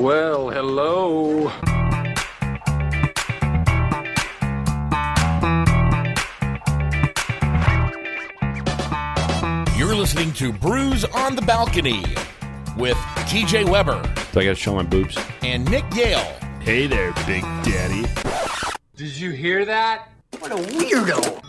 Well, 0.00 0.48
hello. 0.48 1.50
You're 9.76 9.94
listening 9.94 10.32
to 10.34 10.52
Brews 10.52 11.04
on 11.06 11.34
the 11.34 11.40
Balcony 11.42 12.04
with 12.76 12.98
TJ 13.30 13.66
Weber 13.66 14.02
So 14.32 14.40
I 14.40 14.44
got 14.44 14.50
to 14.50 14.54
show 14.54 14.74
my 14.74 14.82
boobs. 14.82 15.18
and 15.42 15.64
Nick 15.70 15.84
Yale. 15.94 16.18
Hey 16.60 16.86
there, 16.86 17.12
Big 17.26 17.42
Daddy. 17.64 18.04
Did 18.96 19.16
you 19.16 19.30
hear 19.30 19.64
that? 19.64 20.08
What 20.38 20.52
a 20.52 20.56
weirdo. 20.56 21.39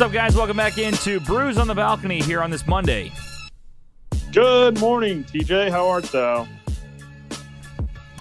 What's 0.00 0.08
up, 0.08 0.14
guys? 0.14 0.34
Welcome 0.34 0.56
back 0.56 0.78
into 0.78 1.20
Brews 1.20 1.58
on 1.58 1.66
the 1.66 1.74
Balcony 1.74 2.22
here 2.22 2.40
on 2.40 2.48
this 2.50 2.66
Monday. 2.66 3.12
Good 4.32 4.80
morning, 4.80 5.24
TJ. 5.24 5.70
How 5.70 5.86
art 5.86 6.04
thou? 6.04 6.48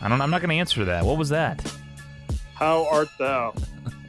I 0.02 0.10
don't. 0.10 0.20
I'm 0.20 0.30
not 0.30 0.42
going 0.42 0.50
to 0.50 0.58
answer 0.58 0.84
that. 0.84 1.06
What 1.06 1.18
was 1.18 1.30
that? 1.30 1.74
How 2.54 2.86
art 2.92 3.08
thou? 3.18 3.54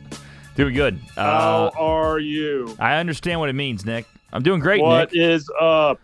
Doing 0.56 0.74
good. 0.74 0.98
How 1.14 1.66
Uh, 1.66 1.70
are 1.78 2.18
you? 2.18 2.74
I 2.80 2.96
understand 2.96 3.38
what 3.38 3.48
it 3.48 3.52
means, 3.52 3.86
Nick. 3.86 4.04
I'm 4.32 4.42
doing 4.42 4.58
great, 4.58 4.82
What 4.82 5.12
Nick. 5.12 5.22
is 5.22 5.48
up? 5.60 6.00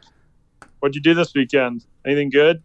What'd 0.79 0.95
you 0.95 1.03
do 1.03 1.15
this 1.15 1.35
weekend? 1.35 1.85
Anything 2.07 2.31
good? 2.31 2.63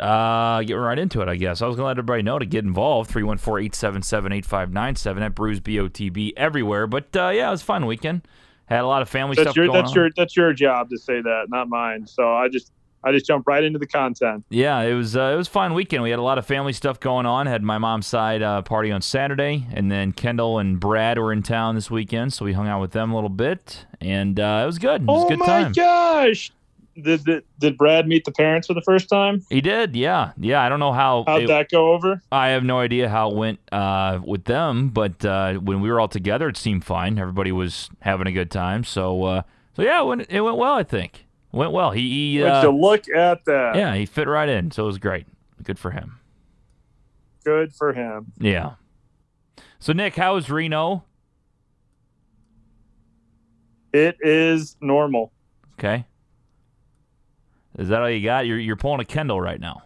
Uh, 0.00 0.62
get 0.62 0.74
right 0.74 0.98
into 0.98 1.20
it, 1.22 1.28
I 1.28 1.36
guess. 1.36 1.62
I 1.62 1.66
was 1.66 1.76
going 1.76 1.84
to 1.84 1.88
let 1.88 1.98
everybody 1.98 2.22
know 2.22 2.38
to 2.38 2.46
get 2.46 2.64
involved. 2.64 3.10
314-877-8597 3.12 5.20
at 5.22 5.34
Brews 5.34 5.60
B-O-T-B 5.60 6.34
everywhere. 6.36 6.86
But 6.86 7.14
uh, 7.16 7.28
yeah, 7.30 7.48
it 7.48 7.52
was 7.52 7.62
a 7.62 7.64
fun 7.64 7.86
weekend. 7.86 8.22
Had 8.66 8.80
a 8.80 8.86
lot 8.86 9.00
of 9.02 9.08
family 9.08 9.34
That's 9.34 9.46
stuff 9.46 9.56
your 9.56 9.66
going 9.66 9.78
that's 9.78 9.90
on. 9.90 9.96
your 9.96 10.10
that's 10.14 10.36
your 10.36 10.52
job 10.52 10.90
to 10.90 10.98
say 10.98 11.22
that, 11.22 11.46
not 11.48 11.70
mine. 11.70 12.06
So 12.06 12.34
I 12.34 12.48
just 12.48 12.70
I 13.02 13.12
just 13.12 13.26
jump 13.26 13.46
right 13.46 13.64
into 13.64 13.78
the 13.78 13.86
content. 13.86 14.44
Yeah, 14.50 14.78
it 14.80 14.92
was 14.92 15.16
uh, 15.16 15.30
it 15.32 15.36
was 15.36 15.48
a 15.48 15.50
fun 15.50 15.72
weekend. 15.72 16.02
We 16.02 16.10
had 16.10 16.18
a 16.18 16.22
lot 16.22 16.36
of 16.36 16.44
family 16.44 16.74
stuff 16.74 17.00
going 17.00 17.24
on. 17.24 17.46
Had 17.46 17.62
my 17.62 17.78
mom's 17.78 18.06
side 18.06 18.42
uh, 18.42 18.60
party 18.60 18.92
on 18.92 19.00
Saturday, 19.00 19.66
and 19.72 19.90
then 19.90 20.12
Kendall 20.12 20.58
and 20.58 20.78
Brad 20.78 21.18
were 21.18 21.32
in 21.32 21.42
town 21.42 21.76
this 21.76 21.90
weekend, 21.90 22.34
so 22.34 22.44
we 22.44 22.52
hung 22.52 22.68
out 22.68 22.82
with 22.82 22.90
them 22.90 23.10
a 23.10 23.14
little 23.14 23.30
bit, 23.30 23.86
and 24.02 24.38
uh, 24.38 24.60
it 24.64 24.66
was 24.66 24.78
good. 24.78 25.00
It 25.02 25.06
was 25.06 25.22
oh 25.22 25.26
a 25.26 25.28
good 25.30 25.38
my 25.38 25.46
time. 25.46 25.72
gosh! 25.72 26.52
Did, 27.02 27.24
did 27.24 27.44
did 27.58 27.76
Brad 27.78 28.08
meet 28.08 28.24
the 28.24 28.32
parents 28.32 28.66
for 28.66 28.74
the 28.74 28.82
first 28.82 29.08
time? 29.08 29.44
He 29.50 29.60
did, 29.60 29.94
yeah, 29.94 30.32
yeah. 30.36 30.62
I 30.62 30.68
don't 30.68 30.80
know 30.80 30.92
how. 30.92 31.24
How'd 31.26 31.42
it- 31.42 31.46
that 31.48 31.70
go 31.70 31.92
over? 31.92 32.20
I 32.32 32.48
have 32.48 32.64
no 32.64 32.78
idea 32.80 33.08
how 33.08 33.30
it 33.30 33.36
went 33.36 33.60
uh, 33.70 34.20
with 34.24 34.44
them, 34.44 34.88
but 34.88 35.24
uh, 35.24 35.54
when 35.54 35.80
we 35.80 35.90
were 35.90 36.00
all 36.00 36.08
together, 36.08 36.48
it 36.48 36.56
seemed 36.56 36.84
fine. 36.84 37.18
Everybody 37.18 37.52
was 37.52 37.88
having 38.00 38.26
a 38.26 38.32
good 38.32 38.50
time, 38.50 38.82
so 38.84 39.22
uh, 39.24 39.42
so 39.74 39.82
yeah, 39.82 40.00
it 40.02 40.06
went, 40.06 40.26
it 40.28 40.40
went 40.40 40.56
well. 40.56 40.74
I 40.74 40.82
think 40.82 41.26
it 41.52 41.56
went 41.56 41.72
well. 41.72 41.92
He, 41.92 42.32
he 42.36 42.42
uh, 42.42 42.68
look 42.68 43.04
at 43.14 43.44
that? 43.44 43.76
yeah, 43.76 43.94
he 43.94 44.04
fit 44.06 44.26
right 44.26 44.48
in, 44.48 44.70
so 44.70 44.84
it 44.84 44.86
was 44.86 44.98
great. 44.98 45.26
Good 45.62 45.78
for 45.78 45.92
him. 45.92 46.18
Good 47.44 47.72
for 47.74 47.92
him. 47.92 48.32
Yeah. 48.38 48.72
So 49.78 49.92
Nick, 49.92 50.16
how 50.16 50.36
is 50.36 50.50
Reno? 50.50 51.04
It 53.92 54.16
is 54.20 54.76
normal. 54.80 55.32
Okay. 55.78 56.04
Is 57.78 57.88
that 57.88 58.02
all 58.02 58.10
you 58.10 58.24
got? 58.24 58.46
You're 58.46 58.58
you're 58.58 58.76
pulling 58.76 59.00
a 59.00 59.04
Kendall 59.04 59.40
right 59.40 59.60
now. 59.60 59.82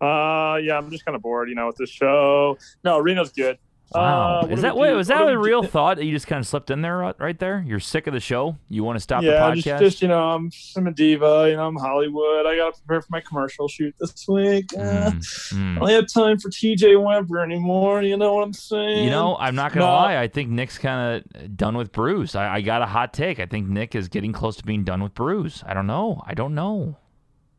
Uh, 0.00 0.56
yeah, 0.56 0.78
I'm 0.78 0.90
just 0.90 1.04
kind 1.04 1.16
of 1.16 1.22
bored, 1.22 1.48
you 1.48 1.54
know, 1.54 1.66
with 1.66 1.76
the 1.76 1.86
show. 1.86 2.56
No, 2.84 2.98
Reno's 2.98 3.32
good. 3.32 3.58
Wow. 3.92 4.42
Uh, 4.42 4.46
Is 4.46 4.62
that 4.62 4.76
wait? 4.76 4.92
Was 4.94 5.08
that 5.08 5.28
a 5.28 5.36
real 5.36 5.62
thought 5.64 5.96
that 5.96 6.04
you 6.04 6.12
just 6.12 6.26
kind 6.28 6.38
of 6.38 6.46
slipped 6.46 6.70
in 6.70 6.80
there 6.80 6.98
right- 6.98 7.38
there? 7.38 7.64
You're 7.66 7.80
sick 7.80 8.06
of 8.06 8.12
the 8.12 8.20
show. 8.20 8.56
You 8.68 8.84
want 8.84 8.96
to 8.96 9.00
stop 9.00 9.22
yeah, 9.22 9.48
the 9.48 9.54
just, 9.56 9.66
podcast? 9.66 9.78
just 9.80 10.02
you 10.02 10.08
know, 10.08 10.30
I'm, 10.30 10.50
I'm 10.76 10.86
a 10.86 10.92
diva. 10.92 11.46
You 11.50 11.56
know, 11.56 11.66
I'm 11.66 11.76
Hollywood. 11.76 12.46
I 12.46 12.56
got 12.56 12.74
to 12.74 12.80
prepare 12.82 13.00
for 13.02 13.08
my 13.10 13.20
commercial 13.20 13.66
shoot 13.66 13.94
this 13.98 14.26
week. 14.28 14.68
Mm, 14.68 15.12
mm. 15.14 15.76
I 15.76 15.78
don't 15.80 15.88
have 15.90 16.06
time 16.12 16.38
for 16.38 16.50
TJ 16.50 17.02
Weber 17.02 17.40
anymore. 17.40 18.02
You 18.02 18.16
know 18.16 18.34
what 18.34 18.44
I'm 18.44 18.52
saying? 18.52 19.04
You 19.04 19.10
know, 19.10 19.36
I'm 19.38 19.54
not 19.56 19.72
gonna 19.72 19.86
No. 19.86 19.92
lie. 19.92 20.18
I 20.18 20.28
think 20.28 20.50
Nick's 20.50 20.78
kind 20.78 21.24
of 21.34 21.56
done 21.56 21.76
with 21.76 21.90
Brews. 21.90 22.34
I, 22.36 22.56
I 22.56 22.60
got 22.60 22.82
a 22.82 22.86
hot 22.86 23.12
take. 23.12 23.40
I 23.40 23.46
think 23.46 23.68
Nick 23.68 23.94
is 23.96 24.08
getting 24.08 24.32
close 24.32 24.56
to 24.56 24.64
being 24.64 24.84
done 24.84 25.02
with 25.02 25.14
Brews. 25.14 25.64
I 25.66 25.74
don't 25.74 25.86
know. 25.88 26.22
I 26.26 26.34
don't 26.34 26.54
know. 26.54 26.96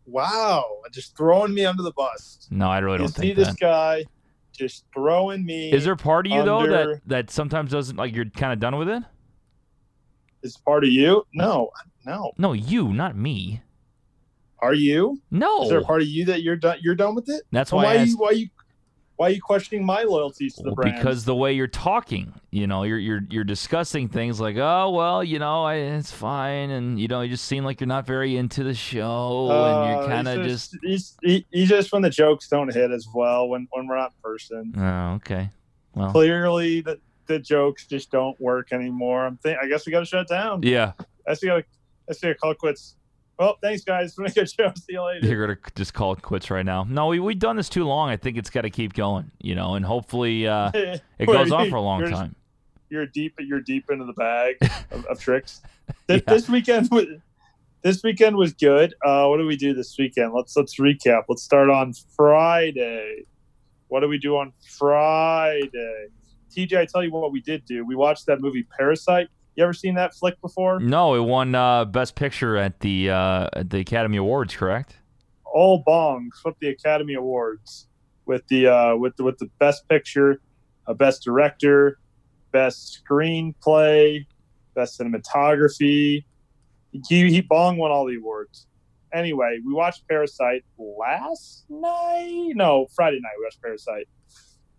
wow, 0.06 0.66
just 0.92 1.16
throwing 1.16 1.54
me 1.54 1.66
under 1.66 1.84
the 1.84 1.92
bus. 1.92 2.48
No, 2.52 2.70
I 2.70 2.80
really 2.80 2.96
You 2.96 3.00
don't 3.00 3.08
see 3.10 3.22
think 3.22 3.36
this 3.36 3.48
that. 3.50 3.60
guy 3.60 4.06
just 4.62 4.86
throwing 4.94 5.44
me. 5.44 5.72
Is 5.72 5.86
there 5.86 5.94
a 5.94 5.98
part 5.98 6.28
of 6.28 6.32
you 6.32 6.44
though 6.44 6.68
that 6.68 7.02
that 7.08 7.32
sometimes 7.32 7.72
doesn't 7.72 7.96
like 7.96 8.16
you're 8.16 8.26
kind 8.26 8.54
of 8.54 8.60
done 8.60 8.78
with 8.78 8.90
it? 8.90 9.04
is 10.44 10.58
part 10.58 10.84
of 10.84 10.90
you? 10.90 11.26
No, 11.34 11.72
no. 12.06 12.32
No, 12.38 12.54
you, 12.54 12.94
not 12.94 13.16
me. 13.16 13.62
Are 14.60 14.74
you? 14.74 15.20
No, 15.32 15.64
Is 15.64 15.70
there 15.70 15.80
a 15.80 15.84
part 15.84 16.02
of 16.04 16.08
you 16.08 16.26
that 16.26 16.44
you're 16.44 16.56
done? 16.56 16.78
You're 16.82 16.96
done 16.96 17.16
with 17.16 17.30
it? 17.30 17.44
that's 17.52 17.72
why. 17.72 17.84
why 17.84 17.94
I 17.94 17.98
are 17.98 18.06
you 18.06 18.18
why 18.18 18.28
are 18.28 18.34
you 18.34 18.50
why 19.18 19.28
are 19.28 19.30
you 19.32 19.42
questioning 19.42 19.86
my 19.86 20.02
loyalties 20.04 20.56
to 20.56 20.64
the 20.64 20.70
Well, 20.70 20.76
brand? 20.78 20.96
because 20.98 21.26
the 21.26 21.36
way 21.36 21.54
you're 21.54 21.68
talking, 21.68 22.34
you 22.50 22.66
know, 22.66 22.84
you're 22.84 22.98
you're 22.98 23.22
you're 23.30 23.44
discussing 23.44 24.08
things 24.08 24.40
like, 24.40 24.58
oh 24.58 24.90
well, 24.92 25.24
you 25.24 25.38
know, 25.40 25.64
I, 25.64 25.76
it's 25.76 26.12
fine, 26.12 26.72
and 26.72 27.00
you 27.00 27.08
know, 27.08 27.22
you 27.22 27.30
just 27.30 27.46
seem 27.46 27.64
like 27.64 27.80
you're 27.80 27.88
not 27.88 28.08
very 28.08 28.36
into 28.38 28.64
the 28.64 28.74
show, 28.74 29.50
and 29.52 29.90
Uh, 29.92 30.00
you're 30.00 30.08
kind 30.08 30.28
of 30.28 30.44
he's 30.44 30.52
just, 30.70 30.78
he's, 30.82 31.18
he, 31.22 31.46
he's 31.52 31.70
just 31.70 31.92
when 31.94 32.02
the 32.02 32.10
jokes 32.10 32.48
don't 32.48 32.74
hit 32.74 32.90
as 32.92 33.08
well 33.14 33.48
when 33.50 33.68
when 33.72 33.88
we're 33.88 33.98
not 33.98 34.12
in 34.12 34.22
person. 34.24 34.74
oh, 34.78 35.14
okay, 35.16 35.50
well, 35.94 36.12
Clearly, 36.12 36.82
the 36.82 37.00
the 37.28 37.38
jokes 37.38 37.86
just 37.86 38.12
don't 38.12 38.40
work 38.42 38.74
anymore. 38.74 39.26
I'm 39.26 39.38
think 39.38 39.58
I 39.62 39.68
guess 39.68 39.86
we 39.86 39.92
got 39.92 40.00
to 40.00 40.06
shut 40.06 40.28
down. 40.28 40.64
yeah, 40.64 40.94
I 41.28 41.36
see. 41.36 41.50
I 41.52 41.64
see. 42.14 42.28
A 42.30 42.36
call 42.36 42.56
quits. 42.56 42.96
Well, 43.42 43.58
thanks 43.60 43.84
guys. 43.84 44.16
Make 44.20 44.38
a 44.38 44.46
show. 44.46 44.72
See 44.76 44.94
you 44.94 45.04
later. 45.04 45.26
you're 45.26 45.48
gonna 45.48 45.60
just 45.76 45.96
call 45.96 46.14
it 46.14 46.22
quits 46.22 46.52
right 46.52 46.64
now. 46.64 46.86
No, 46.88 47.08
we 47.08 47.20
we've 47.20 47.40
done 47.40 47.56
this 47.56 47.70
too 47.70 47.86
long. 47.86 48.10
I 48.10 48.16
think 48.16 48.38
it's 48.38 48.52
got 48.52 48.62
to 48.62 48.70
keep 48.70 48.94
going, 48.94 49.32
you 49.42 49.56
know, 49.56 49.74
and 49.74 49.84
hopefully 49.84 50.48
uh, 50.48 50.70
it 51.18 51.26
goes 51.26 51.52
on 51.52 51.68
for 51.72 51.78
a 51.78 51.82
long 51.82 52.08
time. 52.08 52.36
You're 52.90 53.08
deep. 53.08 53.34
You're 53.40 53.62
deep 53.62 53.90
into 53.90 54.06
the 54.06 54.14
bag 54.14 54.58
of, 54.92 55.06
of 55.08 55.20
tricks. 55.20 55.64
This, 56.06 56.22
Yeah. 56.28 56.34
this 56.34 56.50
weekend 56.50 56.90
was. 56.92 57.06
This 57.84 58.04
weekend 58.04 58.36
was 58.36 58.54
good. 58.54 58.94
Uh, 59.04 59.26
what 59.26 59.38
do 59.38 59.48
we 59.48 59.58
do 59.58 59.74
this 59.74 59.96
weekend? 59.98 60.34
Let's 60.36 60.56
let's 60.56 60.80
recap. 60.80 61.24
Let's 61.28 61.42
start 61.42 61.72
on 61.72 61.94
Friday. 62.16 63.24
What 63.88 64.02
do 64.02 64.08
we 64.08 64.20
do 64.20 64.38
on 64.38 64.54
Friday? 64.78 66.10
TJ, 66.56 66.78
I 66.78 66.86
tell 66.86 67.04
you 67.04 67.12
what 67.12 67.32
we 67.32 67.42
did 67.42 67.66
do. 67.66 67.84
We 67.84 67.96
watched 67.96 68.28
that 68.28 68.40
movie 68.40 68.68
Parasite. 68.78 69.30
You 69.56 69.64
ever 69.64 69.74
seen 69.74 69.96
that 69.96 70.16
flick 70.16 70.40
before? 70.42 70.80
No, 70.80 71.16
it 71.16 71.22
won 71.22 71.56
uh, 71.56 71.86
best 71.86 72.16
picture 72.16 72.56
at 72.56 72.80
the 72.80 73.10
uh, 73.10 73.50
at 73.54 73.70
the 73.70 73.80
Academy 73.80 74.18
Awards, 74.18 74.56
correct? 74.56 74.98
All 75.46 75.84
Bong 75.86 76.32
swept 76.34 76.60
the 76.62 76.70
Academy 76.70 77.16
Awards 77.16 77.88
with 78.26 78.48
the 78.48 78.68
uh, 78.68 78.96
with 78.96 79.18
the, 79.18 79.24
with 79.24 79.38
the 79.40 79.50
best 79.60 79.88
picture, 79.90 80.42
uh, 80.88 80.94
best 80.94 81.24
director, 81.24 82.00
best 82.54 83.02
screenplay, 83.04 84.26
best 84.74 85.00
cinematography. 85.00 86.24
He, 87.08 87.30
he 87.30 87.42
Bong 87.42 87.78
won 87.78 87.92
all 87.92 88.06
the 88.06 88.16
awards. 88.16 88.68
Anyway, 89.14 89.60
we 89.66 89.74
watched 89.74 90.08
Parasite 90.08 90.64
last 90.78 91.66
night. 91.70 92.54
No, 92.56 92.88
Friday 92.96 93.20
night 93.22 93.34
we 93.38 93.46
watched 93.46 93.62
Parasite. 93.62 94.08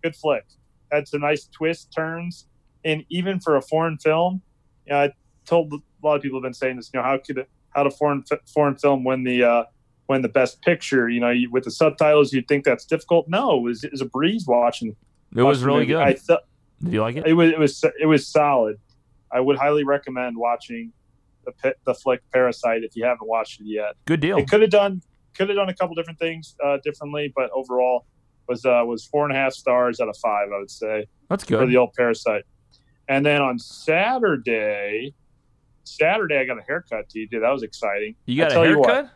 Good 0.02 0.16
flick. 0.16 0.44
Had 0.90 1.06
some 1.06 1.20
nice 1.20 1.44
twists, 1.46 1.86
turns, 1.86 2.46
and 2.84 3.04
even 3.10 3.40
for 3.40 3.56
a 3.56 3.62
foreign 3.62 3.98
film, 3.98 4.42
you 4.87 4.93
know, 4.93 5.00
I 5.00 5.12
told 5.47 5.72
a 5.72 5.78
lot 6.06 6.16
of 6.16 6.22
people 6.22 6.38
have 6.38 6.43
been 6.43 6.54
saying 6.54 6.76
this. 6.76 6.91
You 6.93 7.00
know, 7.00 7.04
how 7.04 7.19
could 7.19 7.47
how 7.70 7.82
did 7.84 7.93
a 7.93 7.97
foreign 7.97 8.25
foreign 8.53 8.76
film 8.76 9.04
win 9.04 9.25
the 9.25 9.44
uh, 9.44 9.65
win 10.09 10.22
the 10.22 10.28
best 10.28 10.62
picture? 10.62 11.09
You 11.09 11.20
know, 11.20 11.31
you, 11.31 11.50
with 11.50 11.65
the 11.65 11.70
subtitles, 11.70 12.32
you'd 12.32 12.48
think 12.48 12.65
that's 12.65 12.84
difficult. 12.84 13.28
No, 13.28 13.59
it 13.59 13.62
was, 13.62 13.84
it 13.84 13.93
was 13.93 14.00
a 14.00 14.06
breeze 14.06 14.47
watching. 14.47 14.97
It 15.34 15.43
was 15.43 15.59
watching 15.59 15.66
really 15.66 15.87
good. 15.87 15.97
I 15.97 16.15
thought 16.15 16.43
Did 16.82 16.93
you 16.93 17.00
like 17.00 17.16
it? 17.16 17.26
it 17.26 17.34
was 17.34 17.50
it 17.50 17.58
was 17.58 17.84
it 18.00 18.06
was 18.06 18.26
solid. 18.26 18.79
I 19.31 19.40
would 19.40 19.56
highly 19.56 19.84
recommend 19.84 20.37
watching 20.37 20.93
the 21.44 21.75
the 21.85 21.94
flick 21.94 22.23
Parasite 22.32 22.85
if 22.85 22.94
you 22.94 23.05
haven't 23.05 23.28
watched 23.28 23.61
it 23.61 23.67
yet. 23.67 23.94
Good 24.05 24.20
deal. 24.20 24.38
It 24.38 24.49
could 24.49 24.61
have 24.61 24.70
done 24.70 25.02
could 25.35 25.49
have 25.49 25.56
done 25.56 25.69
a 25.69 25.75
couple 25.75 25.94
different 25.94 26.19
things 26.19 26.55
uh, 26.62 26.78
differently, 26.85 27.32
but 27.35 27.50
overall 27.52 28.06
was 28.49 28.64
uh, 28.64 28.82
was 28.87 29.05
four 29.06 29.25
and 29.25 29.35
a 29.35 29.37
half 29.37 29.52
stars 29.52 30.00
out 30.00 30.08
of 30.08 30.17
five. 30.19 30.49
I 30.55 30.58
would 30.58 30.70
say 30.70 31.06
That's 31.28 31.44
good 31.44 31.58
for 31.58 31.67
the 31.67 31.76
old 31.76 31.94
Parasite. 31.94 32.44
And 33.12 33.26
then 33.26 33.43
on 33.43 33.59
Saturday, 33.59 35.12
Saturday 35.85 36.38
I 36.38 36.47
got 36.47 36.59
a 36.59 36.62
haircut. 36.62 37.11
TJ, 37.11 37.43
that 37.43 37.50
was 37.50 37.62
exciting. 37.62 38.14
You 38.25 38.38
got 38.38 38.44
I 38.44 38.50
a 38.50 38.55
tell 38.55 38.67
you 38.67 38.79
what, 38.79 38.88
haircut? 38.88 39.12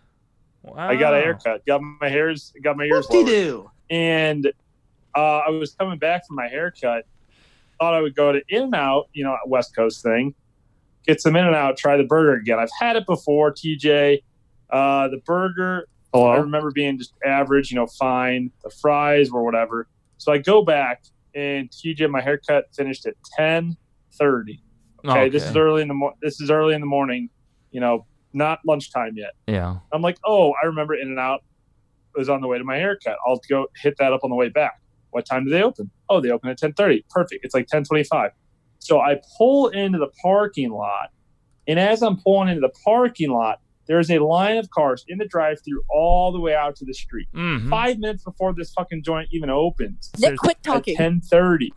Wow. 0.63 0.89
I 0.89 0.97
got 0.97 1.15
a 1.15 1.17
haircut. 1.17 1.65
Got 1.67 1.81
my 1.81 2.09
hairs. 2.11 2.53
Got 2.63 2.77
my 2.77 2.85
ears. 2.85 3.09
lowered. 3.09 3.27
do? 3.27 3.71
and 3.89 4.53
uh, 5.17 5.39
I 5.47 5.49
was 5.49 5.73
coming 5.73 5.99
back 5.99 6.27
from 6.27 6.37
my 6.37 6.47
haircut. 6.49 7.07
Thought 7.81 7.95
I 7.95 8.03
would 8.03 8.15
go 8.15 8.33
to 8.33 8.43
In 8.51 8.65
and 8.65 8.75
Out, 8.75 9.09
you 9.15 9.25
know, 9.25 9.35
West 9.47 9.75
Coast 9.75 10.03
thing. 10.03 10.35
Get 11.07 11.23
some 11.23 11.35
In 11.35 11.47
and 11.47 11.57
Out, 11.57 11.79
try 11.79 11.97
the 11.97 12.05
burger 12.05 12.35
again. 12.35 12.59
I've 12.59 12.69
had 12.79 12.97
it 12.97 13.07
before, 13.07 13.51
TJ. 13.51 14.23
Uh, 14.69 15.09
the 15.09 15.23
burger, 15.25 15.89
I 16.13 16.37
remember 16.37 16.71
being 16.71 16.99
just 16.99 17.15
average, 17.25 17.71
you 17.71 17.77
know, 17.77 17.87
fine. 17.87 18.51
The 18.63 18.69
fries 18.71 19.31
were 19.31 19.43
whatever. 19.43 19.89
So 20.19 20.33
I 20.33 20.39
go 20.39 20.63
back 20.63 21.05
and 21.35 21.71
TJ, 21.71 22.11
my 22.11 22.21
haircut 22.21 22.67
finished 22.75 23.07
at 23.07 23.15
ten 23.37 23.79
thirty. 24.19 24.61
Okay, 25.05 25.29
this 25.29 25.45
is 25.45 25.57
early 25.57 25.83
in 25.83 25.89
the 25.89 25.95
mo- 25.95 26.15
this 26.23 26.41
is 26.41 26.51
early 26.51 26.75
in 26.75 26.81
the 26.81 26.87
morning. 26.87 27.29
You 27.71 27.81
know, 27.81 28.07
not 28.33 28.59
lunchtime 28.67 29.13
yet. 29.17 29.33
Yeah. 29.47 29.77
I'm 29.93 30.03
like, 30.03 30.19
oh, 30.25 30.53
I 30.63 30.67
remember 30.67 30.95
In 30.95 31.09
and 31.09 31.19
Out 31.19 31.43
was 32.15 32.29
on 32.29 32.41
the 32.41 32.49
way 32.49 32.59
to 32.59 32.65
my 32.65 32.77
haircut. 32.77 33.17
I'll 33.27 33.41
go 33.49 33.67
hit 33.83 33.95
that 33.99 34.13
up 34.13 34.21
on 34.25 34.31
the 34.31 34.37
way 34.37 34.49
back. 34.49 34.81
What 35.11 35.27
time 35.27 35.45
do 35.45 35.51
they 35.51 35.63
open? 35.63 35.91
Oh, 36.09 36.21
they 36.21 36.31
open 36.31 36.49
at 36.51 36.59
10:30. 36.59 37.05
Perfect. 37.11 37.45
It's 37.45 37.55
like 37.55 37.67
10:25. 37.69 38.31
So 38.79 39.01
I 39.01 39.21
pull 39.39 39.69
into 39.69 39.99
the 39.99 40.09
parking 40.23 40.71
lot, 40.71 41.11
and 41.69 41.79
as 41.79 42.03
I'm 42.03 42.17
pulling 42.19 42.49
into 42.49 42.61
the 42.61 42.73
parking 42.85 43.31
lot, 43.31 43.61
there's 43.87 44.11
a 44.11 44.19
line 44.19 44.57
of 44.59 44.69
cars 44.71 45.05
in 45.09 45.19
the 45.19 45.25
drive-through 45.27 45.81
all 45.89 46.33
the 46.33 46.41
way 46.41 46.55
out 46.55 46.75
to 46.77 46.85
the 46.85 46.93
street. 46.95 47.29
Mhm. 47.35 47.69
Five 47.71 47.99
minutes 47.99 48.25
before 48.25 48.53
this 48.55 48.73
fucking 48.73 49.03
joint 49.05 49.29
even 49.33 49.49
opens. 49.51 50.11
Nick, 50.15 50.21
There's- 50.23 50.39
quit 50.39 50.57
at 50.57 50.62
talking. 50.62 50.97
10:30, 50.97 51.71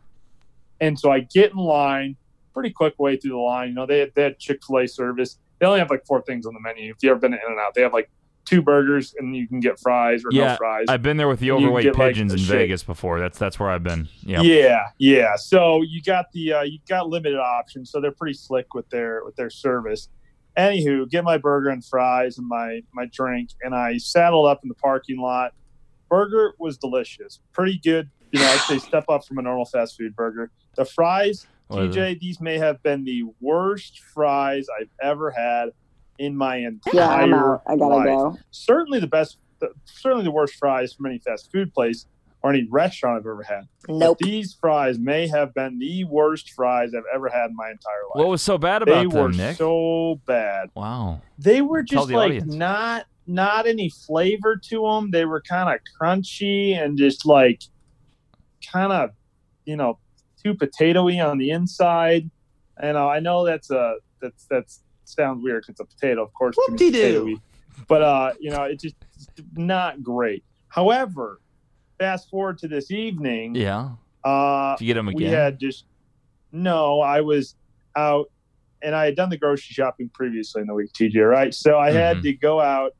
and 0.81 0.97
so 0.99 1.11
I 1.11 1.19
get 1.21 1.51
in 1.51 1.57
line. 1.57 2.15
Pretty 2.53 2.71
quick 2.71 2.99
way 2.99 3.17
through 3.17 3.31
the 3.31 3.37
line. 3.37 3.69
You 3.69 3.75
know, 3.75 3.85
they 3.85 3.99
had, 3.99 4.11
they 4.15 4.23
had 4.23 4.39
Chick 4.39 4.59
Fil 4.65 4.79
A 4.79 4.87
service. 4.87 5.37
They 5.59 5.65
only 5.65 5.79
have 5.79 5.89
like 5.89 6.05
four 6.05 6.21
things 6.21 6.45
on 6.45 6.53
the 6.53 6.59
menu. 6.59 6.91
If 6.91 7.03
you 7.03 7.11
ever 7.11 7.19
been 7.19 7.31
to 7.31 7.37
In 7.37 7.51
and 7.51 7.59
Out, 7.59 7.73
they 7.75 7.81
have 7.81 7.93
like 7.93 8.09
two 8.45 8.61
burgers 8.61 9.13
and 9.19 9.35
you 9.35 9.47
can 9.47 9.59
get 9.59 9.79
fries 9.79 10.23
or 10.25 10.29
Yeah, 10.31 10.47
no 10.53 10.55
fries. 10.57 10.85
I've 10.89 11.03
been 11.03 11.17
there 11.17 11.27
with 11.27 11.39
the 11.39 11.51
overweight 11.51 11.83
get, 11.83 11.95
like, 11.97 12.13
pigeons 12.13 12.31
the 12.31 12.39
in 12.39 12.43
shake. 12.43 12.57
Vegas 12.57 12.83
before. 12.83 13.19
That's 13.19 13.37
that's 13.37 13.59
where 13.59 13.69
I've 13.69 13.83
been. 13.83 14.07
Yeah. 14.21 14.41
Yeah, 14.41 14.87
yeah. 14.97 15.35
So 15.35 15.83
you 15.83 16.01
got 16.01 16.31
the 16.31 16.53
uh, 16.53 16.61
you 16.63 16.79
got 16.87 17.09
limited 17.09 17.37
options, 17.37 17.91
so 17.91 18.01
they're 18.01 18.11
pretty 18.11 18.33
slick 18.33 18.73
with 18.73 18.89
their 18.89 19.23
with 19.23 19.35
their 19.35 19.49
service. 19.49 20.09
Anywho, 20.57 21.07
get 21.09 21.23
my 21.23 21.37
burger 21.37 21.69
and 21.69 21.85
fries 21.85 22.37
and 22.37 22.47
my 22.47 22.81
my 22.93 23.05
drink, 23.13 23.51
and 23.61 23.75
I 23.75 23.97
saddled 23.97 24.47
up 24.47 24.61
in 24.63 24.69
the 24.69 24.75
parking 24.75 25.19
lot. 25.19 25.53
Burger 26.09 26.53
was 26.57 26.77
delicious, 26.77 27.39
pretty 27.53 27.77
good. 27.77 28.09
You 28.31 28.39
know, 28.39 28.47
I'd 28.47 28.59
say 28.61 28.79
step 28.79 29.05
up 29.09 29.25
from 29.25 29.37
a 29.37 29.41
normal 29.41 29.65
fast 29.65 29.97
food 29.97 30.15
burger. 30.15 30.49
The 30.75 30.85
fries, 30.85 31.19
What 31.19 31.29
is 31.29 31.43
it? 31.43 31.49
TJ, 31.69 32.19
these 32.19 32.39
may 32.41 32.57
have 32.57 32.81
been 32.83 33.03
the 33.03 33.23
worst 33.39 33.99
fries 34.13 34.67
I've 34.79 34.89
ever 35.01 35.29
had 35.31 35.69
in 36.17 36.35
my 36.35 36.57
entire 36.57 36.93
Yeah, 36.95 37.09
I'm 37.09 37.33
out. 37.33 37.61
I 37.67 37.75
gotta 37.77 37.95
life 37.95 38.05
go. 38.05 38.37
certainly 38.51 38.99
the 38.99 39.07
best, 39.07 39.37
certainly 39.85 40.23
the 40.23 40.31
worst 40.31 40.55
fries 40.55 40.93
from 40.93 41.05
any 41.05 41.19
fast 41.19 41.51
food 41.51 41.73
place 41.73 42.05
or 42.41 42.51
any 42.51 42.65
restaurant 42.69 43.17
I've 43.17 43.25
ever 43.25 43.43
had. 43.43 43.67
But 43.87 44.17
these 44.19 44.53
fries 44.53 44.97
may 44.97 45.27
have 45.27 45.53
been 45.53 45.77
the 45.77 46.05
worst 46.05 46.51
fries 46.53 46.93
I've 46.95 47.03
ever 47.13 47.29
had 47.29 47.49
in 47.51 47.55
my 47.55 47.69
entire 47.69 48.01
life. 48.09 48.15
What 48.15 48.29
was 48.29 48.41
so 48.41 48.57
bad 48.57 48.83
they 48.85 48.91
about 49.03 49.13
were 49.13 49.27
them, 49.29 49.37
Nick? 49.37 49.57
so 49.57 50.19
bad. 50.25 50.69
wow. 50.75 51.21
They 51.37 51.61
were 51.61 51.83
just 51.83 52.07
the 52.07 52.15
like 52.15 52.27
audience. 52.29 52.53
not 52.55 53.05
not 53.27 53.67
any 53.67 53.89
flavor 53.89 54.55
to 54.69 54.81
them. 54.81 55.11
They 55.11 55.25
were 55.25 55.41
kind 55.41 55.69
of 55.73 55.79
crunchy 56.01 56.75
and 56.81 56.97
just 56.97 57.25
like 57.25 57.61
kind 58.71 58.91
of 58.91 59.11
you 59.65 59.75
know 59.75 59.99
too 60.43 60.53
potatoy 60.53 61.23
on 61.25 61.37
the 61.37 61.51
inside. 61.51 62.29
And 62.81 62.97
uh, 62.97 63.07
I 63.07 63.19
know 63.19 63.45
that's 63.45 63.69
a 63.71 63.95
that's 64.21 64.45
that's 64.49 64.81
sounds 65.05 65.43
weird 65.43 65.63
'cause 65.63 65.69
it's 65.69 65.79
a 65.79 65.85
potato, 65.85 66.23
of 66.23 66.33
course. 66.33 66.55
it's 66.57 66.67
gonna 66.67 66.77
be 66.77 66.85
Whoop-de-doo. 66.85 67.25
potatoey. 67.35 67.85
But 67.87 68.01
uh, 68.01 68.33
you 68.39 68.51
know, 68.51 68.63
it's 68.63 68.83
just 68.83 68.95
not 69.55 70.01
great. 70.03 70.43
However, 70.69 71.39
fast 71.97 72.29
forward 72.29 72.57
to 72.59 72.67
this 72.67 72.91
evening. 72.91 73.55
Yeah. 73.55 73.91
Uh, 74.23 74.75
Did 74.77 74.85
you 74.85 74.87
get 74.93 74.93
them 74.95 75.07
we 75.07 75.15
again? 75.25 75.33
had 75.33 75.59
just 75.59 75.85
no. 76.51 76.99
I 77.01 77.21
was 77.21 77.55
out, 77.95 78.29
and 78.81 78.93
I 78.95 79.05
had 79.05 79.15
done 79.15 79.29
the 79.29 79.37
grocery 79.37 79.73
shopping 79.73 80.09
previously 80.13 80.61
in 80.61 80.67
the 80.67 80.73
week, 80.73 80.91
TJ. 80.93 81.21
Right, 81.27 81.53
so 81.53 81.77
I 81.77 81.91
had 81.91 82.17
Mhm. 82.17 82.21
to 82.23 82.33
go 82.33 82.59
out, 82.59 82.91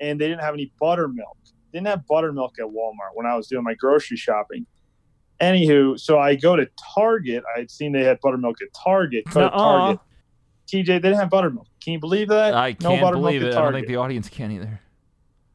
and 0.00 0.20
they 0.20 0.28
didn't 0.28 0.42
have 0.42 0.54
any 0.54 0.72
buttermilk. 0.80 1.36
Didn't 1.72 1.88
have 1.88 2.06
buttermilk 2.06 2.58
at 2.60 2.66
Walmart 2.66 3.14
when 3.14 3.26
I 3.26 3.34
was 3.36 3.48
doing 3.48 3.64
my 3.64 3.74
grocery 3.74 4.16
shopping. 4.16 4.64
Anywho, 5.40 5.98
so 5.98 6.18
I 6.18 6.36
go 6.36 6.56
to 6.56 6.68
Target. 6.94 7.42
I 7.54 7.60
had 7.60 7.70
seen 7.70 7.92
they 7.92 8.04
had 8.04 8.20
buttermilk 8.20 8.62
at 8.62 8.68
Target. 8.72 9.24
Go 9.30 9.42
to 9.42 9.50
Target. 9.50 10.00
TJ, 10.66 10.86
they 10.86 10.98
didn't 10.98 11.16
have 11.16 11.30
buttermilk. 11.30 11.66
Can 11.82 11.92
you 11.92 12.00
believe 12.00 12.28
that? 12.28 12.54
I 12.54 12.76
no 12.80 12.90
can't 12.90 13.02
buttermilk 13.02 13.26
believe 13.26 13.42
at 13.42 13.48
it. 13.48 13.54
I 13.54 13.62
don't 13.62 13.72
think 13.72 13.86
the 13.86 13.96
audience 13.96 14.28
can 14.28 14.50
either. 14.50 14.80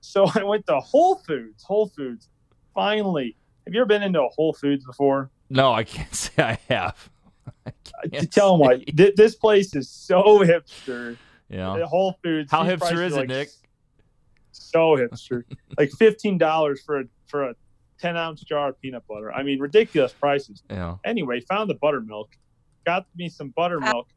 So 0.01 0.25
I 0.35 0.43
went 0.43 0.65
to 0.67 0.79
Whole 0.79 1.15
Foods. 1.27 1.63
Whole 1.63 1.87
Foods. 1.87 2.29
Finally, 2.73 3.35
have 3.65 3.73
you 3.73 3.81
ever 3.81 3.87
been 3.87 4.03
into 4.03 4.21
a 4.21 4.29
Whole 4.29 4.53
Foods 4.53 4.85
before? 4.85 5.31
No, 5.49 5.73
I 5.73 5.83
can't 5.83 6.13
say 6.15 6.31
I 6.43 6.59
have. 6.69 7.09
I 7.65 7.71
to 8.03 8.09
can't 8.09 8.31
tell 8.31 8.57
them 8.57 8.59
what 8.59 8.85
th- 8.85 9.15
this 9.15 9.35
place 9.35 9.75
is 9.75 9.89
so 9.89 10.23
hipster. 10.39 11.17
Yeah. 11.49 11.83
Whole 11.85 12.15
Foods. 12.23 12.51
How 12.51 12.63
hipster 12.63 12.93
is 12.93 12.99
are 12.99 13.03
it, 13.03 13.11
like 13.13 13.27
Nick? 13.29 13.49
So 14.51 14.97
hipster, 14.97 15.43
like 15.77 15.89
fifteen 15.91 16.37
dollars 16.37 16.81
for 16.85 16.99
a 16.99 17.03
for 17.27 17.43
a 17.49 17.55
ten 17.99 18.17
ounce 18.17 18.41
jar 18.41 18.69
of 18.69 18.81
peanut 18.81 19.03
butter. 19.07 19.31
I 19.31 19.43
mean, 19.43 19.59
ridiculous 19.59 20.13
prices. 20.13 20.63
Yeah. 20.69 20.95
Anyway, 21.05 21.41
found 21.41 21.69
the 21.69 21.75
buttermilk, 21.75 22.29
got 22.85 23.05
me 23.15 23.29
some 23.29 23.49
buttermilk, 23.55 24.07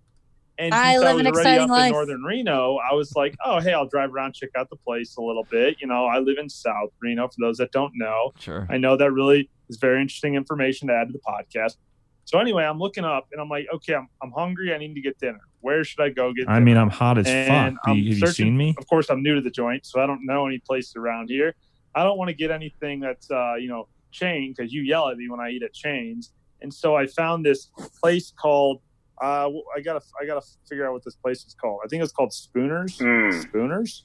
and 0.58 0.72
I 0.74 0.92
since 0.92 1.02
live 1.04 1.08
I 1.10 1.14
was 1.14 1.20
an 1.20 1.26
already 1.26 1.38
exciting 1.40 1.62
up 1.64 1.70
life. 1.70 1.86
in 1.86 1.92
northern 1.92 2.22
Reno, 2.22 2.76
I 2.78 2.94
was 2.94 3.14
like, 3.16 3.34
oh 3.44 3.60
hey, 3.60 3.72
I'll 3.72 3.86
drive 3.88 4.12
around, 4.14 4.34
check 4.34 4.50
out 4.56 4.70
the 4.70 4.76
place 4.76 5.16
a 5.16 5.22
little 5.22 5.44
bit. 5.50 5.76
You 5.80 5.86
know, 5.86 6.06
I 6.06 6.18
live 6.18 6.38
in 6.38 6.48
South 6.48 6.90
Reno. 7.00 7.28
For 7.28 7.36
those 7.40 7.58
that 7.58 7.72
don't 7.72 7.92
know, 7.96 8.32
Sure. 8.38 8.66
I 8.70 8.76
know 8.78 8.96
that 8.96 9.10
really 9.12 9.50
is 9.68 9.76
very 9.78 10.00
interesting 10.00 10.34
information 10.34 10.88
to 10.88 10.94
add 10.94 11.08
to 11.08 11.12
the 11.12 11.20
podcast. 11.20 11.76
So 12.24 12.38
anyway, 12.38 12.62
I'm 12.64 12.78
looking 12.78 13.04
up 13.04 13.26
and 13.32 13.40
I'm 13.40 13.48
like, 13.48 13.66
okay, 13.74 13.94
I'm, 13.94 14.06
I'm 14.22 14.30
hungry. 14.30 14.72
I 14.72 14.78
need 14.78 14.94
to 14.94 15.00
get 15.00 15.18
dinner. 15.18 15.40
Where 15.60 15.82
should 15.82 16.00
I 16.00 16.08
go 16.10 16.32
get? 16.32 16.48
I 16.48 16.60
mean, 16.60 16.76
I'm 16.76 16.88
hot 16.88 17.18
as 17.18 17.26
And 17.26 17.48
fuck. 17.48 17.86
You- 17.88 17.92
I'm 17.92 17.96
have 17.98 18.06
you 18.06 18.14
searching- 18.14 18.46
seen 18.46 18.56
me? 18.56 18.74
of 18.78 18.86
course, 18.86 19.10
I'm 19.10 19.22
new 19.24 19.34
to 19.34 19.40
the 19.40 19.50
joint, 19.50 19.84
so 19.86 20.00
I 20.00 20.06
don't 20.06 20.24
know 20.24 20.46
any 20.46 20.58
places 20.58 20.94
around 20.94 21.30
here. 21.30 21.54
I 21.94 22.02
don't 22.04 22.16
want 22.18 22.28
to 22.28 22.34
get 22.34 22.50
anything 22.50 23.00
that's 23.00 23.30
uh, 23.30 23.54
you 23.58 23.68
know 23.68 23.88
chain 24.10 24.54
because 24.56 24.72
you 24.72 24.82
yell 24.82 25.08
at 25.08 25.16
me 25.16 25.28
when 25.28 25.40
I 25.40 25.50
eat 25.50 25.62
at 25.62 25.72
chains. 25.72 26.32
And 26.60 26.72
so 26.72 26.94
I 26.96 27.06
found 27.06 27.44
this 27.44 27.70
place 28.00 28.32
called. 28.40 28.80
Uh, 29.20 29.50
I 29.76 29.80
gotta 29.80 30.00
I 30.20 30.26
gotta 30.26 30.44
figure 30.68 30.86
out 30.86 30.92
what 30.92 31.04
this 31.04 31.16
place 31.16 31.44
is 31.44 31.54
called. 31.60 31.80
I 31.84 31.88
think 31.88 32.02
it's 32.02 32.12
called 32.12 32.32
Spooners. 32.32 32.96
Spooners. 32.96 34.02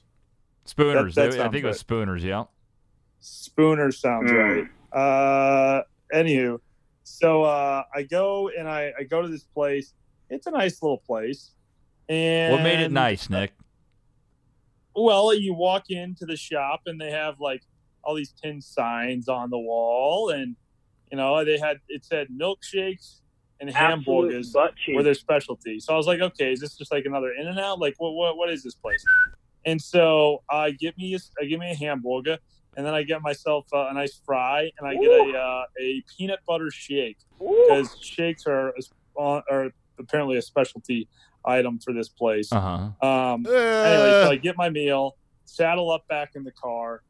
Spooners. 0.66 1.14
that 1.14 1.30
They- 1.30 1.36
I 1.38 1.42
sounds 1.42 1.52
think 1.52 1.64
it 1.64 1.68
was. 1.68 1.80
Spooners. 1.80 2.22
Yeah. 2.22 2.44
Spooners 3.20 3.98
sounds 4.00 4.30
right. 4.30 4.64
Uh, 4.92 5.82
anywho, 6.14 6.58
so 7.04 7.42
uh, 7.42 7.82
I 7.94 8.02
go 8.04 8.48
and 8.56 8.68
I, 8.68 8.92
I 8.98 9.02
go 9.04 9.22
to 9.22 9.28
this 9.28 9.44
place. 9.44 9.92
It's 10.30 10.46
a 10.46 10.50
nice 10.50 10.80
little 10.82 10.98
place. 10.98 11.52
And 12.08 12.52
What 12.54 12.62
made 12.62 12.80
it 12.80 12.92
nice, 12.92 13.28
Nick? 13.28 13.52
Well, 14.94 15.34
you 15.34 15.54
walk 15.54 15.90
into 15.90 16.26
the 16.26 16.36
shop 16.36 16.82
and 16.86 17.00
they 17.00 17.10
have 17.10 17.40
like 17.40 17.62
all 18.08 18.14
these 18.14 18.32
tin 18.32 18.62
signs 18.62 19.28
on 19.28 19.50
the 19.50 19.58
wall, 19.58 20.30
and 20.30 20.56
you 21.10 21.18
know 21.18 21.44
they 21.44 21.58
had 21.58 21.78
it 21.88 22.04
said 22.04 22.28
milkshakes 22.30 23.20
and 23.60 23.68
hamburgers 23.70 24.54
were 24.96 25.02
their 25.02 25.14
specialty. 25.14 25.78
So 25.80 25.92
I 25.92 25.96
was 25.96 26.06
like, 26.06 26.20
okay, 26.20 26.52
is 26.52 26.60
this 26.60 26.76
just 26.76 26.90
like 26.90 27.04
another 27.04 27.32
In 27.32 27.46
and 27.46 27.58
Out? 27.58 27.78
Like, 27.78 27.94
what 27.98 28.12
what 28.12 28.36
what 28.36 28.50
is 28.50 28.62
this 28.62 28.74
place? 28.74 29.04
And 29.66 29.80
so 29.80 30.42
I 30.50 30.70
get 30.70 30.96
me 30.96 31.14
a, 31.14 31.18
I 31.40 31.44
get 31.44 31.58
me 31.58 31.70
a 31.70 31.74
hamburger, 31.74 32.38
and 32.76 32.86
then 32.86 32.94
I 32.94 33.02
get 33.02 33.20
myself 33.20 33.66
uh, 33.74 33.88
a 33.88 33.94
nice 33.94 34.20
fry, 34.24 34.70
and 34.78 34.88
I 34.88 34.94
get 34.94 35.10
a 35.10 35.38
uh, 35.38 35.64
a 35.80 36.02
peanut 36.16 36.40
butter 36.46 36.70
shake 36.70 37.18
because 37.38 37.94
shakes 38.00 38.46
are 38.46 38.72
uh, 39.20 39.40
are 39.50 39.70
apparently 39.98 40.38
a 40.38 40.42
specialty 40.42 41.08
item 41.44 41.78
for 41.78 41.92
this 41.92 42.08
place. 42.08 42.50
Uh 42.52 42.90
huh. 43.02 43.06
Um, 43.06 43.46
anyway, 43.46 44.22
so 44.22 44.30
I 44.30 44.36
get 44.36 44.56
my 44.56 44.70
meal, 44.70 45.16
saddle 45.44 45.90
up 45.90 46.06
back 46.08 46.30
in 46.36 46.44
the 46.44 46.52
car, 46.52 47.02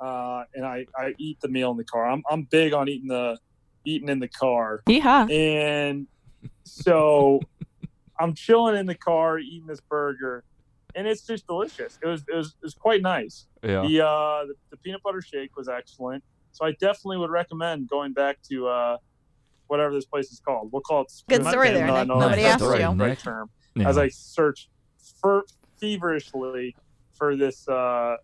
uh, 0.00 0.44
and 0.54 0.64
I, 0.66 0.86
I 0.96 1.14
eat 1.18 1.40
the 1.40 1.48
meal 1.48 1.70
in 1.70 1.76
the 1.76 1.84
car. 1.84 2.08
I'm, 2.10 2.22
I'm 2.30 2.42
big 2.42 2.72
on 2.72 2.88
eating 2.88 3.08
the 3.08 3.38
eating 3.84 4.08
in 4.08 4.18
the 4.18 4.28
car, 4.28 4.82
Yeehaw. 4.88 5.30
and 5.32 6.06
so 6.64 7.40
I'm 8.18 8.34
chilling 8.34 8.76
in 8.76 8.86
the 8.86 8.94
car 8.94 9.38
eating 9.38 9.66
this 9.66 9.80
burger, 9.80 10.44
and 10.94 11.06
it's 11.06 11.22
just 11.26 11.46
delicious. 11.46 11.98
It 12.02 12.06
was 12.06 12.24
it 12.28 12.34
was, 12.36 12.48
it 12.48 12.62
was 12.64 12.74
quite 12.74 13.02
nice. 13.02 13.46
Yeah. 13.62 13.82
The, 13.86 14.04
uh, 14.06 14.44
the 14.46 14.54
the 14.70 14.76
peanut 14.78 15.02
butter 15.02 15.20
shake 15.22 15.56
was 15.56 15.68
excellent, 15.68 16.22
so 16.52 16.64
I 16.64 16.72
definitely 16.72 17.18
would 17.18 17.30
recommend 17.30 17.88
going 17.88 18.12
back 18.12 18.38
to 18.50 18.66
uh, 18.68 18.96
whatever 19.68 19.94
this 19.94 20.04
place 20.06 20.30
is 20.32 20.40
called. 20.40 20.70
We'll 20.72 20.82
call 20.82 21.02
it. 21.02 21.12
Good 21.28 21.44
story 21.46 21.70
there, 21.70 21.86
though 21.86 21.98
Nick. 21.98 22.08
know 22.08 22.18
Nobody 22.20 22.42
asked 22.44 22.60
not 22.62 22.68
the 22.70 22.78
you. 22.78 22.84
right 22.88 22.96
Nick. 23.08 23.18
term 23.20 23.50
Yeah. 23.74 23.88
as 23.88 23.96
I 23.98 24.08
search 24.08 24.68
fer- 25.20 25.44
feverishly 25.80 26.76
for 27.14 27.36
this 27.36 27.66
uh, 27.68 28.16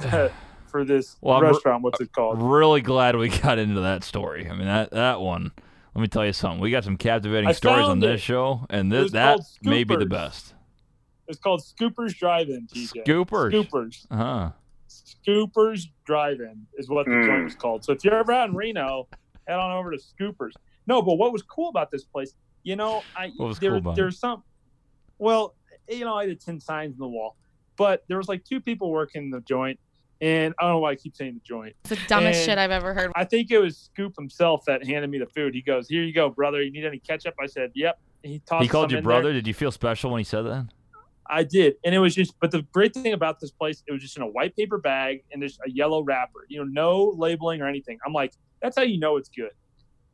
for 0.72 0.84
this 0.84 1.16
Well, 1.20 1.36
I'm- 1.36 1.44
restaurant. 1.44 1.82
What's 1.84 2.00
it 2.00 2.12
called? 2.12 2.42
really 2.42 2.80
glad 2.80 3.14
we 3.14 3.28
got 3.28 3.58
into 3.60 3.80
that 3.82 4.02
story. 4.02 4.48
I 4.48 4.54
mean 4.54 4.66
that 4.66 4.90
that 4.90 5.20
one. 5.20 5.52
Let 5.94 6.00
me 6.02 6.08
tell 6.08 6.24
you 6.24 6.32
something. 6.32 6.58
We 6.60 6.70
got 6.70 6.84
some 6.84 6.96
captivating 6.96 7.48
I 7.50 7.52
stories 7.52 7.82
on 7.84 7.90
found 7.90 8.02
this 8.02 8.20
it. 8.20 8.24
show, 8.24 8.66
and 8.70 8.90
It 8.92 8.96
this 8.96 9.12
that 9.12 9.40
may 9.62 9.84
be 9.84 9.94
the 9.94 10.06
best. 10.06 10.54
It's 11.28 11.38
called 11.38 11.60
Scoopers 11.62 12.16
Drive-In. 12.16 12.66
TJ. 12.66 13.04
Scoopers. 13.04 13.52
Scoopers. 13.52 14.06
Uh-huh. 14.10 14.50
Scoopers 14.88 15.86
Drive-In 16.04 16.66
is 16.78 16.88
what 16.88 17.06
the 17.06 17.22
joint 17.26 17.46
is 17.46 17.54
called. 17.54 17.84
So 17.84 17.92
if 17.92 18.04
you're 18.04 18.14
ever 18.14 18.32
out 18.32 18.48
in 18.48 18.56
Reno, 18.56 19.08
head 19.46 19.58
on 19.58 19.70
over 19.72 19.90
to 19.90 19.98
Scoopers. 19.98 20.52
No, 20.86 21.00
but 21.02 21.14
what 21.14 21.32
was 21.32 21.42
cool 21.42 21.68
about 21.68 21.90
this 21.90 22.04
place? 22.04 22.34
You 22.64 22.76
know, 22.76 23.02
I 23.16 23.30
What 23.36 23.46
was 23.48 23.58
there, 23.58 23.70
cool 23.70 23.78
about 23.78 23.90
it? 23.92 23.96
there's 23.96 24.18
some. 24.18 24.42
Well, 25.18 25.54
you 25.88 26.04
know, 26.04 26.14
I 26.14 26.28
had 26.28 26.40
ten 26.40 26.60
signs 26.60 26.94
in 26.94 26.98
the 26.98 27.08
wall, 27.08 27.36
but 27.76 28.04
there 28.08 28.16
was 28.16 28.28
like 28.28 28.44
two 28.44 28.60
people 28.60 28.90
working 28.90 29.30
the 29.30 29.40
joint, 29.42 29.78
and 30.22 30.54
I 30.58 30.62
don't 30.64 30.72
know 30.72 30.78
why 30.78 30.92
I 30.92 30.94
keep 30.94 31.14
saying 31.14 31.34
the 31.34 31.40
joint. 31.40 31.74
It's 31.84 31.90
the 31.90 31.98
dumbest 32.08 32.38
And- 32.40 32.46
shit 32.46 32.58
I've 32.58 32.70
ever 32.70 32.94
heard. 32.94 33.12
I 33.14 33.24
think 33.24 33.50
it 33.50 33.58
was 33.58 33.76
Scoop 33.76 34.14
himself 34.16 34.64
that 34.66 34.86
handed 34.86 35.10
me 35.10 35.18
the 35.18 35.26
food. 35.26 35.52
He 35.54 35.60
goes, 35.60 35.88
"Here 35.88 36.02
you 36.02 36.14
go, 36.14 36.30
brother. 36.30 36.62
You 36.62 36.70
need 36.70 36.86
any 36.86 36.98
ketchup?" 37.00 37.34
I 37.42 37.46
said, 37.46 37.72
"Yep." 37.74 37.98
And 38.24 38.32
he 38.32 38.38
tossed 38.38 38.62
He 38.62 38.68
called 38.68 38.84
some 38.90 38.92
you 38.92 38.98
in 38.98 39.04
brother. 39.04 39.24
there. 39.24 39.32
Did 39.34 39.46
you 39.48 39.54
feel 39.54 39.70
special 39.72 40.10
when 40.10 40.20
he 40.20 40.24
said 40.24 40.42
that? 40.42 40.66
I 41.26 41.44
did, 41.44 41.74
and 41.84 41.94
it 41.94 41.98
was 41.98 42.14
just. 42.14 42.38
But 42.40 42.50
the 42.50 42.62
great 42.72 42.94
thing 42.94 43.12
about 43.12 43.40
this 43.40 43.50
place, 43.50 43.82
it 43.86 43.92
was 43.92 44.00
just 44.02 44.16
in 44.16 44.22
a 44.22 44.26
white 44.28 44.54
paper 44.56 44.78
bag 44.78 45.22
and 45.32 45.40
there's 45.42 45.58
a 45.66 45.70
yellow 45.70 46.02
wrapper. 46.02 46.46
You 46.48 46.58
know, 46.64 46.64
no 46.64 47.14
labeling 47.16 47.60
or 47.62 47.66
anything. 47.68 47.98
I'm 48.06 48.12
like, 48.12 48.32
that's 48.60 48.76
how 48.76 48.82
you 48.82 48.98
know 48.98 49.16
it's 49.16 49.28
good. 49.28 49.50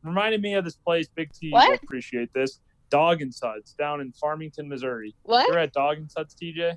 Reminded 0.02 0.40
me 0.40 0.54
of 0.54 0.64
this 0.64 0.76
place, 0.76 1.08
Big 1.08 1.32
T. 1.32 1.50
What? 1.50 1.64
You'll 1.66 1.74
appreciate 1.82 2.32
this. 2.32 2.60
Dog 2.88 3.20
and 3.20 3.34
Suds 3.34 3.72
down 3.72 4.00
in 4.00 4.12
Farmington, 4.12 4.68
Missouri. 4.68 5.14
What? 5.24 5.48
You're 5.48 5.58
at 5.58 5.72
Dog 5.72 5.98
and 5.98 6.10
Suds, 6.10 6.34
TJ. 6.34 6.76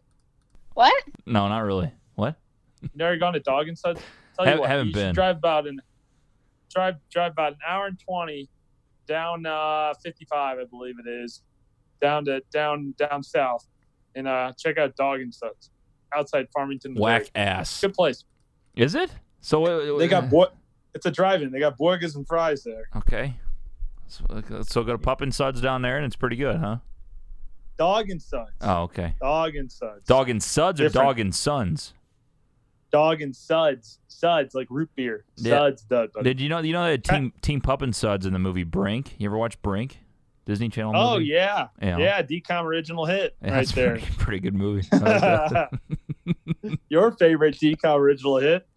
What? 0.74 0.94
No, 1.26 1.44
No, 1.44 1.50
not 1.50 1.60
really. 1.60 1.92
What? 2.82 2.92
You 2.94 2.98
never 2.98 3.18
gone 3.18 3.34
to 3.34 3.40
Dog 3.40 3.68
and 3.68 3.78
Suds? 3.78 4.02
Tell 4.38 4.48
you 4.54 4.60
what, 4.60 4.70
haven't 4.70 4.88
you 4.88 4.94
should 4.94 5.00
been. 5.00 5.14
drive 5.16 5.38
about 5.38 5.68
an 5.68 5.82
drive 6.70 6.96
drive 7.12 7.32
about 7.34 7.54
an 7.54 7.60
hour 7.68 7.88
and 7.88 8.00
twenty 8.00 8.50
down 9.08 9.46
uh, 9.46 9.94
fifty 10.04 10.26
five, 10.26 10.58
I 10.60 10.66
believe 10.66 10.96
it 11.06 11.10
is, 11.10 11.42
down 12.02 12.26
to 12.26 12.42
down 12.52 12.94
down 12.98 13.24
south, 13.24 13.68
and 14.16 14.28
uh, 14.28 14.54
check 14.58 14.78
out 14.78 14.96
Dog 14.96 15.22
and 15.22 15.34
Suds 15.34 15.70
outside 16.16 16.48
Farmington. 16.54 16.94
Missouri. 16.94 17.04
Whack 17.04 17.32
ass. 17.36 17.82
Good 17.82 17.94
place. 17.94 18.26
Is 18.76 18.96
it? 18.96 19.12
So 19.42 19.66
uh, 19.66 19.98
They 19.98 20.08
got 20.08 20.30
boy. 20.30 20.46
It's 20.94 21.06
a 21.06 21.12
drive-in. 21.12 21.52
They 21.52 21.60
got 21.60 21.78
burgers 21.78 22.16
and 22.18 22.28
fries 22.28 22.64
there. 22.64 22.90
Okay. 22.98 23.36
So, 24.08 24.26
so 24.64 24.84
got 24.84 24.96
a 24.96 24.98
pup 24.98 25.22
and 25.22 25.34
suds 25.34 25.62
down 25.62 25.82
there, 25.82 25.96
and 25.96 26.06
it's 26.06 26.18
pretty 26.18 26.36
good, 26.36 26.58
huh? 26.58 26.78
Dog 27.78 28.10
and 28.10 28.22
Suds. 28.22 28.52
Oh, 28.60 28.84
okay. 28.84 29.16
Dog 29.22 29.56
and 29.56 29.72
Suds. 29.72 30.06
Dog 30.06 30.30
and 30.30 30.44
suds 30.44 30.82
or 30.82 30.86
Different. 30.90 31.08
dog 31.08 31.20
and 31.22 31.34
sons? 31.34 31.94
Dog 32.92 33.22
and 33.22 33.36
Suds. 33.36 34.00
Suds 34.08 34.54
like 34.54 34.68
root 34.70 34.90
beer. 34.96 35.26
Yeah. 35.38 35.52
Suds. 35.52 35.84
Dud. 35.84 36.14
buddy. 36.14 36.30
Did 36.30 36.42
you 36.42 36.50
know? 36.50 36.60
You 36.60 36.74
know 36.74 36.86
that 36.86 37.04
team 37.04 37.34
Team 37.42 37.62
Pup 37.62 37.82
and 37.82 37.96
Suds 37.96 38.26
in 38.26 38.34
the 38.34 38.40
movie 38.40 38.64
Brink? 38.64 39.16
You 39.18 39.30
ever 39.30 39.38
watch 39.38 39.62
Brink? 39.62 40.00
Disney 40.46 40.70
Channel. 40.70 40.94
Oh 40.96 41.18
yeah. 41.18 41.68
Yeah. 41.82 41.98
Yeah. 41.98 42.22
DCOM 42.22 42.64
original 42.64 43.06
hit 43.06 43.36
Yeah, 43.44 43.56
right 43.56 43.68
there. 43.70 43.92
Pretty, 43.98 44.16
pretty 44.18 44.40
good 44.40 44.56
movie. 44.56 44.88
Like. 44.92 45.70
Your 46.90 47.12
favorite 47.12 47.56
DCOM 47.56 47.98
original 47.98 48.38
hit? 48.38 48.68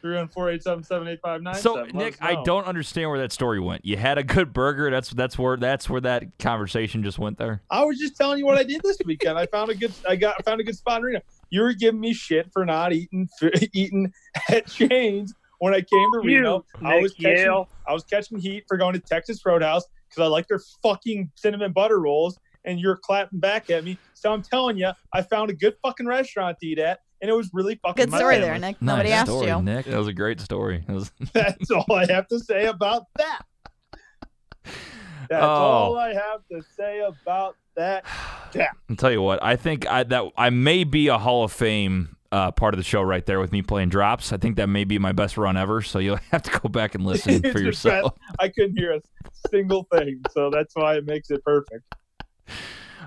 Three 0.00 0.16
one 0.16 0.28
four 0.28 0.50
eight 0.50 0.62
seven 0.62 0.82
seven 0.82 1.08
eight 1.08 1.20
five 1.22 1.42
nine. 1.42 1.56
So 1.56 1.84
Nick, 1.92 2.16
I 2.22 2.42
don't 2.42 2.66
understand 2.66 3.10
where 3.10 3.18
that 3.18 3.32
story 3.32 3.60
went. 3.60 3.84
You 3.84 3.96
had 3.98 4.16
a 4.16 4.22
good 4.22 4.52
burger. 4.52 4.90
That's 4.90 5.10
that's 5.10 5.38
where 5.38 5.56
that's 5.56 5.90
where 5.90 6.00
that 6.00 6.38
conversation 6.38 7.02
just 7.02 7.18
went 7.18 7.36
there. 7.36 7.60
I 7.70 7.84
was 7.84 7.98
just 7.98 8.16
telling 8.16 8.38
you 8.38 8.46
what 8.46 8.56
I 8.56 8.62
did 8.62 8.80
this 8.82 8.96
weekend. 9.04 9.38
I 9.38 9.46
found 9.46 9.70
a 9.70 9.74
good. 9.74 9.92
I 10.08 10.16
got 10.16 10.36
I 10.38 10.42
found 10.42 10.60
a 10.60 10.64
good 10.64 10.76
spot 10.76 10.98
in 10.98 11.04
Reno. 11.04 11.20
You 11.50 11.62
were 11.62 11.74
giving 11.74 12.00
me 12.00 12.14
shit 12.14 12.50
for 12.52 12.64
not 12.64 12.92
eating 12.92 13.28
eating 13.74 14.12
at 14.50 14.66
Chains 14.66 15.34
when 15.58 15.74
I 15.74 15.82
came 15.82 16.12
to 16.12 16.20
Reno. 16.24 16.64
I 16.82 17.00
was 17.00 17.12
Nick 17.18 17.32
catching 17.36 17.44
Yale. 17.44 17.68
I 17.86 17.92
was 17.92 18.04
catching 18.04 18.38
heat 18.38 18.64
for 18.66 18.76
going 18.76 18.94
to 18.94 19.00
Texas 19.00 19.44
Roadhouse 19.44 19.84
because 20.08 20.22
I 20.22 20.26
like 20.26 20.48
their 20.48 20.60
fucking 20.82 21.30
cinnamon 21.34 21.72
butter 21.72 22.00
rolls, 22.00 22.38
and 22.64 22.80
you're 22.80 22.96
clapping 22.96 23.38
back 23.38 23.70
at 23.70 23.84
me. 23.84 23.98
So 24.14 24.32
I'm 24.32 24.42
telling 24.42 24.76
you, 24.76 24.90
I 25.12 25.22
found 25.22 25.50
a 25.50 25.54
good 25.54 25.74
fucking 25.82 26.06
restaurant 26.06 26.58
to 26.60 26.66
eat 26.66 26.78
at, 26.78 27.00
and 27.20 27.30
it 27.30 27.34
was 27.34 27.50
really 27.52 27.78
fucking. 27.82 28.04
Good 28.04 28.10
my 28.10 28.18
story 28.18 28.34
family. 28.36 28.48
there, 28.48 28.58
Nick. 28.58 28.82
Nobody 28.82 29.10
nice 29.10 29.18
asked 29.20 29.30
story, 29.30 29.48
you. 29.48 29.62
Nick. 29.62 29.86
That 29.86 29.98
was 29.98 30.08
a 30.08 30.12
great 30.12 30.40
story. 30.40 30.84
Was- 30.88 31.12
That's 31.32 31.70
all 31.70 31.92
I 31.92 32.06
have 32.10 32.26
to 32.28 32.38
say 32.38 32.66
about 32.66 33.04
that. 33.18 33.42
That's 35.28 35.42
Oh. 35.44 35.46
all 35.46 35.96
I 35.98 36.12
have 36.14 36.40
to 36.50 36.62
say 36.76 37.00
about 37.00 37.56
that. 37.76 38.04
Yeah. 38.54 38.68
I'll 38.88 38.96
tell 38.96 39.12
you 39.12 39.22
what. 39.22 39.42
I 39.42 39.56
think 39.56 39.86
I, 39.88 40.02
that 40.04 40.24
I 40.36 40.50
may 40.50 40.82
be 40.84 41.06
a 41.08 41.18
Hall 41.18 41.44
of 41.44 41.52
Fame 41.52 42.16
uh, 42.32 42.50
part 42.52 42.74
of 42.74 42.78
the 42.78 42.84
show 42.84 43.02
right 43.02 43.24
there 43.26 43.38
with 43.38 43.52
me 43.52 43.62
playing 43.62 43.90
drops. 43.90 44.32
I 44.32 44.38
think 44.38 44.56
that 44.56 44.68
may 44.68 44.84
be 44.84 44.98
my 44.98 45.12
best 45.12 45.36
run 45.36 45.56
ever. 45.56 45.82
So 45.82 45.98
you'll 46.00 46.16
have 46.32 46.42
to 46.42 46.58
go 46.58 46.68
back 46.68 46.94
and 46.96 47.04
listen 47.06 47.42
for 47.52 47.60
yourself. 47.60 48.16
I 48.40 48.48
couldn't 48.48 48.76
hear 48.76 48.92
a 48.92 49.00
single 49.50 49.84
thing, 49.92 50.20
so 50.32 50.50
that's 50.50 50.74
why 50.74 50.96
it 50.96 51.06
makes 51.06 51.30
it 51.30 51.44
perfect. 51.44 51.84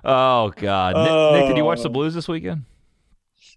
Oh 0.05 0.51
God, 0.55 0.96
Nick, 0.96 1.41
Nick, 1.41 1.48
did 1.50 1.58
you 1.58 1.65
watch 1.65 1.82
the 1.82 1.89
Oh. 1.89 1.91
Blues 1.93 2.13
this 2.13 2.27
weekend? 2.27 2.65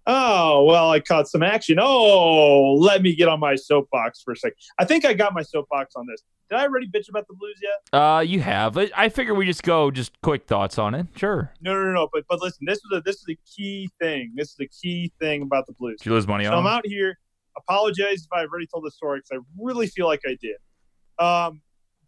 Oh 0.09 0.63
well, 0.63 0.89
I 0.89 1.01
caught 1.01 1.27
some 1.27 1.43
action. 1.43 1.77
Oh, 1.81 2.73
let 2.75 3.01
me 3.01 3.13
get 3.15 3.27
on 3.27 3.39
my 3.41 3.55
soapbox 3.55 4.21
for 4.23 4.31
a 4.31 4.35
sec. 4.37 4.53
I 4.79 4.85
think 4.85 5.03
I 5.05 5.13
got 5.13 5.33
my 5.33 5.41
soapbox 5.41 5.95
on 5.95 6.05
this. 6.07 6.23
Did 6.49 6.59
I 6.59 6.63
already 6.63 6.87
bitch 6.87 7.09
about 7.09 7.27
the 7.27 7.33
Blues 7.33 7.59
yet? 7.61 7.99
Uh, 7.99 8.21
you 8.21 8.39
have. 8.39 8.77
I, 8.77 9.09
figure 9.09 9.35
we 9.35 9.45
just 9.45 9.63
go 9.63 9.91
just 9.91 10.13
quick 10.21 10.47
thoughts 10.47 10.79
on 10.79 10.95
it. 10.95 11.07
Sure. 11.17 11.51
No, 11.59 11.73
no, 11.73 11.83
no, 11.83 11.91
no. 11.91 12.07
But 12.13 12.23
but 12.29 12.41
listen, 12.41 12.65
this 12.65 12.77
is 12.77 12.85
a 12.93 13.01
this 13.01 13.17
is 13.17 13.25
the 13.27 13.37
key 13.53 13.89
thing. 13.99 14.31
This 14.35 14.51
is 14.51 14.55
the 14.55 14.69
key 14.69 15.11
thing 15.19 15.41
about 15.41 15.67
the 15.67 15.73
Blues. 15.73 15.97
Did 15.99 16.05
you 16.05 16.13
lose 16.13 16.25
money 16.25 16.45
So 16.45 16.51
on? 16.51 16.57
I'm 16.59 16.63
them? 16.63 16.73
out 16.73 16.85
here. 16.87 17.17
Apologize 17.57 18.21
if 18.23 18.31
I've 18.31 18.47
already 18.49 18.67
told 18.67 18.85
the 18.85 18.91
story 18.91 19.19
because 19.19 19.41
I 19.43 19.61
really 19.61 19.87
feel 19.87 20.05
like 20.07 20.21
I 20.25 20.37
did. 20.41 20.55
Um, 21.19 21.61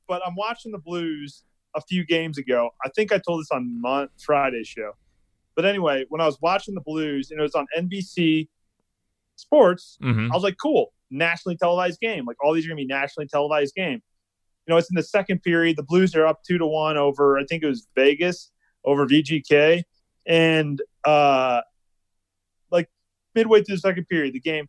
but 0.07 0.21
I'm 0.25 0.35
watching 0.35 0.71
the 0.71 0.77
Blues 0.77 1.43
a 1.75 1.81
few 1.81 2.05
games 2.05 2.37
ago. 2.37 2.69
I 2.85 2.89
think 2.95 3.11
I 3.11 3.17
told 3.17 3.41
this 3.41 3.49
on 3.51 3.81
Mon- 3.81 4.09
Friday's 4.23 4.67
show. 4.67 4.93
But 5.55 5.65
anyway, 5.65 6.05
when 6.09 6.21
I 6.21 6.25
was 6.25 6.37
watching 6.41 6.73
the 6.75 6.81
Blues 6.81 7.31
and 7.31 7.39
it 7.39 7.43
was 7.43 7.55
on 7.55 7.65
NBC 7.77 8.47
Sports, 9.35 9.97
Mhm. 10.01 10.29
I 10.31 10.35
was 10.35 10.43
like, 10.43 10.57
cool, 10.61 10.93
nationally 11.09 11.55
televised 11.57 11.99
game. 12.01 12.25
Like 12.25 12.37
all 12.43 12.53
these 12.53 12.65
are 12.65 12.69
gonna 12.69 12.77
be 12.77 12.85
nationally 12.85 13.27
televised 13.27 13.73
game. 13.75 14.01
You 14.67 14.73
know, 14.73 14.77
it's 14.77 14.89
in 14.91 14.95
the 14.95 15.03
second 15.03 15.41
period. 15.41 15.77
The 15.77 15.83
Blues 15.83 16.13
are 16.15 16.25
up 16.27 16.43
two 16.43 16.57
to 16.57 16.65
one 16.67 16.97
over. 16.97 17.37
I 17.39 17.45
think 17.45 17.63
it 17.63 17.67
was 17.67 17.87
Vegas 17.95 18.51
over 18.85 19.05
VGK, 19.07 19.83
and 20.27 20.81
uh, 21.05 21.61
like 22.69 22.89
midway 23.35 23.63
through 23.63 23.75
the 23.75 23.81
second 23.81 24.05
period, 24.07 24.33
the 24.33 24.39
game. 24.39 24.67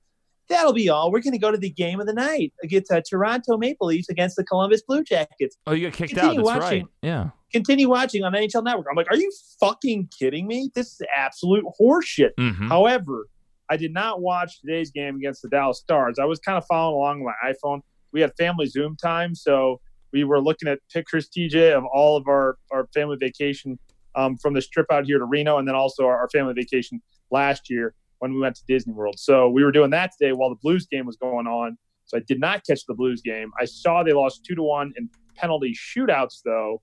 That'll 0.49 0.73
be 0.73 0.89
all. 0.89 1.13
We're 1.13 1.21
going 1.21 1.33
to 1.35 1.39
go 1.39 1.53
to 1.53 1.59
the 1.59 1.71
game 1.71 2.01
of 2.01 2.09
the 2.09 2.13
night 2.13 2.53
against 2.61 2.91
uh, 2.91 3.01
Toronto 3.09 3.57
Maple 3.57 3.87
Leafs 3.87 4.09
against 4.09 4.35
the 4.35 4.43
Columbus 4.43 4.83
Blue 4.83 5.05
Jackets. 5.05 5.57
Oh, 5.65 5.73
you 5.73 5.89
got 5.89 5.97
kicked 5.97 6.19
out. 6.19 6.35
That's 6.35 6.45
watching. 6.45 6.61
right. 6.63 6.87
Yeah. 7.03 7.31
Continue 7.53 7.89
watching 7.89 8.25
on 8.25 8.33
NHL 8.33 8.65
Network. 8.65 8.87
I'm 8.91 8.97
like, 8.97 9.11
are 9.11 9.17
you 9.17 9.33
fucking 9.59 10.09
kidding 10.17 10.47
me? 10.47 10.71
This 10.75 10.93
is 10.93 11.03
absolute 11.15 11.65
horseshit. 11.81 12.31
Mm-hmm. 12.39 12.69
However, 12.69 13.27
I 13.69 13.77
did 13.77 13.93
not 13.93 14.21
watch 14.21 14.61
today's 14.61 14.91
game 14.91 15.17
against 15.17 15.43
the 15.43 15.49
Dallas 15.49 15.79
Stars. 15.79 16.19
I 16.21 16.25
was 16.25 16.39
kind 16.39 16.59
of 16.59 16.65
following 16.67 16.97
along 16.97 17.21
on 17.21 17.27
my 17.27 17.53
iPhone. 17.53 17.81
We 18.13 18.21
had 18.21 18.33
family 18.37 18.67
Zoom 18.67 18.97
time, 18.97 19.35
so 19.35 19.81
we 20.13 20.25
were 20.25 20.41
looking 20.41 20.69
at 20.69 20.81
pictures, 20.93 21.29
TJ, 21.29 21.73
of 21.73 21.85
all 21.85 22.17
of 22.17 22.27
our, 22.27 22.59
our 22.73 22.89
family 22.93 23.17
vacation 23.19 23.79
um, 24.17 24.37
from 24.39 24.55
this 24.55 24.69
trip 24.69 24.87
out 24.91 25.05
here 25.05 25.19
to 25.19 25.25
Reno, 25.25 25.59
and 25.59 25.69
then 25.69 25.75
also 25.75 26.05
our, 26.05 26.19
our 26.19 26.29
family 26.31 26.53
vacation 26.55 27.01
last 27.31 27.71
year 27.71 27.95
when 28.19 28.35
we 28.35 28.41
went 28.41 28.57
to 28.57 28.63
Disney 28.67 28.93
World. 28.93 29.19
So 29.19 29.49
we 29.49 29.65
were 29.65 29.73
doing 29.73 29.91
that 29.91 30.13
today 30.19 30.33
while 30.33 30.51
the 30.51 30.59
Blues 30.63 30.87
game 30.87 31.07
was 31.07 31.17
going 31.17 31.47
on. 31.47 31.79
So 32.07 32.19
I 32.19 32.21
did 32.27 32.41
not 32.41 32.67
catch 32.67 32.85
the 32.87 32.95
Blues 32.95 33.23
game. 33.23 33.53
I 33.61 33.65
saw 33.65 34.03
they 34.03 34.13
lost 34.13 34.45
two 34.45 34.55
to 34.57 34.63
one 34.63 34.93
in 34.97 35.09
penalty 35.37 35.75
shootouts, 35.75 36.41
though. 36.45 36.83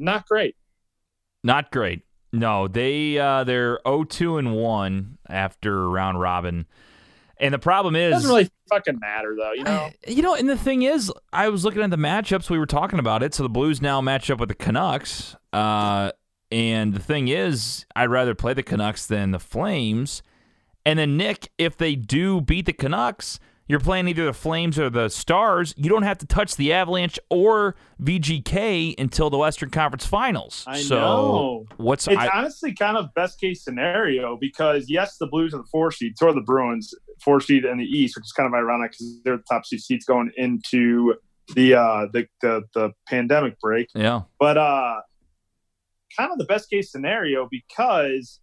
Not 0.00 0.26
great. 0.26 0.56
Not 1.44 1.70
great. 1.70 2.02
No, 2.32 2.68
they 2.68 3.18
uh, 3.18 3.44
they're 3.44 3.80
0-2 3.84 4.38
and 4.38 4.54
one 4.54 5.18
after 5.28 5.88
round 5.88 6.20
robin, 6.20 6.66
and 7.38 7.52
the 7.52 7.58
problem 7.58 7.96
It 7.96 8.02
is 8.02 8.12
doesn't 8.12 8.30
really 8.30 8.50
fucking 8.68 8.98
matter, 9.00 9.34
though. 9.36 9.52
You 9.52 9.64
know. 9.64 9.90
You 10.06 10.22
know, 10.22 10.34
and 10.34 10.48
the 10.48 10.56
thing 10.56 10.82
is, 10.82 11.12
I 11.32 11.48
was 11.48 11.64
looking 11.64 11.82
at 11.82 11.90
the 11.90 11.96
matchups. 11.96 12.50
We 12.50 12.58
were 12.58 12.66
talking 12.66 12.98
about 12.98 13.22
it. 13.22 13.34
So 13.34 13.42
the 13.42 13.48
Blues 13.48 13.80
now 13.82 14.00
match 14.00 14.30
up 14.30 14.40
with 14.40 14.48
the 14.48 14.54
Canucks. 14.54 15.36
Uh, 15.52 16.12
and 16.50 16.94
the 16.94 17.00
thing 17.00 17.28
is, 17.28 17.84
I'd 17.94 18.10
rather 18.10 18.34
play 18.34 18.54
the 18.54 18.62
Canucks 18.62 19.06
than 19.06 19.30
the 19.30 19.38
Flames. 19.38 20.22
And 20.84 20.98
then, 20.98 21.16
Nick, 21.16 21.50
if 21.58 21.76
they 21.76 21.94
do 21.94 22.40
beat 22.40 22.66
the 22.66 22.72
Canucks, 22.72 23.38
you're 23.70 23.78
playing 23.78 24.08
either 24.08 24.24
the 24.24 24.32
Flames 24.32 24.80
or 24.80 24.90
the 24.90 25.08
Stars. 25.08 25.74
You 25.76 25.88
don't 25.88 26.02
have 26.02 26.18
to 26.18 26.26
touch 26.26 26.56
the 26.56 26.72
Avalanche 26.72 27.20
or 27.30 27.76
VGK 28.02 28.98
until 28.98 29.30
the 29.30 29.38
Western 29.38 29.70
Conference 29.70 30.04
Finals. 30.04 30.64
I 30.66 30.80
so 30.80 30.96
know. 30.96 31.66
what's 31.76 32.08
It's 32.08 32.16
I, 32.16 32.28
honestly 32.34 32.74
kind 32.74 32.96
of 32.96 33.14
best 33.14 33.40
case 33.40 33.62
scenario 33.62 34.36
because 34.40 34.86
yes, 34.88 35.18
the 35.18 35.28
Blues 35.28 35.54
are 35.54 35.58
the 35.58 35.68
four 35.70 35.92
seed, 35.92 36.18
so 36.18 36.30
are 36.30 36.34
the 36.34 36.40
Bruins 36.40 36.92
four 37.22 37.40
seed 37.40 37.64
in 37.64 37.78
the 37.78 37.84
East, 37.84 38.16
which 38.16 38.24
is 38.24 38.32
kind 38.32 38.48
of 38.48 38.54
ironic 38.54 38.90
because 38.90 39.20
they're 39.24 39.36
the 39.36 39.44
top 39.48 39.62
two 39.64 39.78
seeds 39.78 40.04
going 40.04 40.32
into 40.36 41.14
the 41.54 41.74
uh 41.74 42.06
the 42.12 42.26
the, 42.42 42.62
the 42.74 42.90
pandemic 43.06 43.60
break. 43.60 43.86
yeah. 43.94 44.22
But 44.40 44.58
uh 44.58 44.96
kind 46.16 46.32
of 46.32 46.38
the 46.38 46.44
best 46.44 46.68
case 46.68 46.90
scenario 46.90 47.48
because 47.48 48.40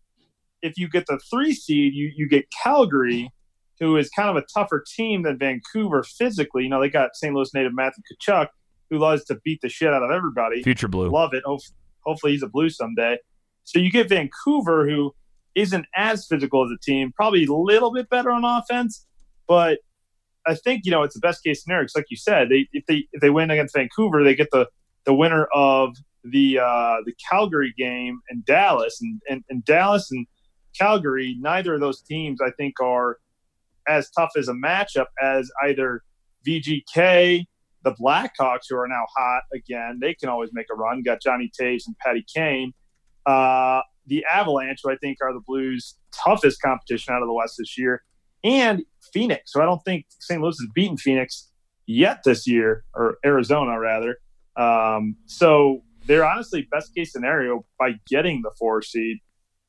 if 0.61 0.77
you 0.77 0.87
get 0.89 1.05
the 1.07 1.19
three 1.29 1.53
seed, 1.53 1.93
you 1.93 2.11
you 2.15 2.29
get 2.29 2.45
Calgary, 2.63 3.29
who 3.79 3.97
is 3.97 4.09
kind 4.09 4.29
of 4.29 4.35
a 4.35 4.45
tougher 4.53 4.83
team 4.95 5.23
than 5.23 5.37
Vancouver 5.37 6.03
physically. 6.03 6.63
You 6.63 6.69
know, 6.69 6.81
they 6.81 6.89
got 6.89 7.15
St. 7.15 7.33
Louis 7.33 7.53
native 7.53 7.73
Matthew 7.73 8.03
Tkachuk, 8.11 8.47
who 8.89 8.97
loves 8.97 9.23
to 9.25 9.39
beat 9.43 9.61
the 9.61 9.69
shit 9.69 9.93
out 9.93 10.03
of 10.03 10.11
everybody. 10.11 10.63
Future 10.63 10.87
Blue. 10.87 11.09
Love 11.09 11.33
it. 11.33 11.43
Hopefully 12.05 12.31
he's 12.31 12.43
a 12.43 12.47
blue 12.47 12.69
someday. 12.69 13.17
So 13.63 13.79
you 13.79 13.91
get 13.91 14.09
Vancouver, 14.09 14.87
who 14.87 15.13
isn't 15.55 15.85
as 15.95 16.25
physical 16.25 16.63
as 16.63 16.71
a 16.71 16.79
team, 16.81 17.11
probably 17.15 17.45
a 17.45 17.53
little 17.53 17.91
bit 17.91 18.09
better 18.09 18.31
on 18.31 18.45
offense, 18.45 19.05
but 19.47 19.79
I 20.47 20.55
think 20.55 20.85
you 20.85 20.91
know 20.91 21.03
it's 21.03 21.15
the 21.15 21.19
best 21.19 21.43
case 21.43 21.63
scenario. 21.63 21.83
Because 21.83 21.95
like 21.95 22.05
you 22.09 22.17
said, 22.17 22.49
they 22.49 22.67
if 22.71 22.85
they 22.85 23.07
if 23.11 23.21
they 23.21 23.29
win 23.29 23.51
against 23.51 23.75
Vancouver, 23.75 24.23
they 24.23 24.35
get 24.35 24.49
the 24.51 24.67
the 25.05 25.13
winner 25.13 25.47
of 25.53 25.95
the 26.23 26.59
uh, 26.59 26.97
the 27.05 27.13
Calgary 27.29 27.73
game 27.77 28.21
and 28.29 28.45
Dallas, 28.45 28.99
and, 29.01 29.21
and 29.29 29.43
and 29.49 29.65
Dallas 29.65 30.09
and 30.11 30.25
Calgary, 30.77 31.35
neither 31.39 31.73
of 31.73 31.81
those 31.81 32.01
teams 32.01 32.39
I 32.41 32.51
think 32.51 32.79
are 32.79 33.17
as 33.87 34.09
tough 34.11 34.31
as 34.37 34.47
a 34.47 34.53
matchup 34.53 35.07
as 35.21 35.49
either 35.63 36.03
VGK, 36.45 37.45
the 37.83 37.91
Blackhawks, 37.93 38.65
who 38.69 38.77
are 38.77 38.87
now 38.87 39.05
hot 39.15 39.43
again. 39.53 39.99
They 40.01 40.13
can 40.13 40.29
always 40.29 40.49
make 40.53 40.67
a 40.71 40.75
run. 40.75 41.01
Got 41.03 41.21
Johnny 41.21 41.51
Toews 41.59 41.83
and 41.87 41.97
Patty 41.99 42.25
Kane. 42.33 42.73
Uh, 43.25 43.81
the 44.05 44.25
Avalanche, 44.33 44.79
who 44.83 44.91
I 44.91 44.95
think 44.97 45.17
are 45.21 45.33
the 45.33 45.41
Blues' 45.45 45.95
toughest 46.13 46.61
competition 46.61 47.13
out 47.13 47.21
of 47.21 47.27
the 47.27 47.33
West 47.33 47.55
this 47.57 47.77
year, 47.77 48.03
and 48.43 48.83
Phoenix. 49.13 49.51
So 49.51 49.61
I 49.61 49.65
don't 49.65 49.83
think 49.83 50.05
St. 50.19 50.41
Louis 50.41 50.57
has 50.59 50.69
beaten 50.73 50.97
Phoenix 50.97 51.51
yet 51.85 52.21
this 52.23 52.47
year, 52.47 52.83
or 52.93 53.17
Arizona 53.25 53.79
rather. 53.79 54.17
Um, 54.55 55.17
so 55.25 55.83
they're 56.05 56.25
honestly 56.25 56.67
best 56.71 56.95
case 56.95 57.11
scenario 57.11 57.65
by 57.77 57.95
getting 58.07 58.41
the 58.41 58.51
four 58.57 58.81
seed. 58.81 59.17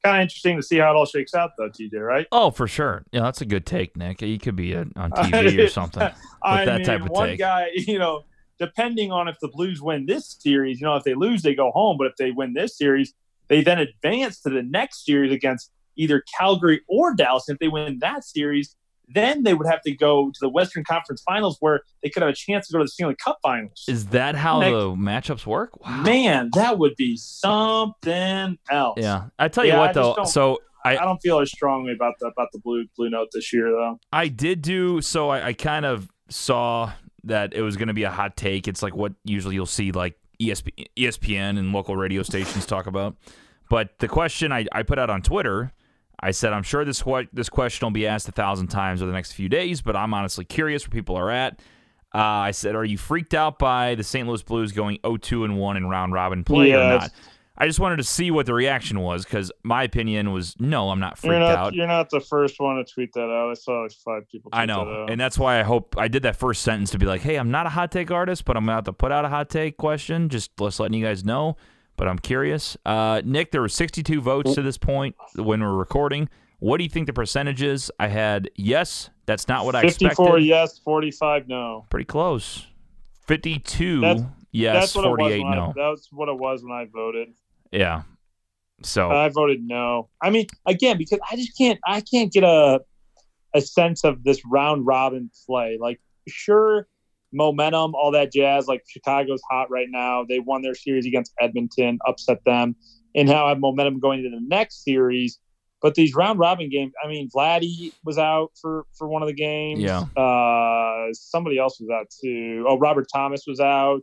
Kind 0.05 0.17
of 0.19 0.23
interesting 0.23 0.57
to 0.57 0.62
see 0.62 0.76
how 0.78 0.93
it 0.93 0.97
all 0.97 1.07
shakes 1.07 1.35
out, 1.35 1.50
though, 1.59 1.69
TJ. 1.69 1.95
Right? 1.95 2.26
Oh, 2.31 2.50
for 2.50 2.69
sure. 2.69 3.05
Yeah, 3.12 3.23
that's 3.23 3.40
a 3.40 3.45
good 3.45 3.67
take, 3.67 3.97
Nick. 3.97 4.21
He 4.21 4.38
could 4.38 4.57
be 4.57 4.76
on 4.76 4.93
TV 4.97 5.64
or 5.64 5.69
something 5.69 6.02
with 6.05 6.14
I 6.43 6.64
that 6.64 6.76
mean, 6.78 6.87
type 6.87 7.00
of 7.02 7.09
one 7.09 7.31
take. 7.31 7.38
guy, 7.40 7.69
you 7.75 7.99
know, 7.99 8.23
depending 8.59 9.11
on 9.11 9.26
if 9.28 9.37
the 9.40 9.49
Blues 9.49 9.83
win 9.83 10.07
this 10.07 10.37
series, 10.38 10.81
you 10.81 10.87
know, 10.87 10.97
if 10.97 11.05
they 11.05 11.14
lose, 11.14 11.43
they 11.43 11.55
go 11.55 11.71
home. 11.73 11.97
But 11.99 12.07
if 12.09 12.17
they 12.17 12.31
win 12.31 12.55
this 12.55 12.78
series, 12.78 13.14
they 13.49 13.62
then 13.62 13.78
advance 13.78 14.40
to 14.43 14.50
the 14.50 14.62
next 14.62 15.05
series 15.05 15.33
against 15.33 15.73
either 15.97 16.23
Calgary 16.38 16.81
or 16.88 17.14
Dallas. 17.14 17.49
And 17.49 17.57
If 17.57 17.59
they 17.61 17.69
win 17.69 17.99
that 18.00 18.23
series, 18.25 18.76
then 19.15 19.43
they 19.43 19.55
would 19.55 19.67
have 19.67 19.81
to 19.83 19.93
go 19.93 20.27
to 20.31 20.38
the 20.41 20.49
Western 20.49 20.85
Conference 20.85 21.23
Finals, 21.23 21.57
where 21.61 21.81
they 22.03 22.11
could 22.11 22.23
have 22.23 22.31
a 22.31 22.35
chance 22.35 22.67
to 22.69 22.73
go 22.73 22.79
to 22.79 22.85
the 22.85 22.88
Stanley 22.88 23.17
Cup 23.23 23.38
Finals. 23.43 23.85
Is 23.88 24.07
that 24.09 24.35
how 24.35 24.61
Nick- 24.61 24.73
the 24.73 24.91
matchups 24.91 25.47
work? 25.47 25.85
Wow. 25.85 26.03
Man, 26.03 26.50
that 26.55 26.79
would 26.79 26.95
be 26.97 27.17
something 27.17 28.59
else. 28.71 28.99
Yeah. 28.99 29.25
I 29.38 29.49
tell 29.49 29.65
you 29.65 29.73
Yeah, 29.73 29.79
what 29.79 29.95
just 29.95 30.17
though. 30.17 30.25
So 30.25 30.59
I, 30.85 30.97
I 30.97 31.05
don't 31.05 31.19
feel 31.19 31.41
as 31.41 31.50
strongly 31.50 31.93
about 31.93 32.15
the 32.21 32.27
about 32.27 32.49
the 32.53 32.59
blue 32.61 32.87
blue 32.97 33.11
note 33.11 33.29
this 33.33 33.53
year, 33.53 33.71
though. 33.71 33.99
I 34.12 34.29
did 34.29 34.62
do 34.62 35.00
so. 35.00 35.29
I, 35.31 35.49
I 35.49 35.53
kind 35.53 35.85
of 35.85 36.09
saw 36.29 36.93
that 37.25 37.53
it 37.55 37.62
was 37.62 37.77
going 37.77 37.88
to 37.88 37.95
be 37.95 38.05
a 38.05 38.11
hot 38.11 38.37
take. 38.37 38.69
It's 38.69 38.83
like 38.83 38.95
what 38.95 39.12
usually 39.25 39.55
you'll 39.55 39.67
see 39.67 39.93
like 39.93 40.17
ESP, 40.41 40.87
ESPN 40.97 41.59
and 41.59 41.73
local 41.73 41.97
radio 41.97 42.23
stations 42.23 42.65
talk 42.65 42.87
about. 42.87 43.17
But 43.69 43.99
the 43.99 44.09
question 44.09 44.53
I, 44.53 44.67
I 44.73 44.83
put 44.83 44.99
out 44.99 45.11
on 45.11 45.21
Twitter, 45.21 45.73
I 46.21 46.33
said 46.33 46.53
I'm 46.53 46.63
sure 46.63 46.85
this 46.85 47.03
que- 47.03 47.29
this 47.33 47.49
question 47.49 47.87
will 47.87 47.93
be 47.93 48.07
asked 48.07 48.29
a 48.29 48.33
thousand 48.33 48.69
times 48.69 49.03
over 49.03 49.11
the 49.11 49.17
next 49.17 49.33
few 49.33 49.49
days, 49.49 49.81
but 49.81 49.97
I'm 49.97 50.13
honestly 50.15 50.45
curious 50.45 50.85
where 50.85 50.91
people 50.91 51.17
are 51.17 51.31
at. 51.31 51.61
Uh, 52.15 52.19
I 52.19 52.51
said, 52.53 52.75
are 52.75 52.85
you 52.85 52.97
freaked 52.97 53.35
out 53.35 53.59
by 53.59 53.95
the 53.95 54.03
St. 54.03 54.27
Louis 54.27 54.43
Blues 54.43 54.73
going 54.73 54.97
0-2 55.05 55.45
and 55.45 55.59
1 55.59 55.77
in 55.77 55.87
round 55.89 56.15
robin 56.15 56.43
play 56.43 56.73
or 56.73 56.79
not? 56.79 57.11
I 57.61 57.67
just 57.67 57.81
wanted 57.81 57.97
to 57.97 58.05
see 58.05 58.31
what 58.31 58.47
the 58.47 58.55
reaction 58.55 59.01
was 59.01 59.25
because 59.25 59.51
my 59.65 59.83
opinion 59.83 60.33
was 60.33 60.55
no, 60.61 60.91
I'm 60.91 61.01
not 61.01 61.19
freaked 61.19 61.33
You're 61.33 61.41
not 61.41 61.59
out. 61.59 61.75
you're 61.75 61.89
not 61.89 62.09
the 62.09 62.21
first 62.21 62.61
one 62.61 62.77
to 62.77 62.85
tweet 62.85 63.13
that 63.15 63.25
out. 63.25 63.51
I 63.51 63.55
saw 63.55 63.83
like 63.83 63.93
five 63.93 64.29
people. 64.31 64.53
Tweet 64.53 64.61
I 64.61 64.65
know, 64.65 65.07
and 65.09 65.21
that's 65.21 65.37
why 65.37 65.59
I 65.59 65.65
hope 65.65 65.97
I 65.99 66.07
did 66.07 66.23
that 66.23 66.37
first 66.37 66.63
sentence 66.63 66.93
to 66.93 66.99
be 66.99 67.07
like, 67.07 67.21
"Hey, 67.21 67.35
I'm 67.35 67.51
not 67.51 67.67
a 67.67 67.71
hot 67.71 67.91
take 67.91 68.13
artist, 68.13 68.45
but 68.45 68.57
I'm 68.57 68.63
about 68.69 68.85
to 68.85 68.93
put 68.93 69.11
out 69.11 69.25
a 69.25 69.29
hot 69.29 69.51
take 69.51 69.77
question, 69.77 70.29
just 70.29 70.57
just 70.57 70.79
letting 70.79 70.99
you 70.99 71.05
guys 71.05 71.25
know." 71.25 71.57
But 71.99 72.07
I'm 72.09 72.19
curious, 72.19 72.76
uh, 72.87 73.21
Nick. 73.25 73.50
There 73.50 73.61
were 73.61 73.69
62 73.69 74.21
votes 74.21 74.55
to 74.55 74.62
this 74.62 74.78
point 74.78 75.17
when 75.35 75.61
we're 75.61 75.75
recording. 75.75 76.28
What 76.61 76.78
do 76.78 76.85
you 76.85 76.90
think 76.90 77.07
the 77.09 77.12
percentage 77.12 77.61
is? 77.61 77.90
I 77.99 78.07
had 78.07 78.50
yes. 78.55 79.11
That's 79.26 79.49
not 79.49 79.64
what 79.64 79.75
I 79.75 79.83
54 79.83 80.11
expected. 80.11 80.45
yes, 80.47 80.78
45 80.78 81.49
no. 81.49 81.87
Pretty 81.90 82.05
close. 82.07 82.67
52 83.26 84.00
That's- 84.00 84.25
yes, 84.52 84.75
That's 84.75 84.95
what 84.95 85.05
it 85.05 85.09
was 85.11 85.19
48 85.19 85.43
when 85.45 85.52
I, 85.52 85.57
no. 85.57 85.73
that's 85.76 86.09
what 86.12 86.28
it 86.28 86.38
was 86.38 86.62
when 86.62 86.73
I 86.73 86.87
voted. 86.87 87.28
Yeah. 87.73 88.02
So 88.83 89.11
I 89.11 89.28
voted 89.28 89.61
no. 89.62 90.09
I 90.23 90.31
mean, 90.31 90.47
again, 90.67 90.99
because 90.99 91.19
I 91.31 91.35
just 91.35 91.59
can't 91.59 91.81
I 91.85 92.00
can't 92.00 92.33
get 92.33 92.45
a 92.45 92.81
a 93.55 93.61
sense 93.61 94.05
of 94.05 94.23
this 94.23 94.40
round 94.47 94.87
robin 94.87 95.31
play. 95.47 95.78
Like, 95.81 96.00
sure, 96.28 96.87
momentum, 97.33 97.95
all 97.95 98.11
that 98.13 98.33
jazz. 98.33 98.67
Like 98.67 98.83
Chicago's 98.89 99.41
hot 99.51 99.71
right 99.71 99.89
now. 99.89 100.25
They 100.29 100.39
won 100.39 100.63
their 100.63 100.75
series 100.75 101.07
against 101.07 101.33
Edmonton, 101.41 101.99
upset 102.07 102.39
them, 102.45 102.77
and 103.15 103.29
now 103.29 103.49
have 103.49 103.59
momentum 103.59 104.01
going 104.01 104.25
into 104.25 104.31
the 104.31 104.45
next 104.47 104.85
series. 104.85 105.38
But 105.81 105.95
these 105.95 106.14
round 106.14 106.38
robin 106.41 106.71
games, 106.71 106.93
I 107.03 107.09
mean, 107.09 107.29
Vladdy 107.35 107.93
was 108.05 108.19
out 108.19 108.51
for 108.61 108.87
for 108.97 109.09
one 109.09 109.23
of 109.23 109.29
the 109.29 109.35
games. 109.35 109.81
Yeah. 109.81 110.07
Uh, 110.17 111.12
somebody 111.12 111.59
else 111.59 111.79
was 111.81 111.88
out 111.91 112.07
too. 112.23 112.64
Oh, 112.69 112.79
Robert 112.79 113.07
Thomas 113.12 113.45
was 113.47 113.61
out. 113.61 114.03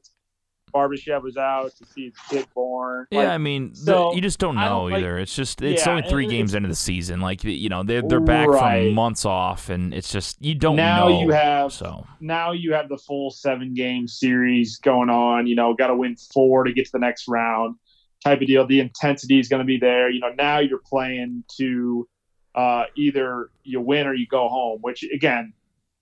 Barbashev 0.76 1.24
was 1.24 1.38
out 1.38 1.74
to 1.78 1.86
see 1.86 2.06
his 2.06 2.14
kid 2.30 2.46
born. 2.54 3.08
yeah, 3.10 3.20
Like, 3.20 3.28
I 3.30 3.38
mean, 3.38 3.72
the- 3.86 4.12
you 4.14 4.20
just 4.22 4.40
don't 4.40 4.56
know 4.56 4.68
don't, 4.68 4.92
like- 4.92 5.00
either. 5.00 5.18
It's 5.20 5.34
just 5.34 5.62
it's 5.62 5.86
Yeah, 5.86 5.94
only 5.96 6.10
three 6.10 6.28
games 6.28 6.54
into 6.54 6.68
the 6.68 6.76
season. 6.76 7.22
Like 7.22 7.44
you 7.46 7.70
know, 7.70 7.84
they're 7.84 8.02
they're 8.02 8.20
back 8.20 8.48
Right. 8.50 8.88
from 8.88 8.94
months 8.96 9.24
off, 9.26 9.70
and 9.70 9.94
it's 9.94 10.12
just 10.12 10.44
you 10.44 10.54
don't 10.54 10.76
now 10.76 11.08
know. 11.08 11.22
you 11.22 11.30
have 11.32 11.72
so 11.72 12.06
now 12.20 12.52
you 12.52 12.74
have 12.74 12.90
the 12.90 12.98
full 12.98 13.32
seven 13.32 13.74
game 13.74 14.08
series 14.08 14.78
going 14.78 15.10
on. 15.10 15.48
You 15.48 15.56
know, 15.56 15.74
got 15.74 15.88
to 15.88 15.96
win 15.96 16.18
four 16.34 16.66
to 16.66 16.74
get 16.74 16.86
to 16.88 16.92
the 16.92 17.00
next 17.00 17.28
round, 17.30 17.76
type 18.24 18.42
of 18.42 18.48
deal. 18.48 18.68
The 18.68 18.82
intensity 18.82 19.40
is 19.40 19.48
going 19.48 19.62
to 19.62 19.66
be 19.66 19.78
there. 19.78 20.10
You 20.10 20.20
know, 20.20 20.34
now 20.38 20.60
you're 20.60 20.82
playing 20.86 21.46
to 21.58 22.08
uh, 22.54 22.84
either 22.96 23.50
you 23.64 23.80
win 23.82 24.08
or 24.08 24.14
you 24.14 24.28
go 24.28 24.50
home. 24.50 24.80
Which 24.82 25.04
again, 25.14 25.54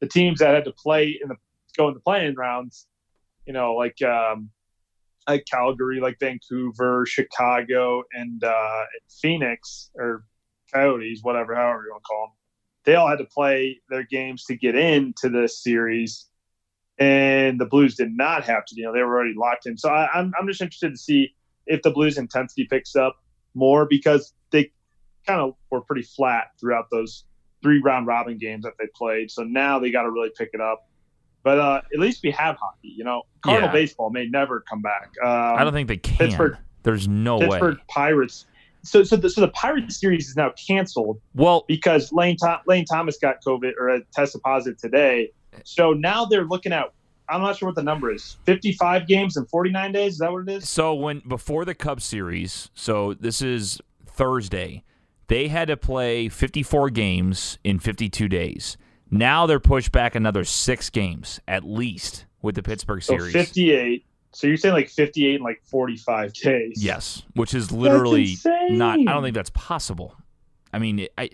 the 0.01 0.07
teams 0.07 0.39
that 0.39 0.55
had 0.55 0.65
to 0.65 0.71
play 0.71 1.19
in 1.21 1.29
the 1.29 1.35
go 1.77 1.87
in 1.89 1.93
the 1.93 1.99
playing 1.99 2.35
rounds, 2.35 2.87
you 3.45 3.53
know, 3.53 3.73
like 3.73 4.01
um, 4.01 4.49
like 5.27 5.45
Calgary, 5.45 5.99
like 5.99 6.19
Vancouver, 6.19 7.05
Chicago, 7.05 8.03
and 8.13 8.43
uh, 8.43 8.83
Phoenix 9.21 9.89
or 9.95 10.25
Coyotes, 10.73 11.19
whatever, 11.21 11.55
however 11.55 11.83
you 11.85 11.91
want 11.91 12.03
to 12.03 12.07
call 12.07 12.27
them 12.27 12.33
they 12.85 12.95
all 12.95 13.07
had 13.07 13.19
to 13.19 13.25
play 13.25 13.81
their 13.89 14.03
games 14.03 14.43
to 14.45 14.55
get 14.55 14.75
into 14.75 15.29
this 15.29 15.61
series, 15.61 16.27
and 16.97 17.59
the 17.59 17.65
Blues 17.65 17.95
did 17.95 18.11
not 18.11 18.43
have 18.45 18.65
to. 18.65 18.75
You 18.75 18.85
know, 18.85 18.93
they 18.93 19.01
were 19.01 19.15
already 19.15 19.33
locked 19.35 19.65
in. 19.65 19.77
So 19.77 19.89
I, 19.89 20.09
I'm 20.13 20.33
I'm 20.39 20.47
just 20.47 20.61
interested 20.61 20.91
to 20.91 20.97
see 20.97 21.33
if 21.65 21.81
the 21.81 21.91
Blues 21.91 22.17
intensity 22.17 22.67
picks 22.69 22.95
up 22.95 23.17
more 23.53 23.85
because 23.85 24.33
they 24.51 24.71
kind 25.25 25.39
of 25.39 25.55
were 25.71 25.81
pretty 25.81 26.01
flat 26.01 26.47
throughout 26.59 26.85
those 26.91 27.25
three 27.61 27.79
round 27.79 28.07
robin 28.07 28.37
games 28.37 28.63
that 28.63 28.73
they 28.77 28.87
played. 28.93 29.31
So 29.31 29.43
now 29.43 29.79
they 29.79 29.91
got 29.91 30.03
to 30.03 30.11
really 30.11 30.31
pick 30.37 30.49
it 30.53 30.61
up. 30.61 30.89
But 31.43 31.59
uh, 31.59 31.81
at 31.93 31.99
least 31.99 32.21
we 32.23 32.31
have 32.31 32.55
hockey. 32.55 32.89
You 32.95 33.03
know, 33.03 33.23
Cardinal 33.41 33.69
Yeah. 33.69 33.73
baseball 33.73 34.09
may 34.09 34.25
never 34.27 34.61
come 34.61 34.81
back. 34.81 35.09
Um, 35.23 35.29
I 35.29 35.63
don't 35.63 35.73
think 35.73 35.87
they 35.87 35.97
can. 35.97 36.17
Pittsburgh- 36.17 36.57
There's 36.83 37.07
no 37.07 37.39
Pittsburgh 37.39 37.61
way. 37.61 37.69
Pittsburgh 37.71 37.87
Pirates. 37.89 38.45
So 38.83 39.03
so 39.03 39.15
the, 39.15 39.29
so 39.29 39.41
the 39.41 39.47
Pirates 39.49 39.97
series 39.99 40.27
is 40.29 40.35
now 40.35 40.51
canceled 40.67 41.21
Well, 41.35 41.63
because 41.67 42.11
Lane, 42.11 42.35
Tho- 42.41 42.57
Lane 42.67 42.85
Thomas 42.85 43.17
got 43.17 43.43
COVID 43.45 43.71
or 43.79 43.89
uh, 43.89 43.99
tested 44.13 44.41
positive 44.41 44.77
today. 44.79 45.31
So 45.63 45.93
now 45.93 46.25
they're 46.25 46.43
looking 46.45 46.73
at, 46.73 46.91
I'm 47.29 47.41
not 47.41 47.57
sure 47.57 47.67
what 47.69 47.75
the 47.75 47.83
number 47.83 48.11
is 48.13 48.35
55 48.45 49.07
games 49.07 49.37
in 49.37 49.45
49 49.45 49.91
days. 49.93 50.13
Is 50.13 50.19
that 50.19 50.31
what 50.31 50.49
it 50.49 50.57
is? 50.57 50.69
so 50.69 50.93
when 50.95 51.19
before 51.27 51.63
the 51.63 51.73
Cubs 51.75 52.03
series, 52.03 52.69
so 52.73 53.13
this 53.13 53.41
is 53.41 53.79
Thursday, 54.05 54.83
they 55.27 55.47
had 55.47 55.69
to 55.69 55.77
play 55.77 56.27
54 56.27 56.89
games 56.89 57.57
in 57.63 57.79
52 57.79 58.27
days. 58.27 58.77
Now 59.11 59.45
they're 59.45 59.59
pushed 59.59 59.91
back 59.91 60.15
another 60.15 60.43
six 60.43 60.89
games 60.89 61.39
at 61.47 61.63
least 61.63 62.25
with 62.41 62.55
the 62.55 62.63
Pittsburgh 62.63 63.01
series. 63.03 63.33
So 63.33 63.39
58. 63.39 64.05
So 64.31 64.47
you're 64.47 64.57
saying 64.57 64.73
like 64.73 64.89
58 64.89 65.35
in 65.35 65.41
like 65.43 65.61
45 65.65 66.33
days? 66.33 66.83
Yes, 66.83 67.21
which 67.35 67.53
is 67.53 67.71
literally 67.71 68.35
not. 68.69 68.99
I 68.99 69.03
don't 69.03 69.21
think 69.21 69.35
that's 69.35 69.51
possible. 69.51 70.15
I 70.73 70.79
mean, 70.79 70.99
it, 70.99 71.13
I 71.17 71.29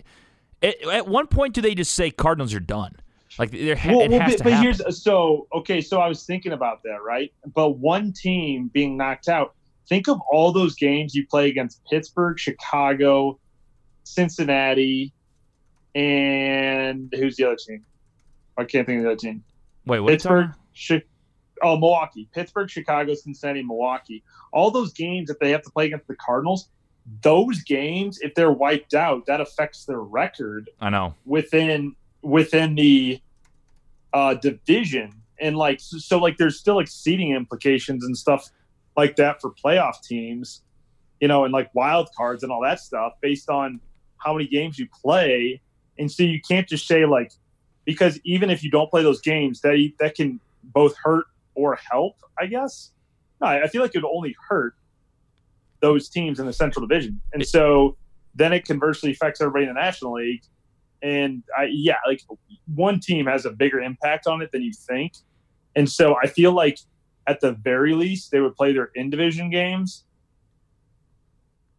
at, 0.62 0.82
at 0.86 1.08
one 1.08 1.26
point 1.26 1.54
do 1.54 1.62
they 1.62 1.74
just 1.74 1.92
say 1.92 2.10
Cardinals 2.10 2.52
are 2.54 2.60
done? 2.60 2.94
Like 3.38 3.52
there, 3.52 3.74
ha- 3.74 3.90
Well, 3.90 4.00
it 4.00 4.10
well, 4.10 4.20
has 4.20 4.32
but, 4.32 4.38
to 4.38 4.44
but 4.44 4.52
happen. 4.52 4.64
here's 4.64 5.02
so 5.02 5.46
okay. 5.54 5.80
So 5.80 6.00
I 6.00 6.08
was 6.08 6.24
thinking 6.24 6.52
about 6.52 6.82
that, 6.82 7.02
right? 7.02 7.32
But 7.54 7.78
one 7.78 8.12
team 8.12 8.68
being 8.72 8.96
knocked 8.96 9.28
out. 9.28 9.54
Think 9.88 10.06
of 10.08 10.20
all 10.30 10.52
those 10.52 10.74
games 10.76 11.14
you 11.14 11.26
play 11.26 11.48
against 11.48 11.82
Pittsburgh, 11.90 12.38
Chicago, 12.38 13.40
Cincinnati, 14.04 15.12
and 15.94 17.12
who's 17.16 17.36
the 17.36 17.44
other 17.44 17.56
team? 17.56 17.84
I 18.56 18.64
can't 18.64 18.86
think 18.86 18.98
of 18.98 19.04
the 19.04 19.10
other 19.10 19.16
team. 19.16 19.42
Wait, 19.86 20.00
what? 20.00 20.10
Are 20.10 20.12
you 20.12 20.18
talking 20.18 20.52
Pittsburgh, 20.74 21.02
Chi- 21.02 21.08
oh 21.62 21.76
Milwaukee, 21.76 22.28
Pittsburgh, 22.32 22.70
Chicago, 22.70 23.14
Cincinnati, 23.14 23.62
Milwaukee. 23.62 24.22
All 24.52 24.70
those 24.70 24.92
games 24.92 25.28
that 25.28 25.40
they 25.40 25.50
have 25.50 25.62
to 25.62 25.70
play 25.70 25.86
against 25.86 26.06
the 26.06 26.16
Cardinals, 26.16 26.68
those 27.22 27.62
games, 27.62 28.18
if 28.20 28.34
they're 28.34 28.52
wiped 28.52 28.94
out, 28.94 29.26
that 29.26 29.40
affects 29.40 29.84
their 29.84 30.00
record 30.00 30.70
I 30.80 30.90
know. 30.90 31.14
within 31.24 31.96
within 32.22 32.74
the 32.74 33.20
uh, 34.12 34.34
division, 34.34 35.12
and 35.40 35.56
like 35.56 35.80
so, 35.80 35.98
so, 35.98 36.18
like 36.18 36.36
there's 36.36 36.58
still 36.58 36.76
like 36.76 36.88
seating 36.88 37.32
implications 37.32 38.04
and 38.04 38.16
stuff 38.16 38.50
like 38.96 39.16
that 39.16 39.40
for 39.40 39.50
playoff 39.50 40.02
teams, 40.02 40.62
you 41.20 41.28
know, 41.28 41.44
and 41.44 41.52
like 41.52 41.74
wild 41.74 42.08
cards 42.16 42.42
and 42.42 42.52
all 42.52 42.62
that 42.62 42.80
stuff 42.80 43.14
based 43.20 43.48
on 43.48 43.80
how 44.18 44.34
many 44.34 44.46
games 44.46 44.78
you 44.78 44.86
play, 45.02 45.60
and 46.00 46.10
so 46.10 46.24
you 46.24 46.40
can't 46.40 46.68
just 46.68 46.86
say 46.88 47.06
like 47.06 47.32
because 47.84 48.18
even 48.24 48.50
if 48.50 48.64
you 48.64 48.70
don't 48.70 48.90
play 48.90 49.02
those 49.02 49.20
games, 49.20 49.60
that 49.60 49.92
that 50.00 50.16
can 50.16 50.40
both 50.64 50.96
hurt 51.02 51.26
or 51.54 51.78
help, 51.90 52.16
I 52.38 52.46
guess. 52.46 52.90
No, 53.40 53.46
I 53.46 53.66
feel 53.68 53.82
like 53.82 53.94
it 53.94 54.02
would 54.02 54.10
only 54.10 54.36
hurt 54.48 54.74
those 55.80 56.08
teams 56.08 56.40
in 56.40 56.46
the 56.46 56.52
Central 56.52 56.86
Division, 56.86 57.20
and 57.32 57.46
so 57.46 57.96
then 58.34 58.52
it 58.52 58.64
conversely 58.64 59.12
affects 59.12 59.40
everybody 59.40 59.66
in 59.66 59.74
the 59.74 59.80
National 59.80 60.14
League 60.14 60.42
and 61.02 61.42
I 61.56 61.68
yeah, 61.70 61.96
like 62.06 62.22
one 62.74 63.00
team 63.00 63.26
has 63.26 63.44
a 63.44 63.50
bigger 63.50 63.80
impact 63.80 64.26
on 64.26 64.42
it 64.42 64.52
than 64.52 64.62
you 64.62 64.72
think, 64.72 65.14
and 65.76 65.88
so 65.88 66.16
I 66.22 66.26
feel 66.26 66.52
like 66.52 66.78
at 67.26 67.40
the 67.40 67.52
very 67.52 67.94
least 67.94 68.30
they 68.30 68.40
would 68.40 68.56
play 68.56 68.72
their 68.72 68.90
in 68.94 69.10
division 69.10 69.50
games. 69.50 70.04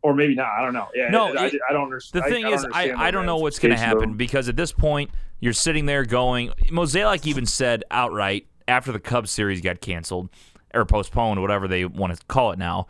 Or 0.04 0.14
maybe 0.16 0.34
not. 0.36 0.50
I 0.58 0.62
don't 0.64 0.74
know. 0.74 0.88
Yeah, 0.96 1.10
No, 1.10 1.28
I, 1.36 1.48
it- 1.48 1.62
I 1.70 1.74
don't 1.74 1.84
understand. 1.84 2.26
The 2.26 2.30
thing 2.30 2.46
is, 2.48 2.64
I, 2.64 2.66
understand 2.66 2.98
I 3.02 3.06
the 3.06 3.12
don't 3.12 3.26
know 3.26 3.38
what's 3.38 3.60
going 3.60 3.74
to 3.74 3.78
happen 3.80 4.16
because 4.18 4.50
at 4.50 4.56
this 4.56 4.72
point, 4.72 5.12
you're 5.40 5.54
sitting 5.54 5.86
there 5.86 6.06
going. 6.06 6.50
Mozeliak 6.70 7.26
even 7.28 7.46
said 7.46 7.84
outright 7.92 8.48
after 8.68 8.92
the 8.92 9.00
Cubs 9.00 9.32
series 9.32 9.62
got 9.62 9.82
canceled 9.82 10.30
or 10.74 10.86
postponed, 10.86 11.42
whatever 11.42 11.68
they 11.68 11.86
want 11.86 12.16
to 12.18 12.26
call 12.28 12.52
it 12.52 12.60
now, 12.60 12.88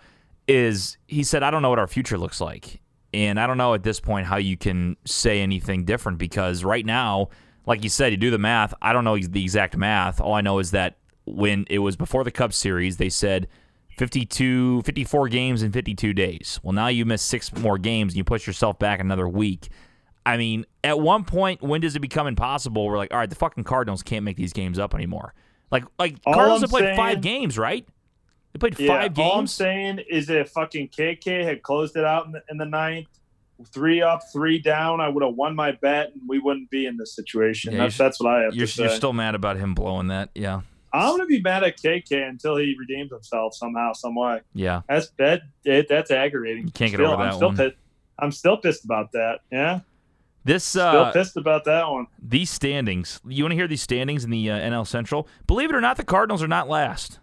is 0.47 0.97
he 1.07 1.23
said, 1.23 1.43
I 1.43 1.51
don't 1.51 1.61
know 1.61 1.69
what 1.69 1.79
our 1.79 1.87
future 1.87 2.17
looks 2.17 2.39
like. 2.41 2.79
And 3.13 3.39
I 3.39 3.47
don't 3.47 3.57
know 3.57 3.73
at 3.73 3.83
this 3.83 3.99
point 3.99 4.27
how 4.27 4.37
you 4.37 4.55
can 4.55 4.95
say 5.05 5.41
anything 5.41 5.83
different 5.83 6.17
because 6.17 6.63
right 6.63 6.85
now, 6.85 7.29
like 7.65 7.83
you 7.83 7.89
said, 7.89 8.11
you 8.11 8.17
do 8.17 8.31
the 8.31 8.37
math. 8.37 8.73
I 8.81 8.93
don't 8.93 9.03
know 9.03 9.17
the 9.17 9.43
exact 9.43 9.75
math. 9.75 10.21
All 10.21 10.33
I 10.33 10.41
know 10.41 10.59
is 10.59 10.71
that 10.71 10.97
when 11.25 11.65
it 11.69 11.79
was 11.79 11.95
before 11.95 12.23
the 12.23 12.31
Cubs 12.31 12.55
series, 12.55 12.97
they 12.97 13.09
said 13.09 13.47
52, 14.01 14.81
54 14.81 15.29
games 15.29 15.61
in 15.61 15.71
52 15.71 16.11
days. 16.13 16.59
Well, 16.63 16.73
now 16.73 16.87
you 16.87 17.05
miss 17.05 17.21
six 17.21 17.53
more 17.53 17.77
games 17.77 18.13
and 18.13 18.17
you 18.17 18.23
push 18.23 18.47
yourself 18.47 18.79
back 18.79 18.99
another 18.99 19.27
week. 19.27 19.69
I 20.25 20.37
mean, 20.37 20.65
at 20.83 20.99
one 20.99 21.23
point, 21.23 21.61
when 21.61 21.81
does 21.81 21.95
it 21.95 21.99
become 21.99 22.25
impossible? 22.25 22.83
We're 22.87 22.97
like, 22.97 23.13
all 23.13 23.19
right, 23.19 23.29
the 23.29 23.35
fucking 23.35 23.63
Cardinals 23.63 24.01
can't 24.01 24.25
make 24.25 24.37
these 24.37 24.53
games 24.53 24.79
up 24.79 24.95
anymore. 24.95 25.35
Like, 25.69 25.83
like 25.99 26.15
All 26.25 26.33
Cardinals 26.33 26.57
I'm 26.57 26.61
have 26.63 26.69
played 26.71 26.83
saying- 26.85 26.97
five 26.97 27.21
games, 27.21 27.59
right? 27.59 27.87
They 28.53 28.57
played 28.57 28.79
Yeah, 28.79 28.87
five 29.01 29.19
all 29.19 29.37
I'm 29.37 29.45
saying 29.45 29.99
is 30.09 30.31
if 30.31 30.49
fucking 30.49 30.87
KK 30.89 31.43
had 31.43 31.61
closed 31.61 31.95
it 31.95 32.03
out 32.03 32.25
in 32.25 32.31
the, 32.31 32.41
in 32.49 32.57
the 32.57 32.65
ninth, 32.65 33.05
three 33.71 34.01
up, 34.01 34.21
three 34.33 34.57
down, 34.57 34.99
I 34.99 35.09
would 35.09 35.23
have 35.23 35.35
won 35.35 35.55
my 35.55 35.73
bet 35.73 36.11
and 36.13 36.23
we 36.27 36.39
wouldn't 36.39 36.71
be 36.71 36.87
in 36.87 36.97
this 36.97 37.15
situation. 37.15 37.73
Yeah, 37.73 37.83
that's, 37.83 37.99
that's 37.99 38.19
what 38.19 38.33
I 38.33 38.41
have 38.45 38.55
You're, 38.55 38.65
to 38.65 38.73
say. 38.73 38.83
you're 38.85 38.95
still 38.95 39.13
mad 39.13 39.35
about 39.35 39.57
him 39.57 39.75
blowing 39.75 40.07
that, 40.07 40.31
yeah, 40.33 40.61
I'm 40.93 41.11
gonna 41.13 41.25
be 41.25 41.41
mad 41.41 41.63
at 41.63 41.77
KK 41.81 42.27
until 42.29 42.57
he 42.57 42.75
redeems 42.77 43.11
himself 43.11 43.55
somehow, 43.55 43.93
some 43.93 44.15
way. 44.15 44.41
yeah. 44.53 44.81
That's 44.89 45.09
that. 45.17 45.41
It, 45.63 45.87
that's 45.89 46.11
aggravating. 46.11 46.65
You 46.67 46.71
can't 46.71 46.91
get 46.91 46.97
Still, 46.97 47.11
over 47.11 47.21
I'm 47.23 47.29
that 47.29 47.35
still 47.35 47.47
one. 47.49 47.57
Pissed, 47.57 47.75
I'm 48.19 48.31
still 48.31 48.57
pissed 48.57 48.83
about 48.85 49.11
that. 49.13 49.39
Yeah, 49.51 49.79
This 50.43 50.63
still 50.63 50.81
uh, 50.83 51.11
pissed 51.11 51.37
about 51.37 51.63
that 51.65 51.89
one. 51.89 52.07
these 52.21 52.49
standings. 52.49 53.19
You 53.27 53.43
want 53.43 53.51
to 53.51 53.55
hear 53.55 53.67
these 53.67 53.81
standings 53.81 54.23
in 54.25 54.29
the 54.31 54.49
uh, 54.51 54.57
NL 54.59 54.85
Central? 54.85 55.27
Believe 55.47 55.69
it 55.69 55.75
or 55.75 55.81
not, 55.81 55.97
the 55.97 56.03
Cardinals 56.03 56.43
are 56.43 56.47
not 56.47 56.67
last. 56.67 57.19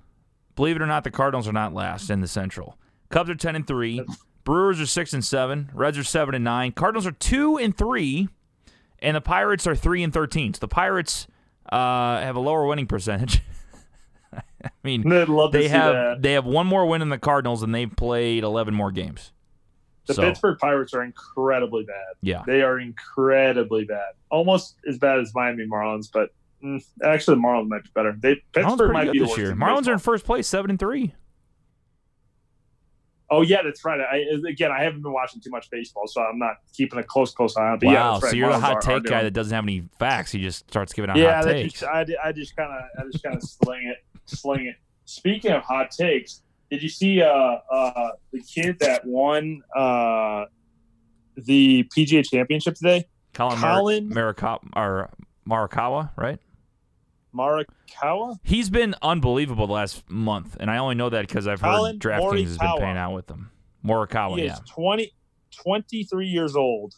Believe 0.57 0.77
it 0.77 0.83
or 0.83 0.87
not, 0.87 1.05
the 1.05 1.11
Cardinals 1.11 1.47
are 1.47 1.53
not 1.53 1.73
last 1.75 2.11
in 2.11 2.21
the 2.21 2.27
Central. 2.29 2.77
Cubs 3.11 3.31
are 3.31 3.35
ten 3.35 3.55
and 3.55 3.67
three. 3.67 4.03
Brewers 4.45 4.81
are 4.81 4.87
six 4.87 5.13
and 5.13 5.25
seven. 5.25 5.71
Reds 5.75 5.99
are 5.99 6.05
seven 6.05 6.35
and 6.35 6.43
nine. 6.43 6.73
Cardinals 6.73 7.07
are 7.07 7.13
two 7.13 7.59
and 7.59 7.77
three, 7.77 8.29
and 8.99 9.15
the 9.15 9.21
Pirates 9.21 9.67
are 9.67 9.77
three 9.77 10.03
and 10.03 10.13
thirteen. 10.13 10.55
So 10.55 10.61
the 10.61 10.69
Pirates 10.69 11.27
uh, 11.71 12.21
have 12.21 12.35
a 12.35 12.41
lower 12.41 12.67
winning 12.67 12.87
percentage. 12.87 13.43
I 14.65 14.71
mean, 14.83 15.11
I'd 15.11 15.29
love 15.29 15.53
to 15.53 15.59
they 15.59 15.69
have 15.69 15.93
that. 15.93 16.23
they 16.23 16.33
have 16.33 16.45
one 16.45 16.67
more 16.67 16.87
win 16.87 17.03
in 17.03 17.09
the 17.09 17.19
Cardinals, 17.19 17.63
and 17.63 17.75
they've 17.75 17.95
played 17.95 18.45
eleven 18.45 18.75
more 18.75 18.91
games. 18.91 19.33
The 20.07 20.15
so 20.15 20.23
Pittsburgh 20.23 20.59
Pirates 20.59 20.95
are 20.95 21.03
incredibly 21.03 21.85
bad. 21.85 22.15
yeah, 22.23 22.43
They 22.47 22.63
are 22.63 22.81
incredibly 22.81 23.85
bad, 23.85 24.15
almost 24.31 24.77
as 24.89 24.99
bad 24.99 25.19
as 25.19 25.35
Miami 25.35 25.67
Marlins. 25.67 26.09
But 26.11 26.31
mm, 26.65 26.83
actually, 27.05 27.37
the 27.37 27.43
Marlins 27.43 27.69
might 27.69 27.85
be 27.85 27.91
better. 27.95 28.17
They 28.19 28.43
Pittsburgh 28.53 28.93
might 28.93 29.13
be 29.13 29.19
this 29.19 29.37
year. 29.37 29.55
Marlins 29.55 29.87
are 29.87 29.93
in 29.93 29.99
first 29.99 30.25
place, 30.25 30.47
seven 30.47 30.71
and 30.71 30.79
three. 30.79 31.15
Oh 33.31 33.43
yeah, 33.43 33.61
that's 33.63 33.85
right. 33.85 34.01
I, 34.01 34.25
again, 34.49 34.71
I 34.73 34.83
haven't 34.83 35.03
been 35.03 35.13
watching 35.13 35.43
too 35.43 35.51
much 35.51 35.69
baseball, 35.71 36.07
so 36.07 36.23
I'm 36.23 36.39
not 36.39 36.57
keeping 36.73 36.99
a 36.99 37.03
close, 37.03 37.35
close 37.35 37.57
eye 37.59 37.69
on. 37.69 37.79
But 37.79 37.89
yeah, 37.91 37.93
wow, 37.93 38.13
that's 38.13 38.25
right. 38.25 38.31
so 38.31 38.37
you're 38.37 38.49
the 38.49 38.55
Marlins 38.55 38.61
hot 38.61 38.73
are- 38.73 38.79
are 38.79 38.81
take 39.01 39.05
guy 39.05 39.23
that 39.25 39.33
doesn't 39.33 39.55
have 39.55 39.65
any 39.65 39.85
facts. 39.99 40.33
He 40.33 40.41
just 40.41 40.71
starts 40.71 40.95
giving 40.95 41.11
out 41.11 41.19
yeah, 41.19 41.35
hot 41.35 41.45
takes. 41.45 41.81
just, 41.81 41.85
I, 41.85 42.07
I 42.25 42.33
just 42.33 42.57
kind 42.57 42.73
of, 42.73 42.85
I 42.99 43.11
just 43.11 43.23
kind 43.23 43.37
of 43.37 43.43
sling 43.65 43.87
it, 43.87 43.99
sling 44.29 44.67
it. 44.67 44.77
Speaking 45.05 45.53
of 45.53 45.63
hot 45.63 45.91
takes, 45.91 46.43
did 46.71 46.83
you 46.83 46.89
see 46.89 47.23
uh, 47.23 47.57
uh, 47.73 48.11
the 48.33 48.41
kid 48.43 48.79
that 48.81 49.07
won 49.07 49.63
uh, 49.75 50.45
the 51.37 51.89
PGA 51.97 52.25
Championship 52.29 52.75
today? 52.75 53.05
Collin, 53.33 53.59
Collin- 53.59 54.09
Mar- 54.09 54.61
or 54.77 55.11
Morikawa, 55.49 56.11
right? 56.17 56.39
Morikawa. 57.35 58.37
He's 58.43 58.71
been 58.71 58.95
unbelievable 59.03 59.67
the 59.67 59.73
last 59.73 60.09
month, 60.11 60.57
and 60.61 60.71
I 60.71 60.79
only 60.79 60.95
know 60.95 61.09
that 61.09 61.27
because 61.27 61.47
I've 61.47 61.61
Collin 61.61 61.95
heard 61.95 62.01
DraftKings 62.01 62.49
has 62.49 62.59
been 62.59 62.77
paying 62.79 62.97
out 62.97 63.15
with 63.15 63.31
him. 63.31 63.51
Morikawa, 63.85 64.39
he 64.39 64.45
yeah, 64.45 64.55
is 64.55 64.61
20, 64.75 65.13
23 65.63 66.27
years 66.27 66.57
old. 66.57 66.95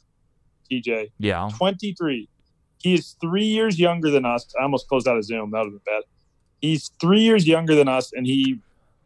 TJ, 0.71 1.11
yeah. 1.19 1.51
23. 1.57 2.29
He 2.79 2.95
is 2.95 3.17
three 3.21 3.45
years 3.45 3.79
younger 3.79 4.11
than 4.11 4.25
us. 4.25 4.47
I 4.59 4.63
almost 4.63 4.89
closed 4.89 5.07
out 5.07 5.17
of 5.17 5.25
Zoom. 5.25 5.51
That 5.51 5.59
would 5.59 5.73
have 5.73 5.85
been 5.85 5.95
bad. 5.95 6.03
He's 6.61 6.91
three 7.01 7.21
years 7.21 7.47
younger 7.47 7.75
than 7.75 7.89
us, 7.89 8.13
and 8.13 8.27
he 8.27 8.61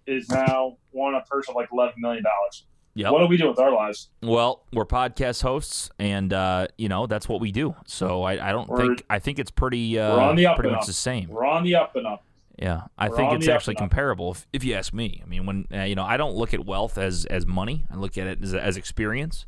is 0.06 0.28
now 0.28 0.76
won 0.92 1.14
a 1.14 1.20
purse 1.22 1.48
of 1.48 1.54
like 1.54 1.68
eleven 1.72 1.94
million 1.98 2.22
dollars. 2.24 2.64
Yep. 2.96 3.10
What 3.12 3.18
do 3.20 3.26
we 3.26 3.36
do 3.36 3.48
with 3.48 3.58
our 3.58 3.72
lives? 3.72 4.08
Well, 4.22 4.62
we're 4.72 4.84
podcast 4.86 5.42
hosts, 5.42 5.90
and 5.98 6.32
uh, 6.32 6.68
you 6.78 6.88
know 6.88 7.06
that's 7.06 7.28
what 7.28 7.40
we 7.40 7.50
do. 7.52 7.74
So 7.86 8.22
I, 8.22 8.50
I 8.50 8.52
don't 8.52 8.68
We're- 8.68 8.86
think 8.88 9.04
I 9.10 9.18
think 9.18 9.38
it's 9.38 9.50
pretty 9.50 9.98
uh, 9.98 10.14
we're 10.16 10.22
on 10.22 10.36
the 10.36 10.46
up 10.46 10.56
pretty 10.56 10.68
and 10.68 10.76
much 10.76 10.82
up. 10.82 10.86
the 10.86 10.92
same. 10.92 11.28
We're 11.28 11.44
on 11.46 11.64
the 11.64 11.74
up 11.76 11.96
and 11.96 12.06
up. 12.06 12.22
Yeah, 12.56 12.82
I 12.96 13.08
We're 13.08 13.16
think 13.16 13.32
it's 13.32 13.48
actually 13.48 13.74
comparable. 13.74 14.30
If, 14.30 14.46
if 14.52 14.62
you 14.64 14.74
ask 14.74 14.92
me, 14.94 15.20
I 15.24 15.28
mean, 15.28 15.44
when 15.44 15.66
uh, 15.74 15.82
you 15.82 15.96
know, 15.96 16.04
I 16.04 16.16
don't 16.16 16.36
look 16.36 16.54
at 16.54 16.64
wealth 16.64 16.96
as 16.98 17.24
as 17.24 17.46
money. 17.46 17.84
I 17.90 17.96
look 17.96 18.16
at 18.16 18.28
it 18.28 18.40
as, 18.44 18.54
as 18.54 18.76
experience. 18.76 19.46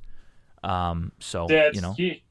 Um, 0.64 1.12
so 1.21 1.47
That's 1.49 1.77
you 1.77 1.83
know, 1.83 1.95
key. 1.95 2.25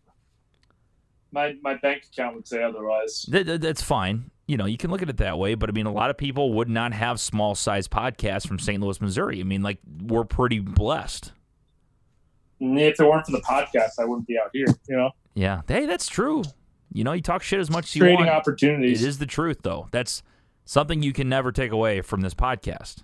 My 1.31 1.55
my 1.61 1.75
bank 1.75 2.03
account 2.11 2.35
would 2.35 2.47
say 2.47 2.61
otherwise. 2.61 3.21
Th- 3.31 3.45
th- 3.45 3.61
that's 3.61 3.81
fine. 3.81 4.31
You 4.47 4.57
know, 4.57 4.65
you 4.65 4.77
can 4.77 4.91
look 4.91 5.01
at 5.01 5.09
it 5.09 5.17
that 5.17 5.39
way, 5.39 5.55
but 5.55 5.69
I 5.69 5.71
mean, 5.71 5.87
a 5.87 5.91
lot 5.91 6.09
of 6.11 6.17
people 6.17 6.53
would 6.53 6.69
not 6.69 6.93
have 6.93 7.19
small 7.19 7.55
size 7.55 7.87
podcasts 7.87 8.47
from 8.47 8.59
St. 8.59 8.81
Louis, 8.81 9.01
Missouri. 9.01 9.39
I 9.39 9.43
mean, 9.43 9.63
like 9.63 9.79
we're 10.03 10.23
pretty 10.23 10.59
blessed. 10.59 11.31
If 12.59 12.99
it 12.99 13.03
weren't 13.03 13.25
for 13.25 13.31
the 13.31 13.41
podcast, 13.41 13.99
I 13.99 14.05
wouldn't 14.05 14.27
be 14.27 14.37
out 14.37 14.51
here. 14.53 14.67
You 14.87 14.97
know, 14.97 15.09
Yeah, 15.33 15.61
hey, 15.67 15.85
that's 15.85 16.07
true. 16.07 16.43
You 16.93 17.03
know, 17.03 17.13
you 17.13 17.21
talk 17.21 17.41
shit 17.41 17.59
as 17.59 17.69
much 17.69 17.85
as 17.85 17.95
you 17.95 18.01
creating 18.01 18.27
want. 18.27 18.29
opportunities. 18.29 19.03
It 19.03 19.07
is 19.07 19.17
the 19.17 19.25
truth, 19.25 19.59
though. 19.63 19.87
That's 19.91 20.23
something 20.63 21.03
you 21.03 21.11
can 21.11 21.27
never 21.27 21.51
take 21.51 21.71
away 21.71 22.01
from 22.01 22.21
this 22.21 22.33
podcast. 22.33 23.03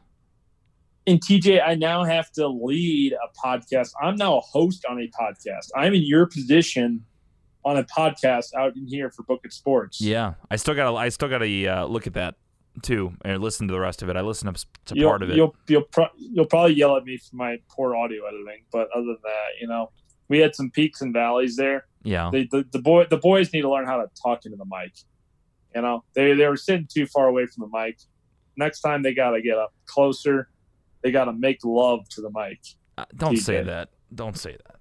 And 1.08 1.20
TJ, 1.20 1.62
I 1.66 1.76
now 1.76 2.04
have 2.04 2.32
to 2.34 2.48
lead 2.48 3.14
a 3.14 3.48
podcast. 3.48 3.90
I'm 4.02 4.16
now 4.16 4.38
a 4.38 4.42
host 4.42 4.86
on 4.88 5.00
a 5.00 5.10
podcast. 5.10 5.70
I'm 5.76 5.94
in 5.94 6.04
your 6.04 6.28
position 6.28 7.04
on 7.64 7.78
a 7.78 7.84
podcast 7.84 8.54
out 8.56 8.76
in 8.76 8.88
here 8.88 9.10
for 9.12 9.24
Book 9.24 9.42
It 9.44 9.54
Sports. 9.54 10.02
Yeah, 10.02 10.34
I 10.50 10.56
still 10.56 10.74
got 10.74 10.90
to. 10.92 10.98
I 10.98 11.10
still 11.10 11.30
got 11.30 11.40
to 11.40 11.68
uh, 11.68 11.86
look 11.86 12.08
at 12.08 12.14
that 12.14 12.36
too 12.82 13.14
and 13.26 13.42
listen 13.42 13.68
to 13.68 13.74
the 13.74 13.80
rest 13.80 14.02
of 14.02 14.10
it. 14.10 14.16
I 14.16 14.22
listened 14.22 14.56
to, 14.56 14.96
to 14.96 15.04
part 15.04 15.22
of 15.22 15.30
it. 15.30 15.36
You'll 15.36 15.56
you'll 15.68 15.84
pro- 15.84 16.10
you'll 16.18 16.46
probably 16.46 16.74
yell 16.74 16.96
at 16.98 17.04
me 17.04 17.18
for 17.18 17.36
my 17.36 17.58
poor 17.70 17.96
audio 17.96 18.26
editing, 18.26 18.64
but 18.72 18.88
other 18.96 19.06
than 19.06 19.18
that, 19.24 19.48
you 19.60 19.68
know, 19.68 19.92
we 20.30 20.40
had 20.40 20.56
some 20.56 20.72
peaks 20.72 21.02
and 21.02 21.14
valleys 21.14 21.56
there. 21.56 21.86
yeah, 22.04 22.30
They, 22.32 22.48
the 22.50 22.66
the 22.72 22.80
boy 22.80 23.06
the 23.10 23.18
boys 23.18 23.52
need 23.54 23.62
to 23.62 23.70
learn 23.70 23.86
how 23.86 23.98
to 23.98 24.08
talk 24.22 24.46
into 24.46 24.58
the 24.58 24.66
mic. 24.66 24.94
You 25.76 25.82
know, 25.82 26.04
they 26.16 26.34
they 26.34 26.48
were 26.48 26.58
sitting 26.58 26.88
too 26.92 27.06
far 27.06 27.28
away 27.28 27.46
from 27.46 27.70
the 27.70 27.78
mic. 27.78 28.00
Next 28.58 28.82
time 28.82 29.02
they 29.04 29.14
got 29.14 29.32
to 29.32 29.42
get 29.42 29.58
up 29.58 29.74
closer. 29.86 30.50
They 31.04 31.12
got 31.12 31.26
to 31.26 31.34
make 31.34 31.60
love 31.64 32.08
to 32.10 32.22
the 32.22 32.30
mic. 32.30 32.60
Uh, 32.98 33.06
don't 33.16 33.38
say 33.38 33.64
that. 33.64 33.90
Don't 34.14 34.38
say 34.38 34.52
that. 34.52 34.76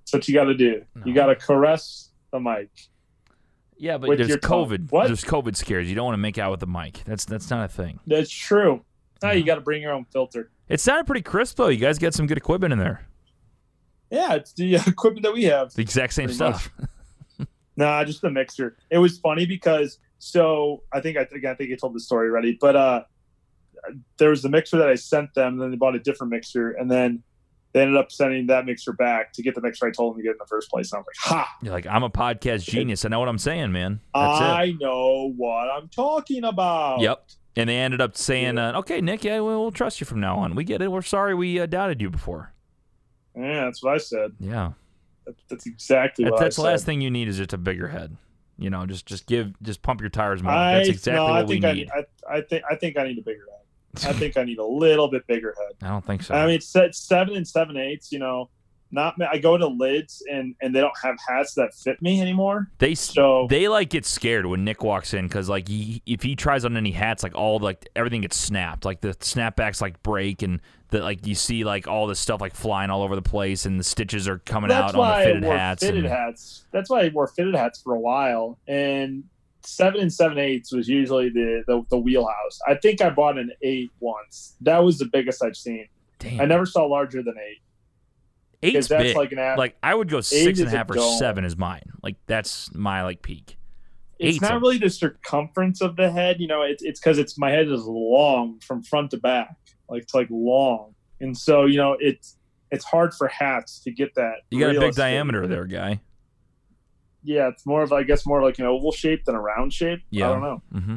That's 0.00 0.12
what 0.12 0.28
you 0.28 0.34
got 0.34 0.44
to 0.44 0.54
do. 0.54 0.82
No. 0.94 1.02
You 1.06 1.14
got 1.14 1.26
to 1.26 1.36
caress 1.36 2.10
the 2.34 2.40
mic. 2.40 2.70
Yeah, 3.76 3.98
but 3.98 4.18
there's. 4.18 4.36
COVID. 4.36 4.92
What? 4.92 5.06
There's 5.06 5.24
COVID 5.24 5.56
scares. 5.56 5.88
You 5.88 5.94
don't 5.94 6.04
want 6.04 6.14
to 6.14 6.20
make 6.20 6.38
out 6.38 6.50
with 6.50 6.60
the 6.60 6.66
mic. 6.66 7.02
That's 7.04 7.24
that's 7.24 7.50
not 7.50 7.64
a 7.64 7.68
thing. 7.68 8.00
That's 8.06 8.30
true. 8.30 8.84
Now 9.22 9.32
you 9.32 9.44
got 9.44 9.54
to 9.54 9.60
bring 9.60 9.82
your 9.82 9.92
own 9.92 10.04
filter. 10.12 10.50
It 10.68 10.80
sounded 10.80 11.06
pretty 11.06 11.22
crisp 11.22 11.56
though. 11.56 11.68
You 11.68 11.78
guys 11.78 11.98
got 11.98 12.14
some 12.14 12.26
good 12.26 12.38
equipment 12.38 12.72
in 12.72 12.78
there. 12.78 13.06
Yeah, 14.10 14.34
it's 14.34 14.52
the 14.52 14.74
equipment 14.86 15.24
that 15.24 15.32
we 15.32 15.44
have. 15.44 15.72
The 15.74 15.82
exact 15.82 16.12
same 16.12 16.30
stuff. 16.30 16.70
Nah, 17.76 18.04
just 18.04 18.22
the 18.22 18.30
mixer. 18.30 18.76
It 18.90 18.98
was 18.98 19.18
funny 19.18 19.46
because 19.46 19.98
so 20.18 20.84
I 20.92 21.00
think 21.00 21.16
I 21.16 21.24
think 21.24 21.44
I 21.44 21.54
think 21.54 21.72
I 21.72 21.76
told 21.76 21.94
the 21.94 22.00
story 22.00 22.28
already, 22.28 22.56
but 22.60 22.76
uh, 22.76 23.02
there 24.16 24.30
was 24.30 24.42
the 24.42 24.48
mixer 24.48 24.78
that 24.78 24.88
I 24.88 24.94
sent 24.94 25.34
them, 25.34 25.54
and 25.54 25.62
then 25.62 25.70
they 25.70 25.76
bought 25.76 25.96
a 25.96 25.98
different 25.98 26.30
mixer, 26.32 26.70
and 26.70 26.88
then 26.88 27.22
they 27.74 27.82
ended 27.82 27.96
up 27.96 28.10
sending 28.10 28.46
that 28.46 28.64
mixer 28.64 28.92
back 28.92 29.32
to 29.32 29.42
get 29.42 29.56
the 29.56 29.60
mixer 29.60 29.86
I 29.86 29.90
told 29.90 30.14
them 30.14 30.20
to 30.20 30.22
get 30.22 30.32
in 30.32 30.38
the 30.38 30.46
first 30.46 30.70
place. 30.70 30.92
And 30.92 30.98
I 30.98 31.00
was 31.00 31.06
like, 31.08 31.16
"Ha! 31.36 31.56
You're 31.60 31.72
like, 31.72 31.86
I'm 31.86 32.04
a 32.04 32.08
podcast 32.08 32.64
genius. 32.64 33.04
I 33.04 33.08
know 33.08 33.18
what 33.18 33.28
I'm 33.28 33.36
saying, 33.38 33.72
man. 33.72 34.00
That's 34.14 34.40
I 34.40 34.74
know 34.80 35.32
what 35.36 35.68
I'm 35.68 35.88
talking 35.88 36.44
about." 36.44 37.00
Yep. 37.00 37.26
And 37.56 37.68
they 37.68 37.76
ended 37.76 38.00
up 38.00 38.16
saying, 38.16 38.58
uh, 38.58 38.72
"Okay, 38.76 39.00
Nick, 39.00 39.24
yeah, 39.24 39.40
we'll, 39.40 39.60
we'll 39.60 39.72
trust 39.72 40.00
you 40.00 40.06
from 40.06 40.20
now 40.20 40.38
on. 40.38 40.54
We 40.54 40.64
get 40.64 40.80
it. 40.82 40.90
We're 40.90 41.02
sorry 41.02 41.34
we 41.34 41.60
uh, 41.60 41.66
doubted 41.66 42.00
you 42.00 42.10
before." 42.10 42.52
Yeah, 43.36 43.64
that's 43.64 43.82
what 43.82 43.94
I 43.94 43.98
said. 43.98 44.32
Yeah, 44.38 44.72
That, 45.26 45.34
that's 45.48 45.66
exactly 45.66 46.24
That- 46.24 46.36
that's 46.38 46.56
the 46.56 46.62
last 46.62 46.86
thing 46.86 47.00
you 47.00 47.10
need 47.10 47.26
is 47.28 47.36
just 47.38 47.52
a 47.52 47.58
bigger 47.58 47.88
head. 47.88 48.16
You 48.56 48.70
know, 48.70 48.86
just 48.86 49.04
just 49.04 49.26
give, 49.26 49.52
just 49.62 49.82
pump 49.82 50.00
your 50.00 50.10
tires 50.10 50.40
more. 50.40 50.52
I, 50.52 50.74
that's 50.74 50.88
exactly 50.88 51.26
no, 51.26 51.32
what 51.32 51.48
we 51.48 51.58
need. 51.58 51.90
I, 51.90 52.04
I, 52.32 52.36
I 52.36 52.40
think 52.42 52.62
I 52.70 52.76
think 52.76 52.96
I 52.96 53.02
need 53.02 53.18
a 53.18 53.22
bigger 53.22 53.44
head. 53.50 53.63
I 54.04 54.12
think 54.12 54.36
I 54.36 54.44
need 54.44 54.58
a 54.58 54.64
little 54.64 55.08
bit 55.08 55.26
bigger 55.26 55.54
head. 55.58 55.86
I 55.86 55.90
don't 55.90 56.04
think 56.04 56.22
so. 56.22 56.34
I 56.34 56.46
mean, 56.46 56.56
it's, 56.56 56.98
seven 56.98 57.36
and 57.36 57.46
seven 57.46 57.76
eighths. 57.76 58.10
You 58.12 58.18
know, 58.18 58.50
not 58.90 59.14
I 59.20 59.38
go 59.38 59.58
to 59.58 59.66
lids 59.66 60.22
and 60.30 60.54
and 60.62 60.74
they 60.74 60.80
don't 60.80 60.96
have 61.02 61.16
hats 61.28 61.54
that 61.54 61.74
fit 61.74 62.00
me 62.00 62.20
anymore. 62.20 62.70
They 62.78 62.94
So 62.94 63.46
they 63.50 63.68
like 63.68 63.90
get 63.90 64.06
scared 64.06 64.46
when 64.46 64.64
Nick 64.64 64.82
walks 64.82 65.12
in 65.12 65.26
because 65.26 65.48
like 65.48 65.68
he, 65.68 66.02
if 66.06 66.22
he 66.22 66.36
tries 66.36 66.64
on 66.64 66.76
any 66.76 66.92
hats, 66.92 67.22
like 67.22 67.34
all 67.34 67.58
like 67.58 67.88
everything 67.96 68.22
gets 68.22 68.36
snapped, 68.36 68.84
like 68.84 69.00
the 69.00 69.14
snapbacks 69.14 69.80
like 69.80 70.02
break 70.02 70.42
and 70.42 70.60
the 70.90 71.00
like 71.00 71.26
you 71.26 71.34
see 71.34 71.64
like 71.64 71.88
all 71.88 72.06
this 72.06 72.20
stuff 72.20 72.40
like 72.40 72.54
flying 72.54 72.90
all 72.90 73.02
over 73.02 73.16
the 73.16 73.22
place 73.22 73.66
and 73.66 73.78
the 73.78 73.84
stitches 73.84 74.28
are 74.28 74.38
coming 74.38 74.68
that's 74.68 74.94
out 74.94 74.98
on 74.98 75.18
the 75.18 75.24
fitted 75.24 75.44
hats. 75.44 75.82
fitted 75.82 76.04
and- 76.04 76.14
hats. 76.14 76.64
That's 76.70 76.88
why 76.88 77.02
I 77.02 77.08
wore 77.08 77.26
fitted 77.26 77.54
hats 77.54 77.82
for 77.82 77.94
a 77.94 78.00
while. 78.00 78.58
And 78.66 79.24
seven 79.64 80.00
and 80.00 80.12
seven 80.12 80.38
eighths 80.38 80.72
was 80.72 80.88
usually 80.88 81.28
the, 81.30 81.64
the 81.66 81.82
the 81.90 81.98
wheelhouse. 81.98 82.58
I 82.66 82.74
think 82.74 83.00
I 83.00 83.10
bought 83.10 83.38
an 83.38 83.50
eight 83.62 83.90
once. 84.00 84.56
That 84.60 84.78
was 84.78 84.98
the 84.98 85.06
biggest 85.06 85.42
I've 85.42 85.56
seen. 85.56 85.88
Damn, 86.18 86.40
I 86.40 86.44
never 86.44 86.66
saw 86.66 86.84
larger 86.84 87.22
than 87.22 87.34
eight 87.38 87.58
eight's 88.64 88.88
that's 88.88 89.02
big. 89.02 89.16
like 89.16 89.32
an 89.32 89.38
app. 89.38 89.58
like 89.58 89.76
I 89.82 89.94
would 89.94 90.08
go 90.08 90.20
six 90.20 90.58
and 90.58 90.68
a 90.68 90.70
half 90.70 90.88
a 90.88 90.92
or 90.92 90.96
dome. 90.96 91.18
seven 91.18 91.44
is 91.44 91.56
mine. 91.56 91.82
Like 92.02 92.16
that's 92.26 92.74
my 92.74 93.02
like 93.02 93.22
peak. 93.22 93.56
it's 94.18 94.40
not 94.40 94.54
a- 94.54 94.58
really 94.58 94.78
the 94.78 94.90
circumference 94.90 95.80
of 95.80 95.96
the 95.96 96.10
head. 96.10 96.40
You 96.40 96.46
know, 96.46 96.62
it's 96.62 96.82
it's 96.82 97.00
because 97.00 97.18
it's 97.18 97.38
my 97.38 97.50
head 97.50 97.68
is 97.68 97.84
long 97.84 98.60
from 98.60 98.82
front 98.82 99.10
to 99.12 99.18
back. 99.18 99.56
Like 99.88 100.02
it's 100.02 100.14
like 100.14 100.28
long, 100.30 100.94
and 101.20 101.36
so 101.36 101.66
you 101.66 101.76
know 101.76 101.96
it's 102.00 102.36
it's 102.70 102.84
hard 102.84 103.14
for 103.14 103.28
hats 103.28 103.80
to 103.80 103.90
get 103.90 104.14
that. 104.14 104.36
You 104.50 104.60
got 104.60 104.74
a 104.74 104.80
big 104.80 104.94
diameter 104.94 105.46
there, 105.46 105.66
guy. 105.66 106.00
Yeah, 107.24 107.48
it's 107.48 107.64
more 107.66 107.82
of 107.82 107.92
I 107.92 108.02
guess 108.02 108.26
more 108.26 108.42
like 108.42 108.58
an 108.58 108.66
oval 108.66 108.92
shape 108.92 109.24
than 109.24 109.34
a 109.34 109.40
round 109.40 109.72
shape. 109.72 110.00
Yeah. 110.10 110.28
I 110.28 110.32
don't 110.32 110.42
know. 110.42 110.62
Mm-hmm. 110.74 110.96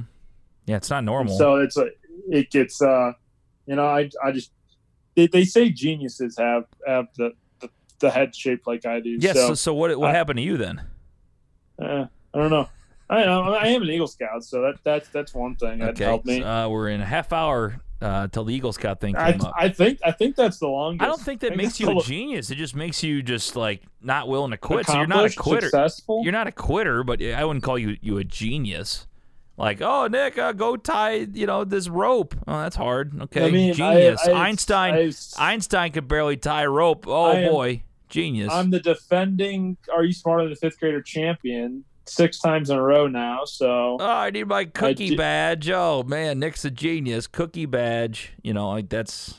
Yeah, 0.65 0.75
it's 0.75 0.89
not 0.89 1.03
normal. 1.05 1.37
So 1.37 1.55
it's 1.55 1.77
a 1.77 1.87
it 2.29 2.51
gets 2.51 2.81
uh 2.81 3.13
you 3.65 3.75
know 3.75 3.85
I 3.87 4.09
I 4.23 4.31
just 4.33 4.51
they, 5.15 5.27
they 5.27 5.45
say 5.45 5.69
geniuses 5.69 6.37
have 6.37 6.65
have 6.85 7.05
the, 7.17 7.31
the 7.61 7.69
the 7.99 8.09
head 8.11 8.35
shaped 8.35 8.67
like 8.67 8.85
I 8.85 8.99
do. 8.99 9.17
yes. 9.19 9.35
So 9.35 9.47
So, 9.47 9.53
so 9.55 9.73
what 9.73 9.97
what 9.97 10.09
I- 10.11 10.13
happened 10.13 10.37
to 10.37 10.43
you 10.43 10.57
then? 10.57 10.81
uh, 11.81 12.05
I 12.33 12.37
don't 12.37 12.49
know. 12.49 12.67
I 13.09 13.23
I 13.23 13.67
am 13.67 13.83
an 13.83 13.89
Eagle 13.89 14.07
Scout, 14.07 14.43
so 14.43 14.61
that 14.63 14.75
that's 14.83 15.07
that's 15.09 15.33
one 15.33 15.55
thing 15.55 15.79
that 15.79 15.91
Okay, 15.91 16.03
helped 16.03 16.25
me. 16.25 16.43
Uh, 16.43 16.67
we're 16.67 16.89
in 16.89 16.99
a 16.99 17.05
half 17.05 17.31
hour 17.31 17.79
uh, 18.01 18.27
till 18.27 18.43
the 18.43 18.53
Eagle 18.53 18.73
Scout 18.73 18.99
thing 18.99 19.15
I, 19.15 19.33
up. 19.33 19.53
I 19.57 19.69
think 19.69 19.99
I 20.05 20.11
think 20.11 20.35
that's 20.35 20.59
the 20.59 20.67
longest. 20.67 21.03
I 21.03 21.07
don't 21.07 21.21
think 21.21 21.41
that 21.41 21.53
I 21.53 21.55
makes 21.55 21.79
you 21.79 21.97
a 21.97 22.01
genius. 22.01 22.49
It 22.51 22.55
just 22.55 22.75
makes 22.75 23.03
you 23.03 23.23
just 23.23 23.55
like 23.55 23.83
not 24.01 24.27
willing 24.27 24.51
to 24.51 24.57
quit. 24.57 24.85
So 24.87 24.97
you're 24.97 25.07
not 25.07 25.25
a 25.25 25.35
quitter. 25.35 25.67
Successful. 25.67 26.21
You're 26.23 26.33
not 26.33 26.47
a 26.47 26.51
quitter, 26.51 27.03
but 27.03 27.21
I 27.21 27.43
wouldn't 27.43 27.63
call 27.63 27.77
you 27.77 27.97
you 28.01 28.17
a 28.17 28.23
genius. 28.23 29.07
Like, 29.57 29.81
oh 29.81 30.05
Nick, 30.05 30.37
uh, 30.37 30.51
go 30.51 30.77
tie 30.77 31.27
you 31.33 31.47
know 31.47 31.63
this 31.63 31.89
rope. 31.89 32.35
Oh, 32.47 32.61
that's 32.61 32.75
hard. 32.75 33.19
Okay, 33.23 33.47
I 33.47 33.51
mean, 33.51 33.73
genius. 33.73 34.21
I- 34.27 34.33
Einstein. 34.33 35.13
Einstein 35.39 35.91
could 35.91 36.07
barely 36.07 36.37
tie 36.37 36.63
a 36.63 36.69
rope. 36.69 37.05
Oh 37.07 37.31
am- 37.31 37.51
boy, 37.51 37.83
genius. 38.07 38.53
I'm 38.53 38.69
the 38.69 38.79
defending 38.79 39.77
Are 39.91 40.03
You 40.03 40.13
Smarter 40.13 40.43
Than 40.43 40.53
a 40.53 40.55
Fifth 40.55 40.79
Grader 40.79 41.01
champion 41.01 41.83
six 42.09 42.39
times 42.39 42.69
in 42.69 42.77
a 42.77 42.81
row 42.81 43.07
now. 43.07 43.45
So 43.45 43.97
Oh, 43.99 44.05
I 44.05 44.29
need 44.29 44.47
my 44.47 44.65
cookie 44.65 45.15
badge. 45.15 45.69
Oh 45.69 46.03
man, 46.03 46.39
Nick's 46.39 46.65
a 46.65 46.71
genius. 46.71 47.27
Cookie 47.27 47.65
badge. 47.65 48.33
You 48.41 48.53
know, 48.53 48.69
like 48.69 48.89
that's. 48.89 49.35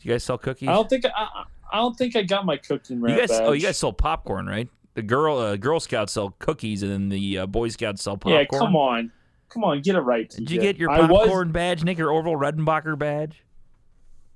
You 0.00 0.10
guys 0.12 0.22
sell 0.22 0.36
cookies? 0.36 0.68
I 0.68 0.72
don't 0.74 0.88
think 0.90 1.06
I, 1.06 1.44
I 1.72 1.78
don't 1.78 1.96
think 1.96 2.14
I 2.14 2.22
got 2.22 2.44
my 2.44 2.58
cooking 2.58 3.00
you 3.00 3.16
guys. 3.16 3.30
Oh, 3.32 3.52
you 3.52 3.62
guys 3.62 3.78
sell 3.78 3.92
popcorn, 3.92 4.46
right? 4.46 4.68
The 4.94 5.02
girl, 5.02 5.38
uh, 5.38 5.56
Girl 5.56 5.80
Scouts 5.80 6.12
sell 6.12 6.36
cookies, 6.38 6.82
and 6.82 6.92
then 6.92 7.08
the 7.08 7.38
uh, 7.38 7.46
Boy 7.46 7.68
Scouts 7.68 8.02
sell 8.02 8.16
popcorn. 8.16 8.46
Yeah, 8.52 8.58
come 8.58 8.76
on, 8.76 9.10
come 9.48 9.64
on, 9.64 9.80
get 9.80 9.96
it 9.96 10.00
right. 10.00 10.28
Did 10.28 10.50
you 10.50 10.60
get 10.60 10.76
your 10.76 10.90
popcorn 10.90 11.48
was 11.48 11.52
badge, 11.52 11.82
Nick, 11.82 11.98
or 11.98 12.10
Orville 12.10 12.36
Redenbacher 12.36 12.96
badge? 12.98 13.42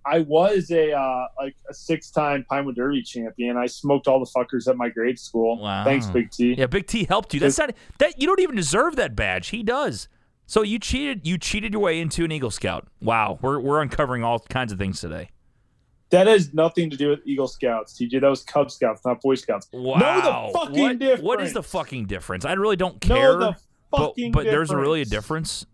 I 0.04 0.20
was 0.20 0.70
a 0.70 0.92
uh, 0.92 1.26
like 1.38 1.56
a 1.68 1.74
six 1.74 2.10
time 2.10 2.44
Pinewood 2.48 2.76
Derby 2.76 3.02
champion. 3.02 3.56
I 3.56 3.66
smoked 3.66 4.08
all 4.08 4.18
the 4.18 4.30
fuckers 4.30 4.68
at 4.68 4.76
my 4.76 4.88
grade 4.88 5.18
school. 5.18 5.58
Wow. 5.58 5.84
Thanks, 5.84 6.06
Big 6.06 6.30
T. 6.30 6.54
Yeah, 6.54 6.66
Big 6.66 6.86
T 6.86 7.04
helped 7.04 7.34
you. 7.34 7.40
That's 7.40 7.58
not 7.58 7.74
that. 7.98 8.20
You 8.20 8.26
don't 8.26 8.40
even 8.40 8.56
deserve 8.56 8.96
that 8.96 9.14
badge. 9.14 9.48
He 9.48 9.62
does. 9.62 10.08
So 10.46 10.62
you 10.62 10.78
cheated. 10.78 11.26
You 11.26 11.36
cheated 11.36 11.72
your 11.72 11.82
way 11.82 12.00
into 12.00 12.24
an 12.24 12.32
Eagle 12.32 12.50
Scout. 12.50 12.88
Wow, 13.02 13.38
we're 13.42 13.60
we're 13.60 13.82
uncovering 13.82 14.24
all 14.24 14.38
kinds 14.38 14.72
of 14.72 14.78
things 14.78 15.00
today. 15.00 15.30
That 16.10 16.26
has 16.26 16.54
nothing 16.54 16.88
to 16.88 16.96
do 16.96 17.10
with 17.10 17.20
Eagle 17.26 17.48
Scouts, 17.48 17.98
TJ. 17.98 18.22
That 18.22 18.28
was 18.28 18.42
Cub 18.42 18.70
Scouts, 18.70 19.04
not 19.04 19.20
Boy 19.20 19.34
Scouts. 19.34 19.68
Wow. 19.72 19.98
Know 19.98 20.46
the 20.46 20.58
fucking 20.58 20.80
what, 20.80 20.98
difference. 20.98 21.22
What 21.22 21.42
is 21.42 21.52
the 21.52 21.62
fucking 21.62 22.06
difference? 22.06 22.46
I 22.46 22.54
really 22.54 22.76
don't 22.76 22.98
care. 22.98 23.38
Know 23.38 23.38
the 23.38 23.56
but 23.90 23.98
fucking 23.98 24.32
but 24.32 24.44
there's 24.44 24.72
really 24.72 25.02
a 25.02 25.04
difference. 25.04 25.66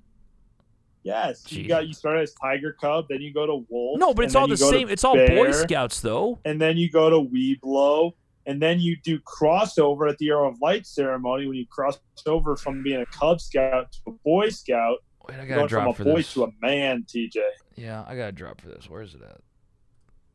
Yes, 1.05 1.43
Gee. 1.45 1.61
you 1.63 1.69
got 1.69 1.87
you 1.87 1.93
start 1.93 2.19
as 2.19 2.33
Tiger 2.35 2.75
Cub, 2.81 3.07
then 3.09 3.21
you 3.21 3.33
go 3.33 3.47
to 3.47 3.65
Wolf. 3.69 4.01
No, 4.01 4.13
but 4.15 4.25
it's 4.25 4.35
all 4.35 4.49
the 4.49 4.57
to 4.57 4.65
same. 4.65 4.89
It's 4.89 5.05
all 5.05 5.15
Boy 5.15 5.53
Scouts 5.53 6.01
though. 6.01 6.41
and 6.45 6.61
then 6.61 6.77
you 6.79 6.91
go 6.91 7.11
to 7.11 7.21
Webelo, 7.31 8.13
and 8.47 8.61
then 8.61 8.81
you 8.81 8.97
do 9.05 9.19
crossover 9.21 10.09
at 10.11 10.17
the 10.19 10.31
Arrow 10.31 10.49
of 10.51 10.61
Light 10.63 10.87
ceremony 10.87 11.47
when 11.47 11.57
you 11.57 11.67
cross 11.67 11.99
over 12.27 12.57
from 12.57 12.83
being 12.83 13.01
a 13.03 13.07
Cub 13.07 13.41
Scout 13.41 13.93
to 13.93 13.99
a 14.09 14.11
Boy 14.25 14.49
Scout, 14.49 14.99
Wait, 15.29 15.39
I 15.39 15.47
going 15.47 15.61
from 15.61 15.69
drop 15.69 15.89
a 15.89 15.95
for 15.95 16.05
boy 16.05 16.17
this. 16.17 16.33
to 16.35 16.45
a 16.45 16.49
man, 16.63 17.05
TJ. 17.07 17.37
Yeah, 17.77 18.03
I 18.07 18.17
gotta 18.17 18.33
drop 18.33 18.61
for 18.61 18.69
this. 18.69 18.89
Where 18.89 19.03
is 19.03 19.15
it 19.15 19.21
at? 19.23 19.41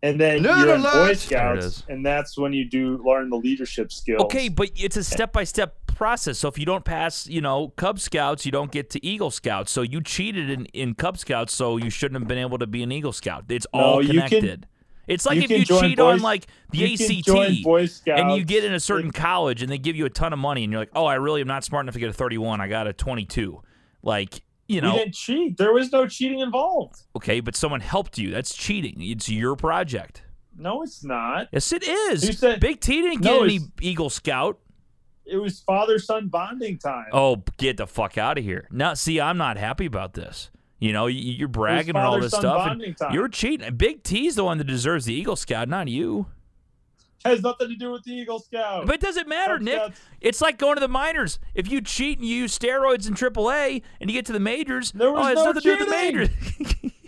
And 0.02 0.20
then 0.20 0.44
Nerd 0.44 0.60
you're 0.66 0.76
in! 0.76 0.82
Boy 0.82 1.14
Scouts, 1.14 1.84
and 1.90 2.06
that's 2.06 2.38
when 2.38 2.54
you 2.54 2.64
do 2.64 3.04
learn 3.06 3.30
the 3.30 3.36
leadership 3.36 3.92
skills. 3.92 4.22
Okay, 4.24 4.48
but 4.48 4.72
it's 4.78 4.96
a 4.96 5.04
step 5.04 5.34
by 5.34 5.44
step 5.44 5.76
process. 5.88 6.38
So 6.40 6.48
if 6.48 6.58
you 6.58 6.66
don't 6.66 6.86
pass, 6.86 7.28
you 7.28 7.42
know, 7.42 7.70
Cub 7.76 8.00
Scouts, 8.00 8.46
you 8.46 8.52
don't 8.54 8.72
get 8.72 8.90
to 8.92 9.06
Eagle 9.06 9.30
Scouts. 9.30 9.72
So 9.74 9.82
you 9.82 10.02
cheated 10.02 10.50
in, 10.50 10.66
in 10.68 10.94
Cub 10.96 11.18
Scouts, 11.18 11.54
so 11.54 11.76
you 11.76 11.90
shouldn't 11.90 12.22
have 12.22 12.30
been 12.30 12.38
able 12.38 12.58
to 12.60 12.68
be 12.68 12.82
an 12.82 12.94
Eagle 12.94 13.12
Scout. 13.12 13.44
It's 13.50 13.68
No, 13.74 13.80
all 13.82 14.02
you 14.02 14.22
can- 14.22 14.30
connected. 14.30 14.68
it's 15.06 15.26
like 15.26 15.36
you 15.36 15.44
if 15.44 15.50
you 15.52 15.66
cheat 15.80 15.98
Boy- 15.98 16.12
on 16.14 16.20
like 16.22 16.46
the 16.72 16.78
you 16.78 16.98
can 16.98 17.06
ACT 17.18 17.26
join 17.26 17.62
Boy 17.64 17.86
Scouts, 17.88 18.22
and 18.22 18.32
you 18.38 18.46
get 18.46 18.64
in 18.64 18.74
a 18.74 18.80
certain 18.80 19.12
college 19.12 19.62
and 19.62 19.70
they 19.70 19.78
give 19.78 19.98
you 19.98 20.06
a 20.06 20.10
ton 20.10 20.32
of 20.32 20.40
money 20.40 20.64
and 20.64 20.72
you're 20.72 20.82
like, 20.82 20.92
oh, 20.96 21.06
I 21.08 21.16
really 21.16 21.42
am 21.42 21.48
not 21.48 21.66
smart 21.66 21.84
enough 21.84 21.94
to 21.96 22.00
get 22.00 22.10
a 22.10 22.14
31. 22.14 22.62
I 22.62 22.70
got 22.70 22.88
a 22.88 22.94
22. 22.94 23.62
Like, 24.02 24.44
you 24.70 24.82
we 24.82 24.92
didn't 24.92 25.14
cheat. 25.16 25.58
There 25.58 25.74
was 25.74 25.92
no 25.92 26.08
cheating 26.08 26.40
involved. 26.40 27.02
okay, 27.16 27.40
but 27.40 27.56
someone 27.56 27.82
helped 27.82 28.18
you. 28.18 28.32
That's 28.32 28.56
cheating. 28.56 29.02
It's 29.02 29.28
your 29.30 29.56
project. 29.56 30.24
No, 30.58 30.84
it's 30.84 31.04
not. 31.04 31.48
Yes, 31.52 31.72
it 31.72 31.84
is. 31.88 32.26
You 32.28 32.34
said- 32.34 32.60
Big 32.60 32.80
T 32.82 33.02
didn't 33.02 33.22
get 33.22 33.32
No, 33.32 33.44
any 33.44 33.60
Eagle 33.82 34.10
Scout. 34.10 34.60
It 35.26 35.38
was 35.38 35.60
father 35.60 36.00
son 36.00 36.28
bonding 36.28 36.78
time. 36.80 37.06
Oh, 37.14 37.44
get 37.58 37.78
the 37.78 37.86
fuck 37.88 38.18
out 38.18 38.38
of 38.38 38.44
here. 38.44 38.68
Now, 38.72 38.94
see, 38.96 39.22
I'm 39.22 39.38
not 39.38 39.58
happy 39.58 39.86
about 39.86 40.14
this. 40.16 40.50
You 40.80 40.92
know, 40.94 41.08
you- 41.08 41.34
you're 41.34 41.48
bragging 41.48 41.96
and 41.96 42.06
all 42.06 42.20
this 42.20 42.34
stuff. 42.34 42.78
You're 43.12 43.28
cheating. 43.28 43.76
Big 43.76 44.04
T's 44.04 44.36
the 44.36 44.44
one 44.44 44.58
that 44.60 44.64
deserves 44.68 45.06
the 45.06 45.14
Eagle 45.14 45.36
Scout, 45.36 45.68
not 45.70 45.88
you. 45.88 46.28
Has 47.26 47.42
nothing 47.42 47.68
to 47.70 47.76
do 47.76 47.92
with 47.92 48.04
the 48.04 48.12
Eagle 48.14 48.40
Scout. 48.40 48.86
But 48.86 48.96
it 48.96 49.02
doesn't 49.02 49.28
matter, 49.28 49.56
Cub 49.56 49.62
Nick. 49.64 49.76
Scouts- 49.76 50.02
It's 50.22 50.42
like 50.42 50.58
going 50.58 50.76
to 50.76 50.80
the 50.80 50.88
minors. 50.88 51.40
If 51.54 51.70
you 51.70 51.82
cheat 51.82 52.20
and 52.20 52.28
you 52.28 52.36
use 52.36 52.58
steroids 52.58 53.08
in 53.08 53.14
AAA 53.16 53.82
and 54.00 54.10
you 54.10 54.16
get 54.16 54.26
to 54.28 54.34
the 54.34 54.40
majors, 54.40 54.92
There 54.92 55.12
was 55.12 55.32
oh, 55.32 55.34
no 55.34 55.44
nothing 55.52 55.62
to 55.62 55.62
do 55.62 55.78
with 55.78 55.88
the 55.88 55.92
majors. 55.92 56.30
cheating. 56.58 56.92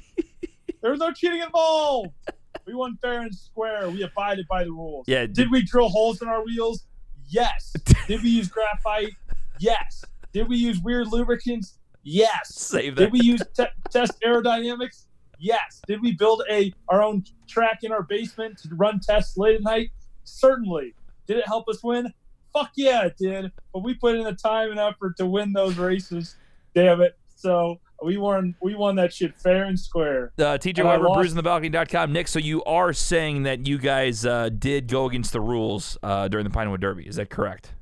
There 0.81 0.89
was 0.89 0.99
no 0.99 1.11
cheating 1.11 1.41
involved. 1.41 2.09
We 2.67 2.75
won 2.75 2.95
fair 3.01 3.21
and 3.21 3.33
square. 3.33 3.89
We 3.89 4.03
abided 4.03 4.47
by 4.47 4.63
the 4.63 4.71
rules. 4.71 5.05
Yeah, 5.07 5.25
Did 5.25 5.49
we 5.51 5.63
drill 5.63 5.89
holes 5.89 6.21
in 6.21 6.27
our 6.27 6.43
wheels? 6.45 6.85
Yes. 7.27 7.73
Did 8.07 8.21
we 8.21 8.29
use 8.29 8.49
graphite? 8.49 9.13
Yes. 9.59 10.05
Did 10.31 10.47
we 10.47 10.57
use 10.57 10.79
weird 10.79 11.07
lubricants? 11.07 11.79
Yes. 12.03 12.53
Save 12.55 12.95
that. 12.95 13.01
Did 13.05 13.13
we 13.13 13.21
use 13.21 13.41
te- 13.55 13.65
test 13.89 14.13
aerodynamics? 14.23 15.05
Yes. 15.39 15.81
Did 15.87 16.01
we 16.03 16.11
build 16.11 16.43
a 16.51 16.71
our 16.87 17.01
own 17.01 17.23
track 17.47 17.79
in 17.83 17.91
our 17.91 18.03
basement 18.03 18.59
to 18.59 18.69
run 18.75 18.99
tests 18.99 19.37
late 19.37 19.55
at 19.55 19.63
night? 19.63 19.89
Certainly. 20.23 20.93
Did 21.27 21.37
it 21.37 21.47
help 21.47 21.67
us 21.69 21.83
win? 21.83 22.13
Fuck 22.53 22.71
yeah, 22.75 23.05
it 23.05 23.15
did. 23.17 23.51
But 23.73 23.83
we 23.83 23.93
put 23.93 24.15
in 24.15 24.23
the 24.23 24.33
time 24.33 24.71
and 24.71 24.79
effort 24.79 25.17
to 25.17 25.25
win 25.25 25.53
those 25.53 25.77
races. 25.77 26.35
Damn 26.75 27.01
it. 27.01 27.17
So 27.35 27.79
we 28.03 28.17
won. 28.17 28.55
We 28.61 28.75
won 28.75 28.95
that 28.97 29.13
shit 29.13 29.39
fair 29.39 29.63
and 29.65 29.79
square. 29.79 30.31
Uh, 30.37 30.57
TJ 30.57 30.83
Weber, 30.83 31.05
brewsonthebalcony.com. 31.05 32.11
Nick, 32.11 32.27
so 32.27 32.39
you 32.39 32.63
are 32.65 32.93
saying 32.93 33.43
that 33.43 33.67
you 33.67 33.77
guys 33.77 34.25
uh, 34.25 34.49
did 34.49 34.87
go 34.87 35.05
against 35.05 35.33
the 35.33 35.41
rules 35.41 35.97
uh, 36.03 36.27
during 36.27 36.43
the 36.43 36.49
Pinewood 36.49 36.81
Derby. 36.81 37.07
Is 37.07 37.15
that 37.15 37.29
correct? 37.29 37.73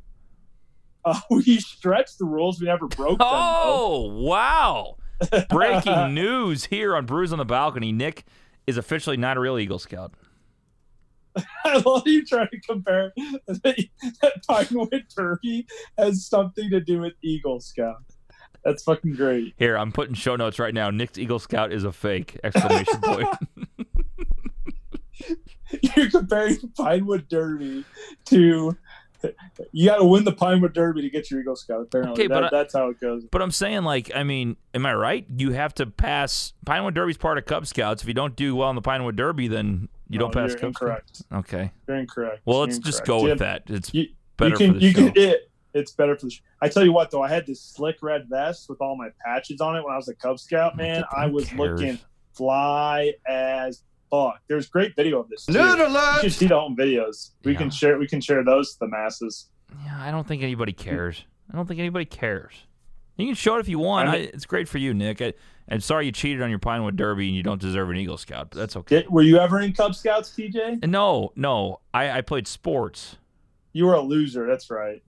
Uh, 1.03 1.19
we 1.29 1.59
stretched 1.59 2.19
the 2.19 2.25
rules. 2.25 2.59
We 2.59 2.67
never 2.67 2.87
broke 2.87 3.17
them. 3.19 3.27
though. 3.27 3.27
Oh, 3.31 4.13
wow. 4.21 4.97
Breaking 5.49 6.13
news 6.13 6.65
here 6.65 6.95
on 6.95 7.05
Brews 7.05 7.31
on 7.31 7.39
the 7.39 7.45
Balcony. 7.45 7.91
Nick 7.91 8.25
is 8.67 8.77
officially 8.77 9.17
not 9.17 9.35
a 9.37 9.39
real 9.39 9.57
Eagle 9.57 9.79
Scout. 9.79 10.13
I 11.65 11.77
love 11.85 12.03
you 12.07 12.25
trying 12.25 12.47
to 12.49 12.59
compare 12.61 13.11
that 13.47 13.85
Pinewood 14.47 15.05
Derby 15.15 15.67
has 15.97 16.25
something 16.25 16.69
to 16.69 16.79
do 16.79 16.99
with 17.01 17.13
Eagle 17.21 17.59
Scout. 17.59 18.03
That's 18.65 18.83
fucking 18.83 19.13
great. 19.15 19.53
Here, 19.57 19.77
I'm 19.77 19.91
putting 19.91 20.15
show 20.15 20.35
notes 20.35 20.59
right 20.59 20.73
now. 20.73 20.89
Nick's 20.89 21.17
Eagle 21.17 21.39
Scout 21.39 21.71
is 21.71 21.83
a 21.85 21.91
fake! 21.91 22.37
Exclamation 22.43 22.99
point. 23.01 23.27
You're 25.95 26.09
comparing 26.09 26.57
Pinewood 26.77 27.27
Derby 27.29 27.85
to. 28.25 28.75
You 29.73 29.89
got 29.89 29.97
to 29.97 30.05
win 30.05 30.23
the 30.23 30.31
Pinewood 30.31 30.73
Derby 30.73 31.01
to 31.01 31.09
get 31.09 31.29
your 31.29 31.41
Eagle 31.41 31.57
Scout. 31.57 31.81
Apparently, 31.81 32.13
Okay, 32.13 32.27
but 32.27 32.35
That- 32.41 32.53
I- 32.53 32.57
that's 32.57 32.73
how 32.73 32.89
it 32.89 32.99
goes. 33.01 33.25
But 33.29 33.41
I'm 33.41 33.51
saying, 33.51 33.83
like, 33.83 34.09
I 34.15 34.23
mean, 34.23 34.55
am 34.73 34.85
I 34.85 34.93
right? 34.93 35.25
You 35.37 35.51
have 35.51 35.73
to 35.75 35.85
pass. 35.85 36.53
Pinewood 36.65 36.93
Derby's 36.95 37.17
part 37.17 37.37
of 37.37 37.45
Cub 37.45 37.67
Scouts. 37.67 38.01
If 38.01 38.07
you 38.07 38.13
don't 38.13 38.35
do 38.35 38.55
well 38.55 38.69
in 38.69 38.75
the 38.77 38.81
Pinewood 38.81 39.17
Derby, 39.17 39.47
then 39.49 39.89
You 40.09 40.19
don't 40.19 40.33
pass 40.33 40.49
you're 40.51 40.59
Cub 40.59 40.67
incorrect. 40.69 41.17
Scouts? 41.17 41.31
Okay. 41.51 41.71
You're 41.87 41.97
incorrect. 41.97 42.41
Well, 42.45 42.57
You're 42.59 42.65
let's 42.67 42.79
just 42.79 42.99
incorrect. 43.01 43.07
go 43.23 43.29
with 43.29 43.39
that. 43.39 43.63
It's 43.67 43.93
You, 43.93 44.07
better 44.37 44.49
you 44.51 44.57
can, 44.57 44.73
for 44.73 44.79
the 44.79 44.85
you 44.85 44.91
show. 44.91 45.11
can, 45.11 45.13
it, 45.15 45.51
it's 45.73 45.91
better 45.91 46.15
for 46.17 46.25
the 46.25 46.31
show. 46.31 46.41
I 46.61 46.67
tell 46.69 46.83
you 46.83 46.91
what, 46.91 47.11
though, 47.11 47.21
I 47.21 47.29
had 47.29 47.45
this 47.45 47.61
slick 47.61 47.97
red 48.01 48.27
vest 48.29 48.67
with 48.69 48.81
all 48.81 48.97
my 48.97 49.09
patches 49.23 49.61
on 49.61 49.75
it 49.77 49.83
when 49.83 49.93
I 49.93 49.97
was 49.97 50.07
a 50.09 50.15
Cub 50.15 50.39
Scout. 50.39 50.75
Man, 50.75 51.03
I 51.15 51.27
was 51.27 51.45
cares? 51.45 51.59
looking 51.79 51.99
fly 52.33 53.13
as 53.27 53.83
fuck. 54.09 54.39
There's 54.47 54.67
great 54.67 54.95
video 54.95 55.19
of 55.19 55.29
this. 55.29 55.45
Too. 55.45 55.53
Nerd 55.53 56.15
You 56.23 56.29
should 56.29 56.33
see 56.39 56.47
the 56.47 56.59
home 56.59 56.75
videos. 56.75 57.31
We 57.43 57.51
Yeah. 57.51 57.57
can 57.59 57.69
share. 57.69 57.99
We 57.99 58.07
can 58.07 58.21
share 58.21 58.43
those 58.43 58.73
to 58.73 58.79
the 58.79 58.87
masses. 58.87 59.49
Yeah, 59.85 59.97
I 60.01 60.09
don't 60.09 60.27
think 60.27 60.41
anybody 60.41 60.73
cares. 60.73 61.23
I 61.51 61.55
don't 61.55 61.67
think 61.67 61.79
anybody 61.79 62.05
cares. 62.05 62.53
You 63.19 63.25
can 63.27 63.35
show 63.35 63.57
it 63.57 63.59
if 63.59 63.67
you 63.69 63.79
want. 63.79 64.09
I 64.09 64.13
I 64.13 64.15
it's 64.17 64.45
great 64.45 64.67
for 64.67 64.77
you, 64.77 64.93
Nick. 64.93 65.21
I, 65.21 65.33
I'm 65.69 65.81
sorry 65.81 66.05
you 66.07 66.11
cheated 66.11 66.41
on 66.41 66.49
your 66.49 66.57
Pinewood 66.59 66.95
Derby 66.95 67.27
and 67.27 67.35
you 67.35 67.43
don't 67.43 67.61
deserve 67.61 67.89
an 67.89 67.97
Eagle 67.97 68.17
Scout, 68.17 68.49
but 68.49 68.57
that's 68.59 68.75
okay. 68.77 69.01
Did, 69.01 69.09
were 69.09 69.21
you 69.21 69.37
ever 69.37 69.59
in 69.59 69.73
Cub 69.73 69.93
Scouts, 69.93 70.31
TJ? 70.31 70.87
No, 70.87 71.31
no, 71.35 71.79
I, 71.93 72.09
I 72.11 72.21
played 72.21 72.47
sports. 72.47 73.17
You 73.73 73.85
were 73.85 73.93
a 73.93 74.01
loser. 74.01 74.47
That's 74.47 74.71
right. 74.71 75.03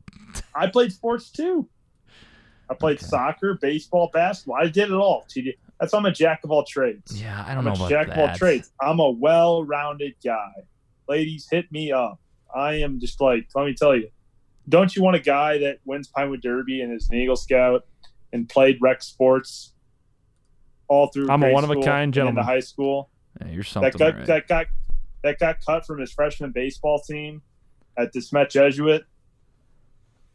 I 0.54 0.68
played 0.68 0.92
sports 0.94 1.32
too. 1.32 1.68
I 2.70 2.74
played 2.76 2.98
Okay. 2.98 3.06
soccer, 3.08 3.58
baseball, 3.62 4.10
basketball. 4.14 4.58
I 4.62 4.68
did 4.68 4.90
it 4.90 4.94
all. 4.94 5.26
TJ. 5.30 5.56
That's 5.80 5.94
why 5.94 6.00
I'm 6.00 6.06
a 6.06 6.12
jack 6.12 6.42
of 6.44 6.52
all 6.52 6.64
trades. 6.64 7.20
Yeah, 7.22 7.44
I 7.48 7.56
don't 7.56 7.68
I'm 7.68 7.74
know 7.80 7.86
a 7.86 7.90
jack 7.90 8.08
that. 8.08 8.18
of 8.20 8.30
all 8.30 8.36
trades. 8.36 8.72
I'm 8.80 9.00
a 9.00 9.10
well-rounded 9.10 10.14
guy. 10.24 10.52
Ladies, 11.10 11.48
hit 11.50 11.72
me 11.72 11.92
up. 11.92 12.20
I 12.56 12.76
am 12.76 13.00
just 13.00 13.20
like, 13.20 13.48
let 13.56 13.66
me 13.66 13.74
tell 13.74 13.96
you. 13.96 14.10
Don't 14.70 14.96
you 14.96 15.02
want 15.02 15.16
a 15.16 15.20
guy 15.20 15.58
that 15.58 15.80
wins 15.86 16.08
Pinewood 16.08 16.42
Derby 16.42 16.82
and 16.82 16.94
is 16.94 17.10
an 17.10 17.16
Eagle 17.16 17.36
Scout 17.36 17.86
and 18.34 18.48
played 18.48 18.78
rec 18.82 19.02
sports 19.04 19.74
all 20.88 21.08
through? 21.08 21.30
I'm 21.30 21.44
a 21.44 21.52
one-of-a-kind 21.52 22.14
gentleman. 22.14 22.40
into 22.40 22.52
high 22.52 22.60
school. 22.60 23.10
Yeah, 23.40 23.48
you're 23.48 23.64
something. 23.64 23.92
That 23.92 23.98
got 23.98 24.16
right. 24.16 24.26
that 24.28 24.48
got 24.48 24.66
that 25.24 25.40
got 25.40 25.66
cut 25.66 25.86
from 25.86 26.00
his 26.00 26.12
freshman 26.12 26.52
baseball 26.52 27.00
team 27.00 27.42
at 27.98 28.12
De 28.12 28.22
Smet 28.22 28.50
Jesuit. 28.50 29.04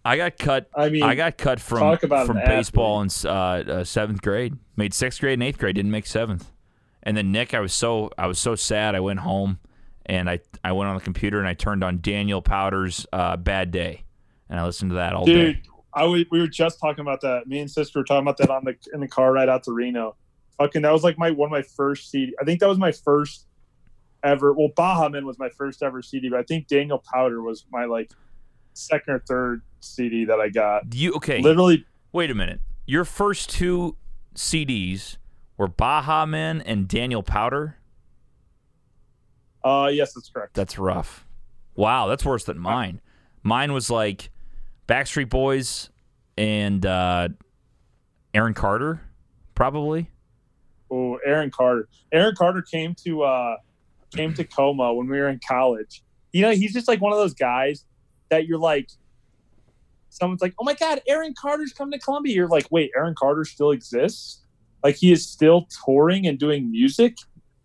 I 0.05 0.17
got 0.17 0.39
cut. 0.39 0.71
I 0.75 0.89
mean, 0.89 1.03
I 1.03 1.17
got 1.17 1.37
cut 1.37 1.61
from 1.61 1.81
talk 1.81 2.05
about 2.05 2.27
from 2.29 2.37
an 2.37 2.47
baseball 2.47 3.03
in 3.03 3.09
uh, 3.25 3.29
uh, 3.29 3.85
seventh 3.85 4.23
grade. 4.23 4.57
Made 4.77 4.95
sixth 4.95 5.21
grade 5.21 5.35
and 5.35 5.43
eighth 5.43 5.59
grade. 5.59 5.75
Didn't 5.75 5.91
make 5.91 6.07
seventh. 6.07 6.53
And 7.03 7.17
then 7.17 7.33
Nick, 7.33 7.55
I 7.55 7.61
was 7.61 7.73
so 7.73 8.11
I 8.17 8.27
was 8.27 8.39
so 8.39 8.55
sad. 8.55 8.95
I 8.95 9.01
went 9.01 9.21
home 9.21 9.59
and 10.07 10.31
I 10.31 10.41
I 10.63 10.73
went 10.73 10.89
on 10.89 10.97
the 10.97 11.03
computer 11.03 11.39
and 11.41 11.49
I 11.49 11.55
turned 11.55 11.83
on 11.83 12.01
Daniel 12.01 12.41
Powter's 12.41 13.07
uh, 13.13 13.37
Bad 13.37 13.73
Day, 13.73 14.05
and 14.49 14.61
I 14.61 14.65
listened 14.65 14.93
to 14.93 14.97
that 14.97 15.13
all 15.13 15.27
dude. 15.27 15.63
day. 15.63 15.71
I 15.97 16.07
we 16.07 16.27
were 16.31 16.47
just 16.47 16.79
talking 16.79 17.01
about 17.01 17.23
that. 17.23 17.49
Me 17.49 17.59
and 17.59 17.71
sister 17.71 18.01
were 18.01 18.05
talking 18.05 18.23
about 18.23 18.37
that 18.37 18.51
on 18.51 18.65
the 18.65 18.77
in 18.93 19.01
the 19.01 19.09
car 19.09 19.33
ride 19.33 19.49
out 19.49 19.65
to 19.65 19.73
Reno. 19.73 20.15
Fucking, 20.59 20.83
that 20.83 20.93
was 20.93 21.03
like 21.03 21.19
my 21.19 21.31
one 21.31 21.49
of 21.49 21.51
my 21.51 21.63
first 21.63 22.11
CD. 22.11 22.35
I 22.41 22.45
think 22.45 22.61
that 22.61 22.69
was 22.69 22.79
my 22.79 22.93
first 22.93 23.47
ever. 24.23 24.53
Well, 24.53 24.69
Baha 24.77 25.11
Men 25.11 25.27
was 25.27 25.39
my 25.39 25.49
first 25.49 25.83
ever 25.83 26.03
CD, 26.03 26.29
but 26.29 26.39
I 26.39 26.43
think 26.43 26.69
Daniel 26.69 27.03
Powter 27.13 27.43
was 27.43 27.65
my 27.73 27.87
like 27.87 28.11
second 28.75 29.15
or 29.15 29.19
third 29.21 29.63
CD 29.81 30.27
that 30.27 30.39
I 30.39 30.51
got. 30.51 30.95
You 30.95 31.13
okay? 31.15 31.41
Literally, 31.41 31.85
Wait 32.13 32.31
a 32.31 32.35
minute. 32.35 32.61
Your 32.87 33.05
first 33.05 33.51
two 33.51 33.97
CDs 34.35 35.17
were 35.57 35.69
Baha 35.69 36.27
Men 36.27 36.61
and 36.61 36.87
Daniel 36.89 37.23
Powter. 37.23 37.75
uh, 39.65 39.91
yes, 39.93 40.13
that's 40.13 40.29
correct. 40.29 40.55
That's 40.55 40.79
rough. 40.79 41.27
Wow, 41.75 42.07
that's 42.07 42.25
worse 42.25 42.45
than 42.45 42.59
mine. 42.59 43.01
Mine 43.43 43.73
was 43.73 43.91
like 43.91 44.31
Backstreet 44.89 45.29
Boys 45.29 45.91
and 46.39 46.85
uh, 46.85 47.29
Aaron 48.35 48.55
Carter, 48.55 49.01
probably. 49.55 50.11
Oh, 50.91 51.19
Aaron 51.25 51.51
Carter. 51.51 51.89
Aaron 52.13 52.35
Carter 52.37 52.63
came 52.63 52.95
to 53.05 53.23
uh 53.23 53.57
came 54.15 54.33
to 54.35 54.45
CoMo 54.45 54.97
when 54.97 55.09
we 55.09 55.19
were 55.19 55.29
in 55.29 55.41
college. 55.47 56.03
You 56.33 56.43
know, 56.43 56.53
he's 56.53 56.73
just 56.73 56.87
like 56.87 57.01
one 57.01 57.13
of 57.13 57.19
those 57.19 57.35
guys 57.35 57.85
that 58.31 58.47
you're 58.47 58.59
like 58.59 58.91
someone's 60.11 60.41
like, 60.41 60.55
"Oh 60.59 60.65
my 60.65 60.75
god, 60.75 61.03
Aaron 61.09 61.35
Carter's 61.37 61.73
coming 61.73 61.99
to 61.99 62.05
Columbia." 62.05 62.35
You're 62.35 62.49
like, 62.49 62.67
"Wait, 62.71 62.91
Aaron 62.97 63.15
Carter 63.19 63.45
still 63.45 63.73
exists?" 63.73 64.45
Like 64.85 64.97
he 64.97 65.11
is 65.11 65.29
still 65.29 65.67
touring 65.85 66.27
and 66.27 66.39
doing 66.39 66.71
music. 66.71 67.17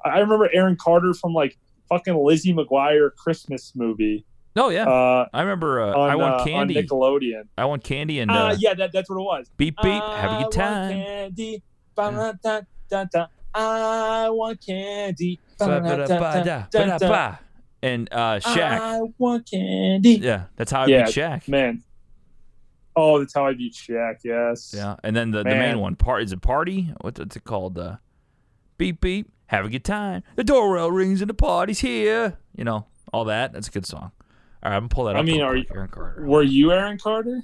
I 0.04 0.10
I 0.10 0.20
remember 0.20 0.50
Aaron 0.52 0.78
Carter 0.78 1.14
from 1.14 1.34
like 1.34 1.58
fucking 1.90 2.16
Lizzie 2.16 2.54
McGuire 2.54 3.14
Christmas 3.16 3.74
movie 3.76 4.26
Oh 4.56 4.70
yeah, 4.70 4.84
uh, 4.84 5.28
I 5.34 5.42
remember. 5.42 5.82
Uh, 5.82 5.98
on, 5.98 6.10
I 6.10 6.16
want 6.16 6.34
uh, 6.34 6.38
on 6.38 6.48
candy. 6.48 6.76
Nickelodeon. 6.76 7.44
I 7.58 7.66
want 7.66 7.84
candy 7.84 8.20
and 8.20 8.30
uh, 8.30 8.34
Uh, 8.34 8.56
yeah, 8.60 8.74
that, 8.74 8.92
that's 8.92 9.10
what 9.10 9.18
it 9.18 9.24
was. 9.24 9.50
beep 9.58 9.78
beep. 9.82 10.04
Have 10.04 10.32
a 10.32 10.34
I 10.34 10.44
good 10.44 10.52
time. 10.52 10.92
Candy. 10.92 11.64
Ba-da-da-da-da. 11.96 13.28
I 13.54 14.30
want 14.30 14.66
candy. 14.66 15.40
Ba-da-ba. 15.58 17.40
And 17.84 18.10
uh, 18.12 18.40
Shaq. 18.40 18.80
I 18.80 19.00
want 19.18 19.50
candy. 19.50 20.20
Yeah, 20.22 20.44
that's 20.56 20.72
how 20.72 20.84
I 20.84 20.86
Yeah, 20.88 21.06
beat 21.06 21.16
Shaq. 21.16 21.48
Man. 21.48 21.84
Oh, 22.96 23.20
that's 23.20 23.34
how 23.34 23.48
I 23.48 23.54
beat 23.54 23.74
Shaq. 23.74 24.18
Yes. 24.24 24.74
Yeah, 24.76 24.98
and 25.04 25.16
then 25.16 25.32
the, 25.32 25.44
the 25.44 25.50
main 25.50 25.80
one, 25.80 25.96
part 25.96 26.24
is 26.24 26.32
it 26.32 26.42
party? 26.42 26.94
What's 27.02 27.20
what's 27.20 27.36
it 27.36 27.44
called? 27.44 27.78
Uh, 27.80 27.98
beep 28.78 29.02
beep. 29.02 29.32
Have 29.48 29.66
a 29.66 29.70
good 29.70 29.84
time. 29.84 30.24
The 30.36 30.44
doorbell 30.44 30.92
rings 30.92 31.22
and 31.22 31.30
the 31.30 31.34
party's 31.34 31.80
here. 31.80 32.38
You 32.56 32.64
know 32.66 32.86
all 33.12 33.26
that. 33.26 33.54
That's 33.54 33.68
a 33.68 33.72
good 33.72 33.86
song. 33.86 34.12
All 34.64 34.70
right, 34.70 34.76
I'm 34.78 34.82
gonna 34.84 34.90
pull 34.90 35.04
that 35.06 35.16
I 35.16 35.20
up. 35.20 35.26
mean, 35.26 35.42
are 35.42 35.56
you- 35.56 35.66
Aaron 35.74 35.90
Carter? 35.90 36.26
Were 36.26 36.44
you 36.44 36.72
Aaron 36.72 36.98
Carter? 36.98 37.42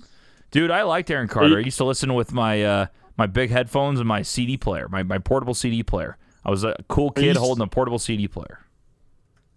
Dude, 0.52 0.72
I 0.72 0.84
liked 0.84 1.10
Aaron 1.12 1.28
Carter. 1.28 1.50
you- 1.50 1.58
I 1.58 1.62
used 1.62 1.78
to 1.78 1.84
listen 1.86 2.14
with 2.14 2.34
my 2.34 2.64
uh, 2.64 2.86
my 3.18 3.26
big 3.26 3.50
headphones 3.50 4.00
and 4.00 4.08
my 4.08 4.22
CD 4.22 4.58
player, 4.58 4.88
my, 4.90 5.02
my 5.04 5.18
portable 5.18 5.54
CD 5.56 5.82
player. 5.84 6.18
I 6.46 6.52
was 6.52 6.64
a 6.64 6.76
cool 6.88 7.12
Are 7.16 7.22
you 7.22 7.30
kid 7.34 7.38
holding 7.38 7.64
a 7.64 7.68
portable 7.68 8.00
CD 8.00 8.28
player. 8.28 8.60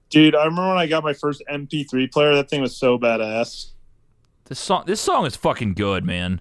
Dude, 0.09 0.35
I 0.35 0.44
remember 0.44 0.68
when 0.70 0.79
I 0.79 0.87
got 0.88 1.05
my 1.05 1.12
first 1.12 1.42
MP3 1.49 2.11
player. 2.11 2.35
That 2.35 2.49
thing 2.51 2.61
was 2.62 2.77
so 2.77 2.99
badass. 2.99 3.66
This 4.46 4.59
song, 4.59 4.83
this 4.87 5.01
song 5.01 5.25
is 5.27 5.37
fucking 5.37 5.75
good, 5.75 6.05
man. 6.05 6.40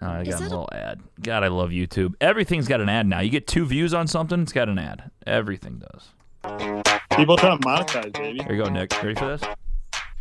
Oh, 0.00 0.06
I 0.06 0.24
got 0.24 0.40
a 0.40 0.44
little 0.44 0.68
ad. 0.72 1.00
God, 1.20 1.44
I 1.44 1.48
love 1.48 1.70
YouTube. 1.70 2.14
Everything's 2.22 2.66
got 2.66 2.80
an 2.80 2.88
ad 2.88 3.06
now. 3.06 3.20
You 3.20 3.28
get 3.28 3.46
two 3.46 3.66
views 3.66 3.92
on 3.92 4.06
something, 4.06 4.40
it's 4.40 4.52
got 4.52 4.70
an 4.70 4.78
ad. 4.78 5.10
Everything 5.26 5.82
does. 5.92 6.08
People 7.16 7.36
trying 7.36 7.58
to 7.58 7.66
monetize, 7.68 8.12
baby. 8.14 8.42
Here 8.42 8.54
you 8.54 8.62
go, 8.64 8.70
Nick. 8.70 8.90
Ready 9.02 9.14
for 9.14 9.26
this? 9.36 9.42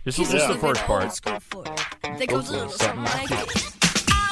This 0.06 0.18
is 0.18 0.32
He's 0.32 0.32
this 0.32 0.42
is 0.44 0.48
the 0.48 0.56
first 0.56 0.82
part. 0.84 1.20
They 2.18 2.26
go 2.26 2.42
to 2.42 2.52
little 2.52 2.70
something 2.70 3.04
like 3.04 3.28
this. 3.28 3.78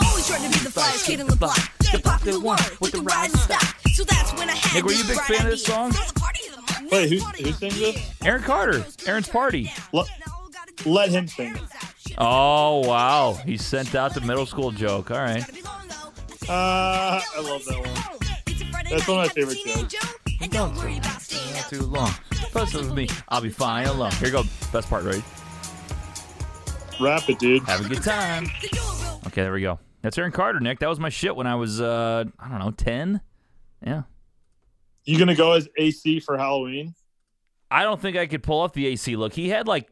Always 0.01 0.27
try 0.27 0.37
to 0.37 0.49
be 0.49 0.59
the 0.63 0.69
flyest 0.69 1.05
kid 1.05 1.19
in 1.19 1.27
the 1.27 1.35
block. 1.35 1.59
The 1.91 1.99
popular 2.03 2.39
one 2.39 2.59
with 2.79 2.93
the 2.93 3.01
rising 3.01 3.37
stock. 3.37 3.75
So 3.93 4.03
that's 4.05 4.33
when 4.35 4.49
I 4.49 4.55
had 4.55 4.75
Nick, 4.75 4.85
were 4.85 4.93
you 4.93 5.03
a 5.03 5.07
big 5.07 5.19
fan 5.21 5.45
of 5.45 5.51
this 5.51 5.65
song? 5.65 5.91
Party 5.91 6.39
to 6.45 6.51
the 6.51 6.61
money. 6.73 6.87
Wait, 6.91 7.09
who, 7.09 7.19
who 7.19 7.51
sings 7.51 7.79
this? 7.79 8.13
Aaron 8.23 8.43
Carter. 8.43 8.85
Aaron's 9.05 9.27
party. 9.27 9.71
Let, 9.91 10.07
let 10.85 11.09
him 11.09 11.27
sing 11.27 11.55
it. 11.55 11.61
Oh 12.17 12.87
wow, 12.87 13.33
he 13.45 13.57
sent 13.57 13.93
out 13.93 14.13
the 14.13 14.21
middle 14.21 14.45
school 14.45 14.71
joke. 14.71 15.11
All 15.11 15.17
right. 15.17 15.43
Uh, 16.49 17.19
I 17.21 17.41
love 17.41 17.65
that 17.65 17.79
one. 17.79 18.85
That's 18.89 19.07
one 19.07 19.19
of 19.19 19.25
my 19.25 19.27
favorite 19.27 19.57
shows. 19.57 19.93
And 20.39 20.49
don't 20.51 20.75
worry 20.77 20.97
about 20.97 21.21
staying 21.21 21.53
Not 21.53 21.65
up. 21.65 21.69
too 21.69 21.81
long. 21.83 22.11
Fuss 22.51 22.73
with 22.73 22.93
me. 22.93 23.09
I'll 23.27 23.41
be 23.41 23.49
fine 23.49 23.85
alone. 23.87 24.11
Here 24.13 24.27
you 24.27 24.31
go. 24.31 24.43
Best 24.71 24.89
part, 24.89 25.03
ready? 25.03 25.23
Rap 26.99 27.29
it, 27.29 27.37
dude. 27.37 27.63
Have 27.63 27.85
a 27.85 27.89
good 27.89 28.03
time. 28.03 28.47
Okay, 29.27 29.43
there 29.43 29.53
we 29.53 29.61
go. 29.61 29.79
That's 30.01 30.17
Aaron 30.17 30.31
Carter, 30.31 30.59
Nick. 30.59 30.79
That 30.79 30.89
was 30.89 30.99
my 30.99 31.09
shit 31.09 31.35
when 31.35 31.47
I 31.47 31.55
was 31.55 31.79
uh 31.81 32.25
I 32.39 32.49
don't 32.49 32.59
know, 32.59 32.71
ten. 32.71 33.21
Yeah. 33.85 34.03
You 35.05 35.19
gonna 35.19 35.35
go 35.35 35.53
as 35.53 35.67
AC 35.77 36.21
for 36.21 36.37
Halloween? 36.37 36.95
I 37.69 37.83
don't 37.83 38.01
think 38.01 38.17
I 38.17 38.25
could 38.25 38.41
pull 38.41 38.61
off 38.61 38.73
the 38.73 38.87
AC 38.87 39.15
look. 39.15 39.33
He 39.33 39.49
had 39.49 39.67
like 39.67 39.87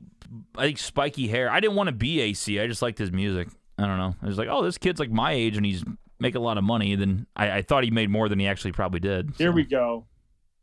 I 0.57 0.65
think 0.65 0.79
spiky 0.79 1.27
hair. 1.27 1.49
I 1.51 1.59
didn't 1.59 1.75
want 1.75 1.87
to 1.87 1.95
be 1.95 2.21
AC. 2.21 2.59
I 2.59 2.67
just 2.67 2.81
liked 2.81 2.97
his 2.97 3.11
music. 3.11 3.49
I 3.77 3.85
don't 3.85 3.97
know. 3.97 4.15
I 4.21 4.25
was 4.25 4.37
like, 4.37 4.47
oh, 4.49 4.63
this 4.63 4.77
kid's 4.77 4.99
like 4.99 5.11
my 5.11 5.33
age 5.33 5.57
and 5.57 5.65
he's 5.65 5.83
making 6.19 6.41
a 6.41 6.43
lot 6.43 6.57
of 6.57 6.63
money. 6.63 6.95
Then 6.95 7.27
I, 7.35 7.57
I 7.57 7.61
thought 7.61 7.83
he 7.83 7.91
made 7.91 8.09
more 8.09 8.29
than 8.29 8.39
he 8.39 8.47
actually 8.47 8.71
probably 8.71 8.99
did. 8.99 9.33
Here 9.37 9.51
so. 9.51 9.55
we 9.55 9.63
go. 9.63 10.07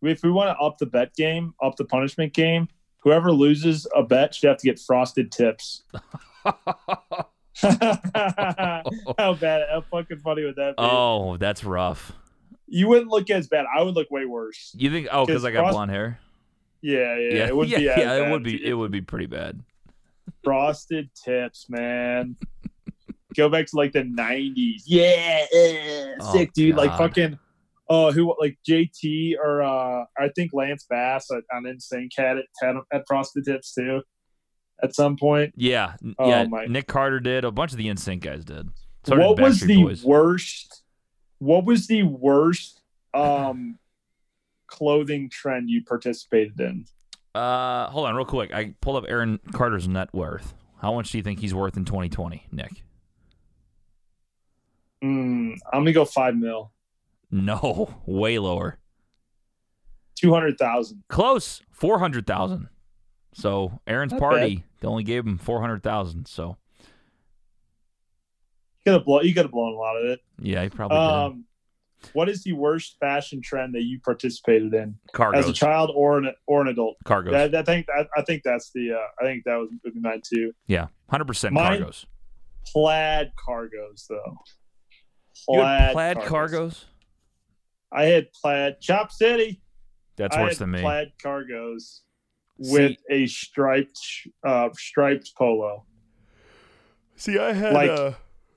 If 0.03 0.23
we 0.23 0.31
want 0.31 0.57
to 0.57 0.63
up 0.63 0.79
the 0.79 0.87
bet 0.87 1.15
game, 1.15 1.55
up 1.63 1.77
the 1.77 1.85
punishment 1.85 2.33
game, 2.33 2.69
whoever 2.99 3.31
loses 3.31 3.87
a 3.95 4.03
bet 4.03 4.35
should 4.35 4.49
have 4.49 4.59
to 4.59 4.67
get 4.67 4.81
frosted 4.81 5.31
tips. 5.31 5.85
how 9.19 9.35
bad? 9.35 9.67
How 9.71 9.85
fucking 9.91 10.19
funny 10.19 10.45
would 10.45 10.57
that 10.57 10.77
be? 10.77 10.83
oh, 10.83 11.37
that's 11.37 11.65
rough. 11.65 12.13
you 12.67 12.89
wouldn't 12.89 13.11
look 13.11 13.31
as 13.31 13.49
bad. 13.49 13.67
I 13.77 13.83
would 13.83 13.95
look 13.95 14.11
way 14.11 14.25
worse. 14.27 14.73
You 14.77 14.91
think? 14.91 15.09
Oh, 15.11 15.27
because 15.27 15.45
I 15.45 15.51
got 15.51 15.61
frost- 15.63 15.75
blonde 15.75 15.91
hair. 15.91 16.19
Yeah, 16.81 17.17
yeah. 17.17 17.35
Yeah, 17.35 17.47
It 17.49 17.57
would 17.57 17.69
yeah, 17.69 17.79
be. 17.79 17.85
yeah. 17.85 18.27
It 18.27 18.31
would 18.31 18.43
be. 18.43 18.65
It 18.67 18.75
would 18.75 18.91
be 18.91 19.01
pretty 19.01 19.27
bad. 19.27 19.61
frosted 20.43 21.11
tips, 21.25 21.67
man. 21.69 22.37
Go 23.37 23.49
back 23.49 23.67
to 23.67 23.77
like 23.77 23.93
the 23.93 24.03
'90s. 24.03 24.83
Yeah, 24.87 25.47
eh, 25.55 26.15
Oh, 26.21 26.33
sick, 26.33 26.53
dude. 26.53 26.77
Like 26.77 26.97
fucking. 26.99 27.39
Oh, 27.89 28.11
who 28.13 28.35
like 28.41 28.59
JT 28.69 29.37
or 29.43 29.63
uh 29.63 30.05
I 30.19 30.29
think 30.35 30.53
Lance 30.55 30.87
Bass 30.89 31.31
on 31.31 31.43
on 31.53 31.65
NSYNC 31.65 32.11
had 32.17 32.39
it 32.39 32.47
had, 32.61 32.77
had 32.91 33.03
frosted 33.07 33.45
tips 33.45 33.75
too. 33.75 34.03
At 34.83 34.95
some 34.97 35.17
point, 35.17 35.55
Yeah, 35.57 35.95
Oh, 36.19 36.29
yeah. 36.29 36.45
my- 36.45 36.67
Nick 36.67 36.89
Carter 36.89 37.21
did. 37.21 37.45
A 37.45 37.53
bunch 37.53 37.71
of 37.73 37.79
the 37.79 37.87
NSYNC 37.87 38.21
guys 38.21 38.45
did. 38.45 38.69
So 39.05 39.15
did 39.17 39.25
what 39.25 39.41
was 39.41 39.61
the 39.61 39.83
Boys. 39.85 40.05
worst? 40.05 40.83
What 41.39 41.65
was 41.65 41.87
the 41.87 42.03
worst 42.03 42.81
um 43.15 43.79
clothing 44.67 45.29
trend 45.31 45.71
you 45.71 45.85
participated 45.85 46.59
in? 46.61 46.87
Uh, 47.35 47.89
hold 47.91 48.07
on, 48.07 48.15
real 48.17 48.25
quick. 48.27 48.53
I 48.53 48.75
pulled 48.81 48.97
up 48.97 49.05
Aaron 49.09 49.39
Carter's 49.53 49.87
net 49.89 50.13
worth. 50.13 50.55
How 50.81 50.93
much 50.95 51.13
do 51.13 51.19
you 51.19 51.23
think 51.25 51.39
he's 51.39 51.55
worth 51.55 51.77
in 51.77 51.85
2020, 51.85 52.47
Nick? 52.51 52.83
Mm, 55.03 55.57
I'm 55.73 55.81
gonna 55.81 55.93
go 55.93 56.05
five 56.05 56.37
mil, 56.37 56.73
No, 57.31 58.03
way 58.07 58.39
lower. 58.39 58.79
two 60.17 60.33
hundred 60.33 60.59
thousand. 60.59 61.03
Close, 61.09 61.63
four 61.71 61.99
hundred 61.99 62.27
thousand. 62.27 62.69
So 63.35 63.81
Aaron's 63.87 64.13
Not 64.13 64.21
party, 64.21 64.65
they 64.81 64.89
only 64.89 65.05
gave 65.05 65.27
him 65.27 65.39
four 65.39 65.61
hundred 65.61 65.83
thousand. 65.83 66.27
So 66.27 66.57
You 66.81 66.85
could 68.85 68.93
have 68.95 69.05
blown. 69.05 69.25
You 69.25 69.35
could 69.35 69.45
have 69.45 69.53
blown 69.53 69.73
a 69.73 69.77
lot 69.77 69.97
of 69.97 70.11
it. 70.11 70.21
yeah, 70.39 70.63
he 70.63 70.69
probably 70.69 70.99
did. 70.99 71.05
Um, 71.05 71.45
what 72.15 72.29
is 72.29 72.43
the 72.43 72.53
worst 72.53 72.97
fashion 72.99 73.41
trend 73.41 73.75
that 73.75 73.83
you 73.83 74.01
participated 74.01 74.75
in 74.75 74.97
Cargos, 75.15 75.37
as 75.37 75.49
a 75.49 75.53
child 75.53 75.91
or 75.95 76.19
an 76.19 76.33
or 76.47 76.61
an 76.61 76.69
adult? 76.69 76.97
cargos. 77.05 77.31
That, 77.31 77.55
I 77.55 77.63
think 77.63 77.87
I, 77.89 78.07
I 78.17 78.23
think 78.23 78.43
that's 78.45 78.71
the. 78.75 78.93
Uh, 78.93 79.07
I 79.21 79.25
think 79.25 79.45
that 79.45 79.57
was 79.57 79.71
mine 79.95 80.21
too. 80.25 80.53
yeah, 80.67 80.89
hundred 81.09 81.27
percent 81.27 81.55
cargos. 81.55 82.05
Plaid 82.67 83.33
cargos 83.49 84.07
though. 84.09 84.39
Had 85.57 85.93
plaid 85.93 86.17
cargos. 86.19 86.85
I 87.93 88.05
had 88.05 88.33
plaid 88.33 88.81
Chop 88.81 89.13
City. 89.13 89.63
That's 90.17 90.37
I 90.37 90.43
worse 90.43 90.59
than 90.59 90.71
me. 90.71 90.81
Plaid 90.81 91.13
cargos 91.23 92.01
with 92.71 92.93
See- 92.93 92.99
a 93.11 93.27
striped 93.27 93.99
uh, 94.45 94.69
striped 94.75 95.33
polo 95.37 95.85
See, 97.17 97.39
I 97.39 97.53
had 97.53 97.73
Like- 97.73 97.91
uh, 97.91 98.13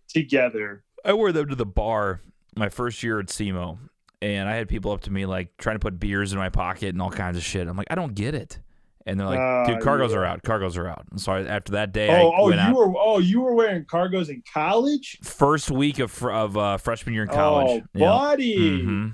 together. 0.08 0.84
I 1.04 1.14
wore 1.14 1.32
them 1.32 1.48
to 1.50 1.56
the 1.56 1.66
bar 1.66 2.22
my 2.56 2.70
first 2.70 3.04
year 3.04 3.20
at 3.20 3.28
SEMO, 3.28 3.78
and 4.22 4.50
I 4.50 4.56
had 4.56 4.68
people 4.68 4.92
up 4.92 5.02
to 5.02 5.12
me 5.12 5.26
like 5.28 5.56
trying 5.58 5.76
to 5.76 5.80
put 5.80 6.00
beers 6.00 6.32
in 6.34 6.40
my 6.40 6.50
pocket 6.50 6.90
and 6.90 7.02
all 7.02 7.12
kinds 7.12 7.38
of 7.38 7.44
shit. 7.44 7.68
I'm 7.68 7.78
like, 7.78 7.88
I 7.92 7.96
don't 7.96 8.16
get 8.16 8.34
it. 8.34 8.60
And 9.06 9.20
they're 9.20 9.28
like, 9.28 9.38
Ah, 9.38 9.66
dude, 9.66 9.82
cargos 9.82 10.10
yeah. 10.12 10.16
are 10.18 10.26
out. 10.26 10.42
Cargos 10.42 10.78
are 10.78 10.88
out. 10.88 11.06
And 11.12 11.22
so 11.22 11.34
I, 11.34 11.44
after 11.44 11.74
that 11.74 11.92
day, 11.92 12.10
Oh, 12.10 12.30
I 12.32 12.40
oh, 12.40 12.46
went 12.46 12.56
you 12.56 12.62
out. 12.62 12.74
were 12.76 12.94
oh 12.98 13.20
you 13.20 13.42
were 13.42 13.54
wearing 13.54 13.84
cargos 13.86 14.30
in 14.30 14.42
college. 14.52 15.20
First 15.22 15.70
week 15.70 16.00
of 16.00 16.24
of 16.24 16.58
uh, 16.58 16.78
freshman 16.78 17.14
year 17.14 17.24
in 17.24 17.30
college. 17.30 17.84
Oh, 17.84 18.00
buddy. 18.00 18.82
hmm 18.82 19.10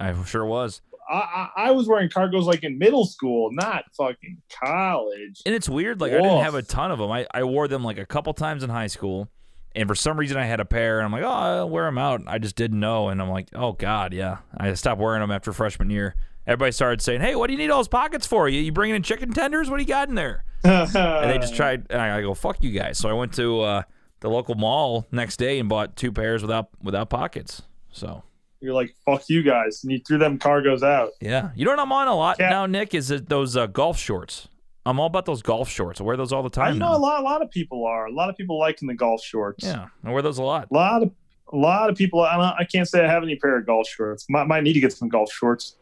I 0.00 0.20
sure 0.24 0.44
was. 0.44 0.82
I, 1.08 1.14
I 1.16 1.50
I 1.56 1.70
was 1.72 1.86
wearing 1.88 2.08
cargos 2.08 2.44
like 2.44 2.64
in 2.64 2.78
middle 2.78 3.06
school, 3.06 3.50
not 3.52 3.84
fucking 3.96 4.42
college. 4.50 5.42
And 5.46 5.54
it's 5.54 5.68
weird. 5.68 6.00
Like 6.00 6.12
I 6.12 6.16
didn't 6.16 6.42
have 6.42 6.54
a 6.54 6.62
ton 6.62 6.90
of 6.90 6.98
them. 6.98 7.10
I, 7.10 7.26
I 7.32 7.44
wore 7.44 7.68
them 7.68 7.84
like 7.84 7.98
a 7.98 8.06
couple 8.06 8.32
times 8.34 8.62
in 8.62 8.70
high 8.70 8.86
school, 8.88 9.28
and 9.74 9.88
for 9.88 9.94
some 9.94 10.18
reason 10.18 10.36
I 10.36 10.44
had 10.46 10.60
a 10.60 10.64
pair. 10.64 10.98
And 10.98 11.06
I'm 11.06 11.12
like, 11.12 11.22
oh, 11.22 11.28
I'll 11.28 11.70
wear 11.70 11.84
them 11.84 11.98
out. 11.98 12.22
I 12.26 12.38
just 12.38 12.56
didn't 12.56 12.80
know, 12.80 13.08
and 13.08 13.20
I'm 13.22 13.30
like, 13.30 13.48
oh 13.54 13.72
god, 13.72 14.12
yeah. 14.12 14.38
I 14.56 14.72
stopped 14.74 15.00
wearing 15.00 15.20
them 15.20 15.30
after 15.30 15.52
freshman 15.52 15.90
year. 15.90 16.14
Everybody 16.46 16.72
started 16.72 17.02
saying, 17.02 17.20
hey, 17.22 17.34
what 17.34 17.48
do 17.48 17.54
you 17.54 17.58
need 17.58 17.70
all 17.70 17.78
those 17.80 17.88
pockets 17.88 18.26
for? 18.26 18.48
You 18.48 18.60
you 18.60 18.72
bringing 18.72 18.96
in 18.96 19.02
chicken 19.02 19.32
tenders? 19.32 19.68
What 19.68 19.76
do 19.76 19.82
you 19.82 19.88
got 19.88 20.08
in 20.08 20.14
there? 20.14 20.44
And 20.64 21.30
they 21.30 21.38
just 21.38 21.54
tried. 21.54 21.86
And 21.90 22.00
I 22.00 22.20
go, 22.22 22.34
fuck 22.34 22.62
you 22.62 22.70
guys. 22.72 22.98
So 22.98 23.08
I 23.08 23.12
went 23.12 23.32
to 23.34 23.60
uh, 23.60 23.82
the 24.20 24.28
local 24.30 24.54
mall 24.54 25.06
next 25.12 25.36
day 25.36 25.58
and 25.58 25.68
bought 25.68 25.96
two 25.96 26.10
pairs 26.12 26.42
without 26.42 26.68
without 26.82 27.10
pockets. 27.10 27.62
So 27.92 28.22
You're 28.60 28.74
like 28.74 28.94
fuck 29.04 29.28
you 29.28 29.42
guys, 29.42 29.82
and 29.82 29.92
you 29.92 30.00
threw 30.06 30.18
them 30.18 30.38
cargos 30.38 30.82
out. 30.82 31.10
yeah, 31.20 31.50
you 31.54 31.64
know 31.64 31.72
what 31.72 31.80
I'm 31.80 31.92
on 31.92 32.08
a 32.08 32.14
lot 32.14 32.38
now, 32.38 32.66
Nick, 32.66 32.94
is 32.94 33.08
those 33.08 33.56
uh, 33.56 33.66
golf 33.66 33.98
shorts. 33.98 34.48
I'm 34.86 35.00
all 35.00 35.08
about 35.08 35.26
those 35.26 35.42
golf 35.42 35.68
shorts. 35.68 36.00
I 36.00 36.04
wear 36.04 36.16
those 36.16 36.32
all 36.32 36.44
the 36.44 36.50
time. 36.50 36.74
I 36.74 36.78
know 36.78 36.92
now. 36.92 36.96
a 36.96 36.98
lot. 36.98 37.20
A 37.20 37.24
lot 37.24 37.42
of 37.42 37.50
people 37.50 37.84
are. 37.84 38.06
A 38.06 38.12
lot 38.12 38.30
of 38.30 38.36
people 38.36 38.58
liking 38.58 38.86
the 38.86 38.94
golf 38.94 39.22
shorts. 39.22 39.64
Yeah, 39.64 39.88
I 40.04 40.12
wear 40.12 40.22
those 40.22 40.38
a 40.38 40.44
lot. 40.44 40.68
A 40.70 40.74
lot 40.74 41.02
of 41.02 41.10
a 41.52 41.56
lot 41.56 41.90
of 41.90 41.96
people. 41.96 42.20
I, 42.20 42.36
don't, 42.36 42.60
I 42.60 42.64
can't 42.64 42.88
say 42.88 43.04
I 43.04 43.08
have 43.08 43.22
any 43.22 43.36
pair 43.36 43.58
of 43.58 43.66
golf 43.66 43.88
shorts. 43.88 44.26
Might, 44.28 44.46
might 44.46 44.62
need 44.62 44.74
to 44.74 44.80
get 44.80 44.92
some 44.92 45.08
golf 45.08 45.32
shorts. 45.32 45.76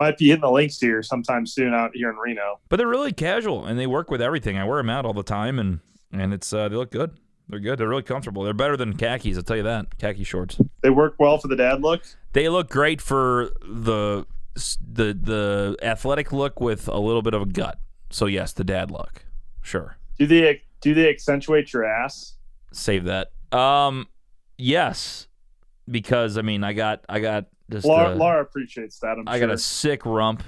Might 0.00 0.18
be 0.18 0.26
hitting 0.26 0.42
the 0.42 0.50
links 0.50 0.78
here 0.78 1.02
sometime 1.02 1.46
soon 1.46 1.74
out 1.74 1.90
here 1.94 2.10
in 2.10 2.16
Reno. 2.16 2.60
But 2.68 2.76
they're 2.76 2.86
really 2.86 3.12
casual 3.12 3.66
and 3.66 3.78
they 3.78 3.86
work 3.86 4.10
with 4.10 4.22
everything. 4.22 4.56
I 4.56 4.64
wear 4.64 4.78
them 4.78 4.90
out 4.90 5.04
all 5.04 5.14
the 5.14 5.22
time 5.22 5.58
and 5.58 5.80
and 6.12 6.32
it's 6.32 6.52
uh, 6.52 6.68
they 6.68 6.76
look 6.76 6.90
good. 6.90 7.16
They're 7.48 7.60
good. 7.60 7.78
They're 7.78 7.88
really 7.88 8.02
comfortable. 8.02 8.42
They're 8.42 8.54
better 8.54 8.76
than 8.76 8.96
khakis. 8.96 9.36
I'll 9.36 9.42
tell 9.42 9.56
you 9.56 9.62
that. 9.62 9.98
Khaki 9.98 10.24
shorts. 10.24 10.60
They 10.82 10.90
work 10.90 11.14
well 11.18 11.38
for 11.38 11.48
the 11.48 11.56
dad 11.56 11.80
look. 11.80 12.02
They 12.38 12.48
look 12.48 12.70
great 12.70 13.00
for 13.00 13.50
the 13.62 14.24
the 14.54 15.12
the 15.12 15.76
athletic 15.82 16.32
look 16.32 16.60
with 16.60 16.86
a 16.86 16.96
little 16.96 17.20
bit 17.20 17.34
of 17.34 17.42
a 17.42 17.46
gut. 17.46 17.80
So 18.10 18.26
yes, 18.26 18.52
the 18.52 18.62
dad 18.62 18.92
look. 18.92 19.24
Sure. 19.60 19.96
Do 20.20 20.26
they 20.28 20.62
do 20.80 20.94
they 20.94 21.10
accentuate 21.10 21.72
your 21.72 21.84
ass? 21.84 22.34
Save 22.72 23.06
that. 23.06 23.32
Um 23.50 24.06
yes. 24.56 25.26
Because 25.90 26.38
I 26.38 26.42
mean 26.42 26.62
I 26.62 26.74
got 26.74 27.04
I 27.08 27.18
got 27.18 27.46
just 27.72 27.84
Laura, 27.84 28.12
uh, 28.12 28.14
Laura 28.14 28.40
appreciates 28.40 29.00
that. 29.00 29.18
I'm 29.18 29.26
I 29.26 29.38
sure. 29.38 29.48
got 29.48 29.54
a 29.54 29.58
sick 29.58 30.06
rump. 30.06 30.44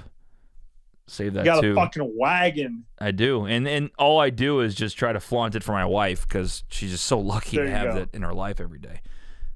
Save 1.07 1.33
that 1.33 1.43
you 1.43 1.51
got 1.51 1.59
too. 1.59 1.71
a 1.73 1.75
fucking 1.75 2.13
wagon. 2.17 2.85
I 2.99 3.11
do, 3.11 3.43
and 3.45 3.67
and 3.67 3.89
all 3.99 4.17
I 4.17 4.29
do 4.29 4.61
is 4.61 4.75
just 4.75 4.97
try 4.97 5.11
to 5.11 5.19
flaunt 5.19 5.55
it 5.55 5.63
for 5.63 5.73
my 5.73 5.83
wife 5.83 6.25
because 6.25 6.63
she's 6.69 6.91
just 6.91 7.05
so 7.05 7.19
lucky 7.19 7.57
There 7.57 7.65
to 7.65 7.71
have 7.71 7.95
go. 7.95 7.99
it 7.99 8.09
in 8.13 8.21
her 8.21 8.33
life 8.33 8.61
every 8.61 8.79
day. 8.79 9.01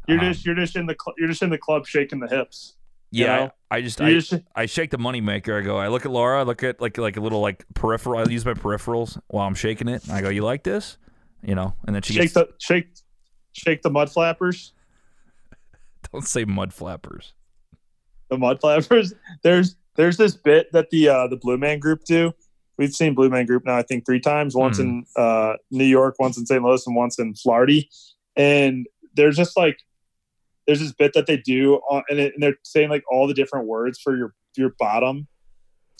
You're 0.07 0.19
Um, 0.19 0.25
just 0.33 0.45
you're 0.45 0.55
just 0.55 0.75
in 0.75 0.85
the 0.85 0.95
cl- 1.01 1.15
you're 1.17 1.27
just 1.27 1.41
in 1.41 1.49
the 1.49 1.57
club 1.57 1.85
shaking 1.87 2.19
the 2.19 2.27
hips. 2.27 2.75
you 3.11 3.25
Yeah, 3.25 3.35
know? 3.37 3.51
I, 3.71 3.77
I 3.77 3.81
just 3.81 3.99
I, 4.01 4.11
just- 4.11 4.33
I 4.55 4.65
shake 4.65 4.91
the 4.91 4.97
moneymaker. 4.97 5.59
I 5.59 5.61
go. 5.65 5.77
I 5.77 5.87
look 5.87 6.05
at 6.05 6.11
Laura. 6.11 6.39
I 6.39 6.43
look 6.43 6.63
at 6.63 6.79
like 6.81 6.97
like 6.97 7.17
a 7.17 7.21
little 7.21 7.41
like 7.41 7.65
peripheral. 7.73 8.19
I 8.19 8.29
use 8.31 8.45
my 8.45 8.53
peripherals 8.53 9.19
while 9.27 9.47
I'm 9.47 9.55
shaking 9.55 9.87
it. 9.87 10.09
I 10.09 10.21
go, 10.21 10.29
"You 10.29 10.43
like 10.43 10.63
this?" 10.63 10.97
You 11.43 11.55
know, 11.55 11.75
and 11.85 11.95
then 11.95 12.01
she 12.01 12.13
shake 12.13 12.33
gets. 12.33 12.33
the 12.33 12.49
shake 12.59 12.87
shake 13.53 13.81
the 13.81 13.89
mud 13.89 14.11
flappers. 14.11 14.73
don't 16.11 16.25
say 16.27 16.45
mud 16.45 16.73
flappers. 16.73 17.33
The 18.29 18.37
mud 18.37 18.59
flappers. 18.59 19.13
There's 19.43 19.75
there's 19.95 20.17
this 20.17 20.35
bit 20.35 20.71
that 20.73 20.89
the 20.89 21.09
uh, 21.09 21.27
the 21.27 21.37
Blue 21.37 21.57
Man 21.57 21.79
Group 21.79 22.03
do. 22.05 22.33
We've 22.77 22.91
seen 22.93 23.13
Blue 23.15 23.29
Man 23.29 23.45
Group 23.45 23.65
now 23.65 23.77
I 23.77 23.83
think 23.83 24.05
three 24.05 24.19
times. 24.19 24.55
Once 24.55 24.79
in 24.79 25.05
uh, 25.15 25.53
New 25.71 25.85
York, 25.85 26.15
once 26.19 26.37
in 26.37 26.45
St. 26.45 26.61
Louis, 26.61 26.85
and 26.85 26.95
once 26.95 27.17
in 27.19 27.33
Florida. 27.33 27.81
And 28.35 28.85
there's 29.15 29.37
just 29.37 29.55
like 29.55 29.77
there's 30.67 30.79
this 30.79 30.91
bit 30.93 31.13
that 31.13 31.25
they 31.27 31.37
do, 31.37 31.75
on, 31.89 32.03
and, 32.09 32.19
it, 32.19 32.33
and 32.33 32.43
they're 32.43 32.55
saying 32.63 32.89
like 32.89 33.03
all 33.11 33.27
the 33.27 33.33
different 33.33 33.67
words 33.67 33.99
for 33.99 34.15
your 34.17 34.33
your 34.57 34.73
bottom 34.79 35.27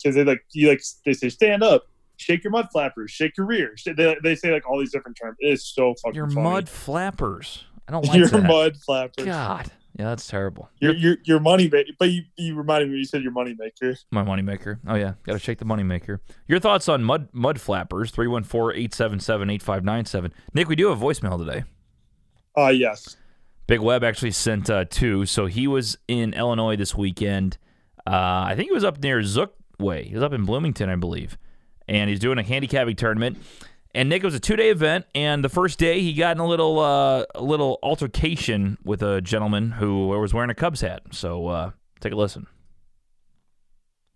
because 0.02 0.14
they 0.14 0.24
like 0.24 0.40
you 0.52 0.68
like 0.68 0.80
they 1.04 1.12
say 1.12 1.28
stand 1.28 1.62
up, 1.62 1.84
shake 2.16 2.42
your 2.44 2.50
mud 2.50 2.68
flappers, 2.72 3.10
shake 3.10 3.36
your 3.36 3.46
rear. 3.46 3.74
They, 3.84 4.16
they 4.22 4.34
say 4.34 4.50
like 4.52 4.66
all 4.68 4.78
these 4.78 4.92
different 4.92 5.18
terms. 5.20 5.36
It's 5.40 5.64
so 5.74 5.94
fucking 6.02 6.16
Your 6.16 6.28
funny. 6.28 6.42
mud 6.42 6.68
flappers. 6.68 7.64
I 7.88 7.92
don't 7.92 8.04
like 8.06 8.18
your 8.18 8.28
that. 8.28 8.42
mud 8.44 8.76
flappers. 8.84 9.24
God, 9.24 9.70
yeah, 9.98 10.06
that's 10.06 10.26
terrible. 10.26 10.68
Your 10.80 10.94
your 10.94 11.16
your 11.24 11.40
money 11.40 11.68
maker, 11.68 11.90
but 11.98 12.10
you, 12.10 12.22
you 12.36 12.54
reminded 12.56 12.90
me. 12.90 12.98
You 12.98 13.04
said 13.04 13.22
your 13.22 13.32
money 13.32 13.54
maker. 13.58 13.96
My 14.10 14.24
moneymaker. 14.24 14.78
Oh 14.88 14.94
yeah, 14.96 15.12
got 15.22 15.34
to 15.34 15.38
shake 15.38 15.58
the 15.58 15.64
moneymaker. 15.64 16.18
Your 16.48 16.58
thoughts 16.58 16.88
on 16.88 17.04
mud 17.04 17.28
mud 17.32 17.60
flappers? 17.60 18.10
314-877-8597. 18.12 20.32
Nick, 20.54 20.68
we 20.68 20.74
do 20.76 20.88
have 20.88 20.98
voicemail 20.98 21.38
today. 21.38 21.62
Ah, 22.56 22.68
yes. 22.70 23.16
Big 23.66 23.80
Web 23.80 24.04
actually 24.04 24.30
sent 24.30 24.70
uh, 24.70 24.84
two. 24.88 25.26
So 25.26 25.46
he 25.46 25.66
was 25.66 25.98
in 26.06 26.34
Illinois 26.34 26.76
this 26.76 26.94
weekend. 26.94 27.58
Uh, 28.06 28.44
I 28.46 28.54
think 28.56 28.68
he 28.68 28.74
was 28.74 28.84
up 28.84 29.02
near 29.02 29.22
Zook 29.22 29.54
Way. 29.78 30.04
He 30.04 30.14
was 30.14 30.22
up 30.22 30.32
in 30.32 30.44
Bloomington, 30.44 30.88
I 30.88 30.96
believe. 30.96 31.36
And 31.88 32.08
he's 32.08 32.20
doing 32.20 32.38
a 32.38 32.42
handicapping 32.42 32.96
tournament. 32.96 33.38
And 33.94 34.08
Nick, 34.08 34.22
it 34.22 34.26
was 34.26 34.34
a 34.34 34.40
two 34.40 34.56
day 34.56 34.70
event. 34.70 35.06
And 35.14 35.42
the 35.42 35.48
first 35.48 35.78
day, 35.78 36.00
he 36.00 36.12
got 36.12 36.36
in 36.36 36.40
a 36.40 36.46
little 36.46 36.78
uh, 36.78 37.24
a 37.34 37.42
little 37.42 37.78
altercation 37.82 38.78
with 38.84 39.02
a 39.02 39.20
gentleman 39.20 39.72
who 39.72 40.08
was 40.08 40.34
wearing 40.34 40.50
a 40.50 40.54
Cubs 40.54 40.82
hat. 40.82 41.02
So 41.12 41.48
uh, 41.48 41.70
take 42.00 42.12
a 42.12 42.16
listen. 42.16 42.46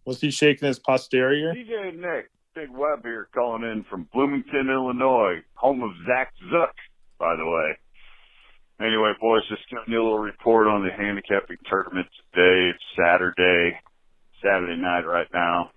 Was 0.05 0.21
he 0.21 0.31
shaking 0.31 0.67
his 0.67 0.79
posterior? 0.79 1.55
DJ 1.55 1.97
Nick, 1.99 2.31
Big 2.55 2.71
Web 2.71 3.05
here, 3.05 3.29
calling 3.35 3.63
in 3.63 3.85
from 3.85 4.09
Bloomington, 4.13 4.69
Illinois, 4.69 5.41
home 5.55 5.83
of 5.83 5.91
Zach 6.07 6.33
Zook, 6.51 6.75
by 7.19 7.37
the 7.37 7.47
way. 7.47 7.77
Anyway, 8.81 9.13
boys, 9.21 9.43
just 9.51 9.69
giving 9.69 9.93
you 9.93 10.01
a 10.01 10.03
little 10.03 10.19
report 10.19 10.67
on 10.67 10.83
the 10.83 10.91
handicapping 10.91 11.59
tournament 11.69 12.09
today. 12.33 12.73
It's 12.73 12.85
Saturday, 12.97 13.77
Saturday 14.43 14.81
night 14.81 15.05
right 15.05 15.29
now. 15.35 15.71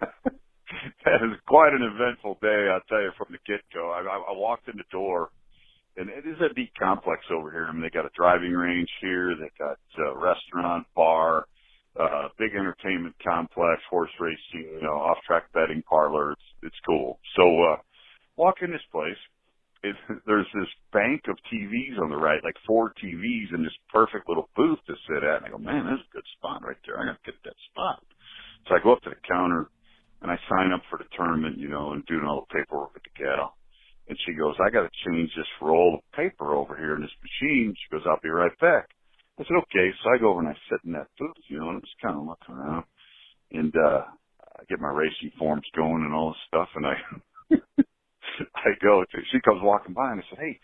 that 0.00 1.20
is 1.20 1.36
quite 1.46 1.74
an 1.74 1.82
eventful 1.82 2.38
day, 2.40 2.72
I'll 2.72 2.80
tell 2.88 3.02
you 3.02 3.12
from 3.18 3.28
the 3.32 3.38
get-go. 3.46 3.90
I, 3.90 4.00
I, 4.00 4.32
I 4.32 4.32
walked 4.32 4.66
in 4.68 4.78
the 4.78 4.88
door, 4.90 5.28
and 5.98 6.08
it 6.08 6.24
is 6.26 6.38
a 6.40 6.58
neat 6.58 6.72
complex 6.80 7.20
over 7.30 7.50
here. 7.50 7.66
I 7.68 7.72
mean, 7.72 7.82
they 7.82 7.90
got 7.90 8.06
a 8.06 8.16
driving 8.16 8.52
range 8.52 8.88
here, 9.02 9.36
they 9.36 9.50
got 9.58 9.76
a 10.00 10.18
restaurant, 10.18 10.86
bar, 10.96 11.44
uh, 12.00 12.28
big 12.38 12.52
entertainment 12.56 13.14
complex, 13.22 13.82
horse 13.90 14.10
racing, 14.18 14.72
you 14.72 14.82
know, 14.82 14.94
off-track 14.94 15.52
betting 15.52 15.82
parlor. 15.86 16.32
It's, 16.32 16.48
it's 16.62 16.80
cool. 16.86 17.20
So, 17.36 17.42
uh, 17.42 17.76
walk 18.36 18.62
in 18.62 18.70
this 18.70 18.80
place. 18.90 19.20
It, 19.82 19.96
there's 20.26 20.46
this 20.54 20.70
bank 20.92 21.22
of 21.28 21.36
TVs 21.52 22.00
on 22.02 22.10
the 22.10 22.16
right, 22.16 22.42
like 22.44 22.56
four 22.66 22.92
TVs 23.02 23.54
in 23.54 23.62
this 23.62 23.76
perfect 23.92 24.28
little 24.28 24.48
booth 24.56 24.78
to 24.86 24.94
sit 25.08 25.24
at. 25.24 25.38
And 25.42 25.46
I 25.46 25.50
go, 25.50 25.58
man, 25.58 25.86
that's 25.86 26.02
a 26.02 26.14
good 26.14 26.26
spot 26.38 26.62
right 26.64 26.76
there. 26.86 27.00
I 27.00 27.06
got 27.06 27.18
to 27.22 27.32
get 27.32 27.40
that 27.44 27.58
spot. 27.70 28.02
So 28.68 28.76
I 28.76 28.82
go 28.82 28.92
up 28.92 29.02
to 29.02 29.10
the 29.10 29.22
counter 29.28 29.68
and 30.22 30.30
I 30.30 30.38
sign 30.48 30.72
up 30.72 30.82
for 30.90 30.98
the 30.98 31.10
tournament, 31.16 31.58
you 31.58 31.68
know, 31.68 31.92
and 31.92 32.06
doing 32.06 32.24
all 32.24 32.46
the 32.46 32.54
paperwork 32.54 32.94
with 32.94 33.04
the 33.04 33.24
gal. 33.24 33.56
And 34.08 34.18
she 34.26 34.34
goes, 34.34 34.54
I 34.60 34.70
got 34.70 34.82
to 34.82 35.02
change 35.06 35.30
this 35.36 35.50
roll 35.60 35.96
of 35.98 36.16
paper 36.16 36.54
over 36.54 36.76
here 36.76 36.96
in 36.96 37.02
this 37.02 37.18
machine. 37.22 37.74
She 37.74 37.92
goes, 37.92 38.06
I'll 38.06 38.22
be 38.22 38.30
right 38.30 38.54
back. 38.60 38.88
I 39.38 39.44
said, 39.44 39.58
okay. 39.66 39.90
So 40.02 40.10
I 40.14 40.18
go 40.18 40.30
over 40.30 40.40
and 40.40 40.48
I 40.48 40.56
sit 40.70 40.80
in 40.84 40.92
that 40.92 41.08
booth, 41.18 41.38
you 41.48 41.58
know, 41.58 41.68
and 41.70 41.76
I'm 41.78 41.82
just 41.82 42.00
kind 42.02 42.16
of 42.18 42.26
looking 42.26 42.54
around. 42.54 42.84
And, 43.52 43.74
uh, 43.76 44.02
I 44.58 44.64
get 44.68 44.80
my 44.80 44.90
racing 44.90 45.32
forms 45.38 45.66
going 45.76 46.04
and 46.04 46.14
all 46.14 46.30
this 46.30 46.44
stuff, 46.48 46.68
and 46.76 46.86
I 46.86 46.94
I 48.54 48.70
go 48.82 49.04
to. 49.04 49.18
She 49.30 49.40
comes 49.40 49.60
walking 49.62 49.94
by, 49.94 50.12
and 50.12 50.20
I 50.20 50.24
said, 50.30 50.38
"Hey, 50.38 50.60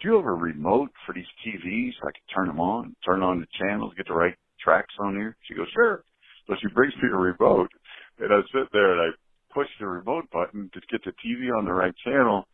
do 0.00 0.08
you 0.08 0.16
have 0.16 0.24
a 0.24 0.32
remote 0.32 0.90
for 1.06 1.14
these 1.14 1.28
TVs? 1.44 1.92
I 2.02 2.12
can 2.12 2.26
turn 2.34 2.46
them 2.48 2.60
on, 2.60 2.94
turn 3.04 3.22
on 3.22 3.40
the 3.40 3.46
channels, 3.58 3.94
get 3.96 4.06
the 4.08 4.14
right 4.14 4.34
tracks 4.60 4.94
on 4.98 5.14
here." 5.14 5.36
She 5.46 5.54
goes, 5.54 5.68
"Sure." 5.74 6.04
So 6.46 6.54
she 6.60 6.68
brings 6.68 6.94
me 6.96 7.08
a 7.12 7.16
remote, 7.16 7.70
and 8.18 8.32
I 8.32 8.40
sit 8.52 8.68
there 8.72 8.92
and 8.92 9.12
I 9.12 9.54
push 9.54 9.68
the 9.80 9.86
remote 9.86 10.30
button 10.30 10.70
to 10.72 10.80
get 10.90 11.04
the 11.04 11.12
TV 11.24 11.56
on 11.56 11.64
the 11.64 11.72
right 11.72 11.94
channel. 12.04 12.46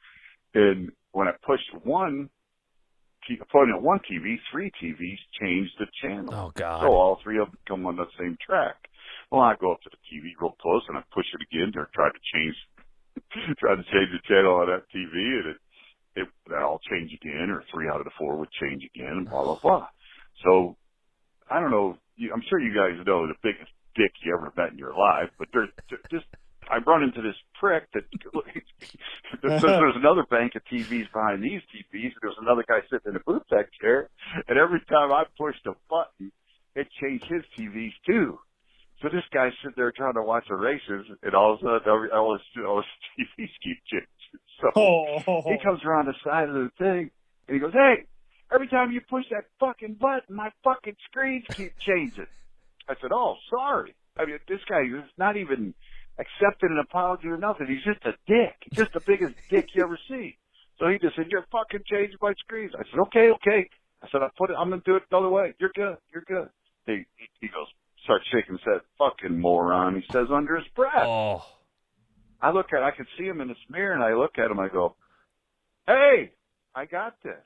And 0.55 0.91
when 1.13 1.29
I 1.29 1.33
pushed 1.47 1.85
one, 1.85 2.29
putting 3.51 3.75
at 3.75 3.83
one 3.83 4.01
TV, 4.01 4.37
three 4.51 4.71
TVs 4.83 5.19
changed 5.41 5.73
the 5.79 5.87
channel. 6.03 6.35
Oh 6.35 6.53
God. 6.55 6.83
So 6.83 6.89
all 6.89 7.21
three 7.23 7.39
of 7.39 7.49
them 7.49 7.59
come 7.67 7.87
on 7.87 7.97
the 7.97 8.07
same 8.19 8.37
track. 8.45 8.77
Well, 9.31 9.43
I 9.43 9.55
go 9.61 9.73
up 9.73 9.81
to 9.83 9.91
the 9.91 9.97
TV 10.07 10.33
real 10.41 10.57
close 10.61 10.83
and 10.89 10.99
I 10.99 11.03
push 11.13 11.27
it 11.35 11.47
again 11.51 11.73
to 11.73 11.87
try 11.95 12.09
to 12.09 12.21
change, 12.35 12.55
try 13.59 13.75
to 13.77 13.83
change 13.83 14.11
the 14.13 14.23
channel 14.29 14.55
on 14.57 14.67
that 14.67 14.85
TV, 14.95 15.15
and 15.15 15.47
it 15.51 15.57
it 16.17 16.29
that'll 16.49 16.81
change 16.91 17.13
again, 17.13 17.51
or 17.51 17.65
three 17.73 17.89
out 17.89 17.99
of 18.01 18.05
the 18.05 18.15
four 18.19 18.37
would 18.37 18.53
change 18.53 18.83
again, 18.95 19.25
and 19.25 19.29
blah 19.29 19.45
blah 19.45 19.59
blah. 19.61 19.89
So 20.45 20.77
I 21.51 21.61
don't 21.61 21.71
know. 21.71 21.97
I'm 22.33 22.43
sure 22.49 22.61
you 22.61 22.75
guys 22.75 23.05
know 23.07 23.27
the 23.27 23.35
biggest 23.43 23.71
dick 23.97 24.13
you 24.25 24.35
ever 24.35 24.53
met 24.57 24.73
in 24.73 24.79
your 24.79 24.95
life, 24.95 25.31
but 25.39 25.49
there's 25.53 25.71
just 26.11 26.27
I 26.71 26.79
run 26.79 27.03
into 27.03 27.21
this 27.21 27.37
prick 27.61 27.85
that 27.93 28.05
there's, 29.43 29.63
there's 29.63 29.97
another 29.97 30.25
bank 30.31 30.55
of 30.55 30.63
TVs 30.65 31.13
behind 31.13 31.43
these 31.43 31.61
TVs. 31.75 32.13
And 32.15 32.23
there's 32.23 32.41
another 32.41 32.65
guy 32.67 32.81
sitting 32.91 33.13
in 33.13 33.17
a 33.17 33.21
booth 33.27 33.43
tech 33.51 33.67
chair, 33.81 34.09
and 34.49 34.59
every 34.59 34.81
time 34.89 35.13
I 35.13 35.25
pushed 35.39 35.67
a 35.67 35.75
button, 35.91 36.33
it 36.75 36.89
changed 37.01 37.27
his 37.27 37.43
TVs 37.57 37.93
too. 38.07 38.39
So 39.05 39.11
this 39.11 39.25
guy's 39.35 39.53
sitting 39.61 39.75
there 39.77 39.93
trying 39.93 40.15
to 40.15 40.23
watch 40.23 40.47
the 40.49 40.55
races, 40.55 41.05
and 41.23 41.35
all 41.35 41.53
of 41.53 41.59
a 41.61 41.63
sudden, 41.63 41.93
every, 41.93 42.11
all 42.11 42.33
his, 42.33 42.65
all 42.67 42.81
his 42.81 43.29
TVs 43.39 43.51
keep 43.63 43.77
changing. 43.85 44.09
So 44.63 44.71
Oh, 44.75 45.43
he 45.45 45.59
comes 45.63 45.85
around 45.85 46.07
the 46.07 46.15
side 46.25 46.49
of 46.49 46.55
the 46.55 46.71
thing, 46.79 47.11
and 47.47 47.55
he 47.55 47.59
goes, 47.59 47.75
"Hey, 47.75 48.07
every 48.51 48.67
time 48.67 48.93
you 48.93 49.03
push 49.03 49.27
that 49.31 49.45
fucking 49.61 49.99
button, 50.01 50.35
my 50.35 50.51
fucking 50.65 50.97
screens 51.11 51.45
keep 51.53 51.77
changing." 51.79 52.27
I 52.89 52.95
said, 52.99 53.13
"Oh, 53.13 53.37
sorry." 53.51 53.95
I 54.17 54.25
mean, 54.25 54.39
this 54.49 54.65
guy 54.67 54.85
is 54.85 55.05
not 55.19 55.37
even 55.37 55.75
accepting 56.19 56.71
an 56.71 56.79
apology 56.79 57.29
or 57.29 57.37
nothing. 57.37 57.67
He's 57.67 57.85
just 57.85 58.07
a 58.07 58.15
dick. 58.27 58.57
He's 58.63 58.79
just 58.79 58.95
the 58.95 59.01
biggest 59.01 59.35
dick 59.51 59.69
you 59.75 59.85
ever 59.85 59.99
see. 60.09 60.39
So 60.79 60.89
he 60.89 60.99
just 60.99 61.15
said, 61.15 61.27
"You're 61.31 61.45
fucking 61.53 61.85
changing 61.85 62.17
my 62.23 62.33
screens." 62.39 62.73
I 62.75 62.85
said, 62.91 63.01
"Okay, 63.09 63.31
okay." 63.33 63.69
I 64.03 64.09
said, 64.11 64.23
"I 64.23 64.31
put 64.39 64.49
it. 64.49 64.57
I'm 64.59 64.71
gonna 64.71 64.81
do 64.87 64.97
it 64.97 65.03
the 65.11 65.19
other 65.19 65.29
way. 65.29 65.53
You're 65.61 65.73
good. 65.75 65.99
You're 66.11 66.25
good." 66.27 66.49
He, 66.87 67.05
he 67.41 67.49
goes, 67.49 67.69
starts 68.05 68.25
shaking 68.33 68.55
his 68.57 68.65
head. 68.65 68.81
Fucking 68.99 69.39
moron. 69.39 69.97
He 69.97 70.05
says 70.13 70.29
under 70.33 70.57
his 70.57 70.69
breath. 70.75 71.07
Oh. 71.07 71.45
I 72.41 72.51
look 72.51 72.67
at, 72.73 72.83
I 72.83 72.91
can 72.91 73.07
see 73.19 73.25
him 73.25 73.41
in 73.41 73.49
this 73.49 73.57
mirror, 73.71 73.95
and 73.95 74.03
I 74.03 74.15
look 74.15 74.39
at 74.39 74.51
him. 74.51 74.61
I 74.61 74.69
go, 74.69 74.97
"Hey, 75.87 76.33
I 76.75 76.85
got 76.85 77.15
this," 77.23 77.45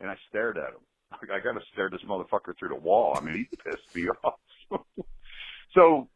and 0.00 0.10
I 0.10 0.16
stared 0.28 0.58
at 0.58 0.70
him. 0.74 0.80
I 1.12 1.40
got 1.40 1.58
to 1.58 1.64
stare 1.72 1.88
this 1.90 2.02
motherfucker 2.06 2.58
through 2.58 2.68
the 2.68 2.74
wall. 2.74 3.16
I 3.16 3.24
mean, 3.24 3.34
he 3.34 3.44
pissed 3.64 3.94
me 3.94 4.08
off. 4.24 4.34
so 5.74 6.08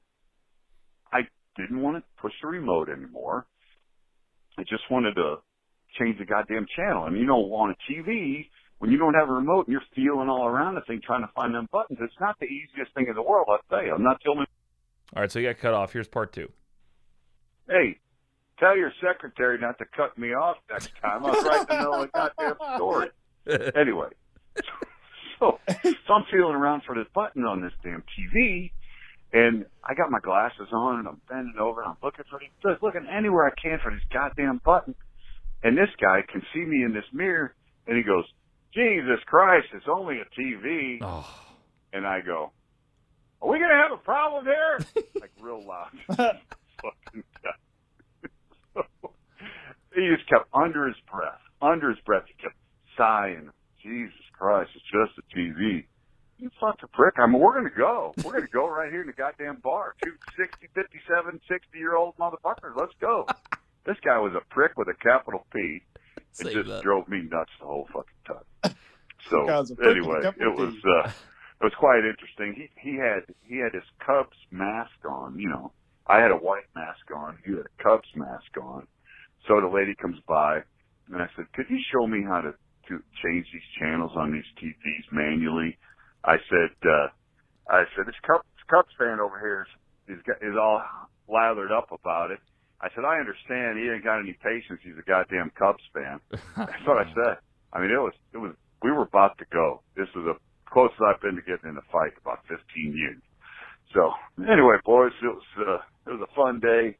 I 1.11 1.23
didn't 1.57 1.81
want 1.81 1.97
to 1.97 2.03
push 2.21 2.33
the 2.43 2.49
remote 2.49 2.91
anymore. 2.91 3.47
I 4.59 4.63
just 4.65 4.83
wanted 4.91 5.15
to 5.15 5.37
change 5.99 6.19
the 6.19 6.27
goddamn 6.27 6.67
channel. 6.77 7.07
And 7.07 7.17
you 7.17 7.25
know, 7.25 7.41
on 7.55 7.71
a 7.71 7.93
TV, 7.93 8.49
when 8.83 8.91
you 8.91 8.99
don't 8.99 9.15
have 9.15 9.29
a 9.29 9.33
remote 9.33 9.69
and 9.69 9.73
you're 9.73 9.83
feeling 9.95 10.29
all 10.29 10.45
around 10.45 10.75
the 10.75 10.81
thing 10.81 11.01
trying 11.07 11.21
to 11.21 11.31
find 11.37 11.55
them 11.55 11.69
buttons, 11.71 12.01
it's 12.03 12.19
not 12.21 12.37
the 12.41 12.47
easiest 12.47 12.93
thing 12.95 13.07
in 13.09 13.15
the 13.15 13.23
world. 13.23 13.47
I'll 13.49 13.61
tell 13.71 13.87
you. 13.87 13.95
I'm 13.95 14.03
not 14.03 14.21
the 14.25 14.31
only 14.31 14.45
All 15.15 15.23
right, 15.23 15.31
so 15.31 15.39
you 15.39 15.47
got 15.47 15.59
cut 15.59 15.73
off. 15.73 15.93
Here's 15.93 16.09
part 16.09 16.33
two. 16.33 16.51
Hey, 17.69 18.01
tell 18.59 18.77
your 18.77 18.93
secretary 19.01 19.57
not 19.61 19.79
to 19.79 19.85
cut 19.97 20.19
me 20.19 20.35
off 20.35 20.57
next 20.69 20.91
time. 21.01 21.25
I 21.25 21.31
was 21.31 21.45
right 21.45 21.61
in 21.61 21.67
the 21.69 21.77
middle 21.77 21.95
of 21.95 22.01
the 22.01 22.19
goddamn 22.19 22.77
story. 22.77 23.09
Anyway, 23.75 24.07
so, 25.41 25.59
so 26.07 26.13
I'm 26.15 26.25
feeling 26.31 26.55
around 26.55 26.83
for 26.85 26.95
this 26.95 27.09
button 27.13 27.45
on 27.45 27.61
this 27.61 27.73
damn 27.83 28.05
TV, 28.17 28.71
and 29.33 29.65
I 29.83 29.95
got 29.95 30.11
my 30.13 30.21
glasses 30.21 30.69
on, 30.73 31.01
and 31.01 31.09
I'm 31.09 31.21
bending 31.29 31.57
over, 31.59 31.83
and 31.83 31.91
I'm 31.91 31.97
looking 32.05 32.25
for 32.31 32.41
just 32.63 32.83
looking 32.85 33.05
anywhere 33.09 33.47
I 33.47 33.61
can 33.61 33.81
for 33.83 33.91
this 33.91 34.03
goddamn 34.13 34.61
button. 34.65 34.95
And 35.65 35.77
this 35.77 35.89
guy 36.01 36.23
can 36.29 36.43
see 36.55 36.61
me 36.65 36.85
in 36.85 36.93
this 36.95 37.05
mirror, 37.13 37.53
and 37.89 37.97
he 37.97 38.05
goes, 38.05 38.25
"Jesus 38.75 39.21
Christ, 39.27 39.69
it's 39.73 39.87
only 39.89 40.19
a 40.21 40.41
TV." 40.41 40.99
Oh. 41.03 41.29
And 41.93 42.07
I 42.07 42.21
go, 42.21 42.53
"Are 43.41 43.49
we 43.49 43.59
gonna 43.59 43.77
have 43.77 43.93
a 43.93 44.03
problem 44.03 44.45
here?" 44.45 44.79
like 45.21 45.31
real 45.41 45.65
loud. 45.65 45.91
Fucking 46.09 47.25
guy. 47.43 48.33
he 49.95 50.09
just 50.15 50.29
kept 50.29 50.49
under 50.53 50.87
his 50.87 50.97
breath, 51.11 51.41
under 51.61 51.91
his 51.91 52.01
breath. 52.01 52.25
He 52.27 52.35
kept 52.43 52.57
sighing. 52.97 53.51
Jesus 53.83 54.15
Christ, 54.33 54.71
it's 54.75 54.85
just 54.85 55.19
a 55.19 55.37
TV. 55.37 55.85
You 56.39 56.51
fucking 56.61 56.89
prick. 56.93 57.15
I 57.19 57.27
mean, 57.27 57.41
we're 57.41 57.55
gonna 57.55 57.71
go. 57.71 58.15
We're 58.25 58.33
gonna 58.33 58.47
go 58.53 58.69
right 58.69 58.91
here 58.91 59.03
in 59.03 59.07
the 59.07 59.13
goddamn 59.13 59.59
bar. 59.63 59.95
Two 60.03 60.13
60, 60.37 60.69
57, 60.75 61.41
60 61.49 61.79
year 61.79 61.95
old 61.95 62.17
motherfuckers. 62.17 62.75
Let's 62.77 62.95
go. 63.01 63.27
This 63.87 63.97
guy 64.05 64.19
was 64.19 64.33
a 64.35 64.43
prick 64.53 64.77
with 64.77 64.89
a 64.89 64.95
capital 64.95 65.47
P. 65.53 65.83
It 66.41 66.53
just 66.53 66.69
that. 66.69 66.83
drove 66.83 67.09
me 67.09 67.23
nuts 67.31 67.51
the 67.61 67.67
whole 67.67 67.89
fucking 67.93 68.23
time. 68.27 68.77
So 69.31 69.47
Guy's 69.47 69.71
a 69.71 69.77
prick 69.77 69.87
with 69.87 69.97
a 69.97 70.01
anyway, 70.01 70.33
it 70.41 70.59
was 70.59 70.75
uh, 70.85 71.09
it 71.09 71.65
was 71.65 71.73
quite 71.79 72.03
interesting. 72.05 72.55
He 72.59 72.91
he 72.91 72.97
had 72.97 73.23
he 73.47 73.59
had 73.59 73.73
his 73.73 73.87
Cubs 74.05 74.37
mask 74.51 74.99
on. 75.09 75.39
You 75.39 75.49
know, 75.49 75.73
I 76.09 76.21
had 76.21 76.33
a 76.33 76.37
white 76.37 76.67
mask 76.75 77.07
on. 77.15 77.39
He 77.47 77.53
had 77.53 77.67
a 77.67 77.83
Cubs 77.83 78.09
mask 78.17 78.51
on. 78.61 78.87
So 79.47 79.61
the 79.61 79.69
lady 79.69 79.95
comes 79.95 80.19
by, 80.27 80.63
and 81.07 81.23
I 81.23 81.29
said, 81.37 81.47
"Could 81.53 81.67
you 81.71 81.79
show 81.93 82.07
me 82.07 82.25
how 82.27 82.41
to 82.41 82.53
to 82.89 83.03
change 83.23 83.47
these 83.53 83.69
channels 83.79 84.11
on 84.17 84.33
these 84.33 84.49
TVs 84.59 85.13
manually?" 85.13 85.79
I 86.25 86.37
said, 86.51 86.75
uh, 86.85 87.09
"I 87.71 87.85
said 87.95 88.07
this 88.07 88.19
Cubs 88.27 88.43
Cubs 88.69 88.91
fan 88.99 89.21
over 89.21 89.39
here 89.39 89.67
is 90.09 90.19
is, 90.19 90.25
is 90.43 90.57
all 90.61 90.83
lathered 91.29 91.71
up 91.71 91.93
about 91.93 92.33
it." 92.33 92.41
I 92.83 92.89
said, 92.95 93.05
"I 93.05 93.19
understand. 93.19 93.79
He 93.79 93.89
ain't 93.89 94.05
got 94.05 94.19
any 94.19 94.37
patience. 94.43 94.81
He's 94.83 94.99
a 94.99 95.07
goddamn 95.07 95.51
Cubs 95.59 95.85
fan." 95.95 96.21
That's 96.57 96.87
what 96.87 96.99
I 96.99 97.07
said. 97.15 97.39
I 97.73 97.81
mean, 97.81 97.91
it 97.91 98.01
was 98.03 98.13
it 98.35 98.39
was 98.39 98.53
we 98.83 98.91
were 98.91 99.03
about 99.03 99.39
to 99.39 99.45
go. 99.53 99.83
This 99.97 100.09
was 100.15 100.25
the 100.25 100.37
closest 100.71 101.01
I've 101.01 101.21
been 101.21 101.37
to 101.37 101.43
getting 101.43 101.71
in 101.71 101.77
a 101.77 101.87
fight 101.93 102.13
about 102.21 102.41
15 102.49 102.59
years. 102.97 103.23
So 103.95 104.11
anyway, 104.39 104.77
boys, 104.85 105.13
it 105.23 105.27
was 105.27 105.43
uh, 105.59 106.11
it 106.11 106.19
was 106.19 106.29
a 106.29 106.35
fun 106.35 106.61
day, 106.61 106.97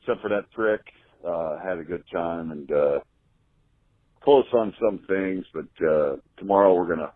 except 0.00 0.20
for 0.20 0.28
that 0.28 0.50
prick. 0.52 0.82
Uh, 1.26 1.58
had 1.62 1.78
a 1.78 1.84
good 1.84 2.02
time 2.12 2.50
and 2.50 2.70
uh, 2.72 2.98
close 4.22 4.46
on 4.52 4.74
some 4.80 4.98
things, 5.06 5.44
but 5.54 5.86
uh, 5.86 6.16
tomorrow 6.36 6.74
we're 6.74 6.88
gonna 6.88 7.12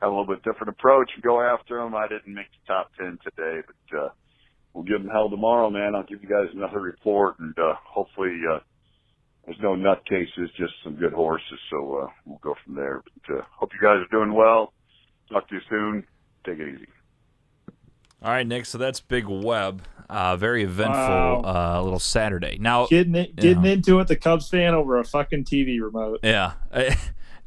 have 0.00 0.08
a 0.08 0.14
little 0.14 0.26
bit 0.26 0.42
different 0.42 0.68
approach 0.68 1.10
and 1.14 1.22
go 1.22 1.40
after 1.40 1.78
them. 1.78 1.94
I 1.94 2.06
didn't 2.08 2.34
make 2.34 2.46
the 2.52 2.72
top 2.72 2.90
10 2.98 3.18
today, 3.24 3.60
but 3.66 3.98
uh, 3.98 4.08
we'll 4.72 4.84
give 4.84 5.02
them 5.02 5.10
hell 5.10 5.28
tomorrow, 5.30 5.70
man. 5.70 5.94
I'll 5.94 6.02
give 6.04 6.22
you 6.22 6.28
guys 6.28 6.48
another 6.54 6.80
report 6.80 7.38
and 7.38 7.56
uh, 7.58 7.74
hopefully. 7.84 8.36
Uh, 8.50 8.58
there's 9.46 9.58
no 9.62 9.74
nutcases, 9.74 10.48
just 10.56 10.74
some 10.84 10.94
good 10.96 11.12
horses. 11.14 11.58
So 11.70 12.02
uh, 12.02 12.06
we'll 12.26 12.38
go 12.42 12.54
from 12.64 12.74
there. 12.76 13.02
But 13.26 13.38
uh, 13.38 13.42
hope 13.56 13.70
you 13.72 13.80
guys 13.80 13.96
are 13.96 14.06
doing 14.10 14.32
well. 14.34 14.72
Talk 15.32 15.48
to 15.48 15.54
you 15.56 15.60
soon. 15.68 16.06
Take 16.44 16.58
it 16.58 16.74
easy. 16.74 16.86
All 18.22 18.30
right, 18.30 18.46
Nick. 18.46 18.66
So 18.66 18.76
that's 18.78 19.00
Big 19.00 19.26
Web. 19.26 19.82
Uh, 20.10 20.36
very 20.36 20.62
eventful 20.64 20.94
Wow. 20.94 21.42
uh, 21.78 21.82
little 21.82 21.98
Saturday. 21.98 22.58
Now, 22.60 22.86
getting 22.88 23.14
it, 23.14 23.34
getting 23.34 23.64
Yeah. 23.64 23.72
into 23.72 23.98
it, 24.00 24.08
the 24.08 24.16
Cubs 24.16 24.48
fan 24.48 24.74
over 24.74 24.98
a 24.98 25.04
fucking 25.04 25.44
TV 25.44 25.80
remote. 25.82 26.20
Yeah. 26.22 26.52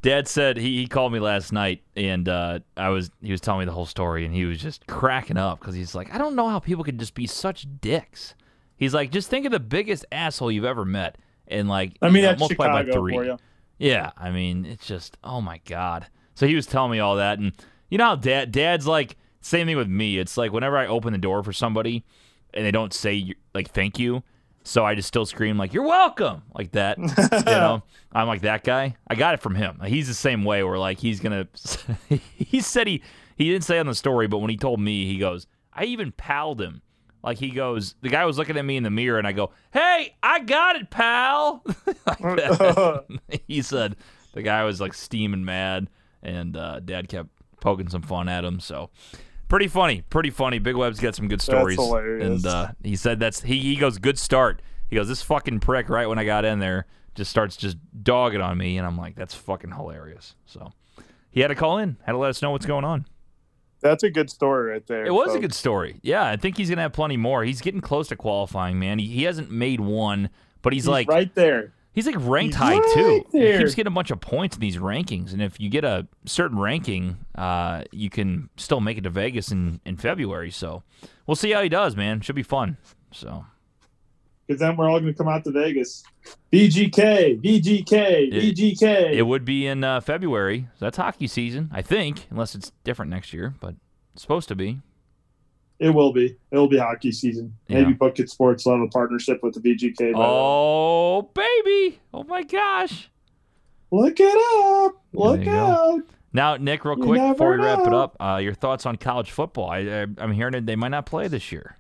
Dad 0.04 0.28
said 0.28 0.58
he, 0.58 0.78
he 0.78 0.88
called 0.88 1.14
me 1.14 1.20
last 1.20 1.52
night 1.52 1.82
and 1.96 2.30
uh, 2.30 2.60
I 2.78 2.90
was 2.90 3.10
he 3.22 3.32
was 3.32 3.42
telling 3.42 3.62
me 3.62 3.66
the 3.66 3.72
whole 3.72 3.86
story 3.86 4.26
and 4.26 4.36
he 4.36 4.46
was 4.46 4.62
just 4.62 4.86
cracking 4.86 5.38
up 5.38 5.60
because 5.60 5.74
he's 5.74 5.96
like, 5.96 6.14
I 6.14 6.18
don't 6.18 6.36
know 6.36 6.50
how 6.50 6.60
people 6.60 6.84
could 6.84 7.00
just 7.00 7.16
be 7.16 7.26
such 7.26 7.66
dicks. 7.82 8.36
He's 8.76 8.94
like, 8.94 9.12
just 9.12 9.30
think 9.30 9.46
of 9.46 9.52
the 9.52 9.62
biggest 9.62 10.06
asshole 10.12 10.52
you've 10.52 10.66
ever 10.66 10.84
met 10.86 11.18
and 11.48 11.70
like 11.70 11.98
I 12.02 12.08
mean, 12.08 12.18
you 12.18 12.22
know, 12.24 12.28
that's 12.28 12.40
multiply 12.40 12.68
by 12.68 12.82
Chicago 12.82 13.00
three. 13.00 13.14
for 13.16 13.24
you. 13.24 13.38
Yeah, 13.78 14.12
I 14.18 14.32
mean, 14.32 14.66
it's 14.66 14.86
just 14.86 15.18
oh 15.24 15.42
my 15.42 15.60
god. 15.66 16.08
So 16.36 16.48
he 16.48 16.56
was 16.56 16.66
telling 16.66 16.92
me 16.92 17.00
all 17.00 17.18
that, 17.18 17.40
and 17.40 17.54
you 17.90 17.98
know 17.98 18.06
how 18.06 18.16
dad 18.16 18.52
dad's 18.52 18.88
like 18.88 19.18
same 19.42 19.68
thing 19.68 19.78
with 19.78 19.88
me. 19.90 20.18
It's 20.18 20.38
like 20.38 20.52
whenever 20.52 20.78
I 20.78 20.88
open 20.88 21.14
the 21.14 21.20
door 21.20 21.44
for 21.44 21.54
somebody 21.54 22.04
and 22.54 22.66
they 22.66 22.72
don't 22.72 22.94
say 22.94 23.34
like 23.54 23.72
thank 23.72 24.00
you, 24.00 24.24
so 24.64 24.86
I 24.86 24.96
just 24.96 25.08
still 25.08 25.26
scream 25.26 25.58
like 25.58 25.74
you're 25.74 25.86
welcome 25.86 26.44
like 26.54 26.72
that. 26.72 26.98
you 26.98 27.46
know, 27.46 27.84
I'm 28.12 28.28
like 28.28 28.42
that 28.42 28.64
guy. 28.64 28.96
I 29.08 29.16
got 29.16 29.34
it 29.34 29.42
from 29.42 29.56
him. 29.56 29.80
He's 29.86 30.08
the 30.08 30.14
same 30.14 30.44
way. 30.44 30.64
Where 30.64 30.78
like 30.78 31.00
he's 31.00 31.20
gonna. 31.20 31.48
he 32.36 32.62
said 32.62 32.88
he 32.88 33.02
he 33.36 33.52
didn't 33.52 33.66
say 33.66 33.80
on 33.80 33.88
the 33.88 33.96
story, 33.96 34.28
but 34.28 34.40
when 34.40 34.50
he 34.50 34.58
told 34.58 34.80
me, 34.80 35.06
he 35.06 35.18
goes, 35.18 35.48
I 35.74 35.86
even 35.86 36.12
palled 36.12 36.62
him. 36.62 36.82
Like 37.24 37.38
he 37.38 37.52
goes, 37.52 37.96
the 38.02 38.10
guy 38.10 38.26
was 38.26 38.38
looking 38.38 38.58
at 38.58 38.66
me 38.66 38.76
in 38.76 38.84
the 38.84 38.90
mirror, 38.90 39.18
and 39.18 39.26
I 39.26 39.32
go, 39.32 39.52
"Hey, 39.72 40.16
I 40.22 40.40
got 40.40 40.76
it, 40.76 40.90
pal." 40.90 41.64
he 43.48 43.62
said 43.62 43.96
the 44.34 44.42
guy 44.42 44.66
was 44.66 44.82
like 44.82 44.94
steaming 44.94 45.46
mad, 45.46 45.90
and 46.22 46.58
uh, 46.58 46.82
Dad 46.82 47.08
kept 47.08 47.30
poking 47.62 47.88
some 47.88 48.02
fun 48.02 48.28
at 48.28 48.44
him. 48.44 48.60
So 48.60 48.90
pretty 49.54 49.68
funny, 49.68 50.02
pretty 50.10 50.32
funny. 50.32 50.58
Big 50.58 50.76
Web's 50.76 51.00
got 51.00 51.14
some 51.14 51.28
good 51.28 51.40
stories, 51.40 51.78
hilarious. 51.78 52.44
and 52.44 52.46
uh, 52.48 52.68
he 52.84 52.96
said 52.96 53.20
that's 53.20 53.44
he. 53.44 53.60
He 53.60 53.76
goes 53.76 54.00
good 54.00 54.18
start. 54.18 54.64
He 54.90 54.96
goes 54.96 55.08
this 55.08 55.22
fucking 55.22 55.60
prick 55.60 55.90
right 55.90 56.08
when 56.08 56.18
I 56.18 56.26
got 56.26 56.44
in 56.44 56.58
there 56.58 56.88
just 57.14 57.30
starts 57.30 57.56
just 57.56 57.78
dogging 58.02 58.42
on 58.42 58.58
me, 58.58 58.80
and 58.80 58.88
I'm 58.88 58.98
like 58.98 59.16
that's 59.16 59.36
fucking 59.36 59.72
hilarious. 59.72 60.34
So 60.48 60.72
he 61.30 61.42
had 61.42 61.50
to 61.50 61.56
call 61.56 61.78
in, 61.78 61.98
had 62.04 62.14
to 62.14 62.18
let 62.18 62.30
us 62.30 62.42
know 62.42 62.50
what's 62.50 62.66
going 62.66 62.84
on. 62.84 63.06
That's 63.80 64.02
a 64.02 64.10
good 64.10 64.32
story 64.32 64.72
right 64.72 64.88
there. 64.88 65.06
It 65.06 65.14
was 65.14 65.36
a 65.36 65.40
good 65.40 65.54
story. 65.54 66.00
Yeah, 66.02 66.26
I 66.26 66.36
think 66.36 66.58
he's 66.58 66.70
gonna 66.70 66.82
have 66.82 66.94
plenty 66.94 67.18
more. 67.18 67.44
He's 67.44 67.62
getting 67.62 67.82
close 67.82 68.08
to 68.08 68.16
qualifying, 68.16 68.80
man. 68.80 68.98
He, 68.98 69.06
he 69.06 69.24
hasn't 69.24 69.52
made 69.52 69.80
one, 69.80 70.32
but 70.64 70.74
he's, 70.74 70.86
He's 70.86 70.90
like 70.90 71.08
right 71.08 71.34
there. 71.36 71.74
He's 71.94 72.08
like 72.08 72.16
ranked 72.20 72.56
high 72.56 72.78
right 72.78 72.94
too. 72.94 73.24
He 73.32 73.58
keeps 73.60 73.76
getting 73.76 73.92
a 73.92 73.96
bunch 73.96 74.10
of 74.12 74.20
points 74.20 74.56
in 74.56 74.62
these 74.62 74.78
rankings, 74.78 75.32
and 75.32 75.42
if 75.42 75.60
you 75.60 75.70
get 75.70 75.84
a 75.84 76.08
certain 76.26 76.58
ranking, 76.58 77.18
uh, 77.36 77.84
you 77.92 78.10
can 78.10 78.50
still 78.58 78.82
make 78.82 78.98
it 78.98 79.02
to 79.04 79.10
Vegas 79.12 79.52
in, 79.52 79.80
in 79.86 79.98
February. 79.98 80.50
So 80.50 80.82
we'll 81.28 81.36
see 81.36 81.52
how 81.52 81.62
he 81.62 81.70
does, 81.70 81.96
man. 81.96 82.22
Should 82.22 82.36
be 82.36 82.42
fun. 82.44 82.78
So 83.12 83.46
Because 84.48 84.60
then 84.60 84.76
we're 84.76 84.90
all 84.90 85.00
going 85.00 85.14
to 85.14 85.18
come 85.18 85.28
out 85.28 85.44
to 85.44 85.52
Vegas. 85.52 86.04
VGK, 86.52 87.42
VGK, 87.44 87.92
It- 87.92 89.18
it 89.20 89.22
would 89.28 89.46
be 89.46 89.68
in 89.68 89.84
uh, 89.84 90.00
February. 90.02 90.68
So 90.80 90.86
that's 90.86 90.98
hockey 90.98 91.28
season, 91.28 91.70
I 91.72 91.82
think, 91.82 92.28
unless 92.32 92.56
it's 92.56 92.72
different 92.84 93.12
next 93.12 93.34
year, 93.34 93.54
but 93.60 93.76
it's 94.14 94.22
supposed 94.24 94.48
to 94.50 94.56
be. 94.56 94.80
It 95.84 95.90
will 95.94 96.14
be. 96.14 96.28
It 96.52 96.58
will 96.58 96.70
be 96.70 96.78
hockey 96.78 97.12
season. 97.12 97.54
Maybe 97.68 97.90
Yeah. 97.92 97.98
Bucket 97.98 98.30
Sports 98.30 98.66
will 98.66 98.74
have 98.74 98.82
a 98.82 98.88
partnership 98.88 99.44
with 99.44 99.54
the 99.56 99.60
VGK. 99.60 100.14
Oh 100.16 101.24
baby! 101.34 102.00
Oh 102.14 102.24
my 102.24 102.44
gosh! 102.44 103.10
Look 103.92 104.18
it 104.20 104.34
up. 104.86 104.94
Look 105.12 105.40
you 105.40 105.46
go. 105.46 106.02
Now, 106.32 106.56
Nick, 106.56 106.86
real 106.86 106.96
quick 106.96 107.22
before 107.22 107.52
we 107.52 107.58
wrap 107.58 107.86
it 107.86 107.94
up, 107.94 108.16
uh, 108.20 108.38
your 108.38 108.54
thoughts 108.54 108.86
on 108.86 108.96
college 108.96 109.30
football? 109.30 109.70
I, 109.70 109.80
I, 109.80 110.08
I'm 110.18 110.32
hearing 110.32 110.54
that 110.54 110.66
they 110.66 110.76
might 110.76 110.88
not 110.90 111.06
play 111.06 111.28
this 111.28 111.52
year. 111.52 111.78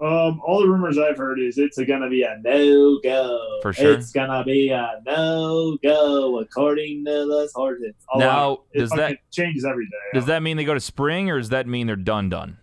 Um, 0.00 0.40
all 0.44 0.60
the 0.62 0.68
rumors 0.68 0.98
I've 0.98 1.16
heard 1.16 1.38
is 1.38 1.58
it's 1.58 1.78
gonna 1.78 2.08
be 2.08 2.22
a 2.24 2.36
no 2.42 2.98
go. 3.04 3.58
For 3.62 3.72
sure. 3.72 3.92
It's 3.92 4.10
gonna 4.10 4.42
be 4.42 4.70
a 4.70 5.00
no 5.06 5.76
go 5.82 6.40
according 6.40 7.04
to 7.04 7.10
the 7.12 7.48
sources. 7.52 7.94
Now, 8.16 8.62
does 8.74 8.90
that- 8.90 9.18
changes 9.30 9.64
every 9.64 9.84
day? 9.84 9.90
Does 10.18 10.26
that 10.26 10.42
mean 10.42 10.56
they 10.56 10.64
go 10.64 10.74
to 10.74 10.80
spring, 10.80 11.30
or 11.30 11.38
does 11.38 11.50
that 11.50 11.68
mean 11.68 11.86
they're 11.86 11.94
done 11.94 12.30
done? 12.30 12.56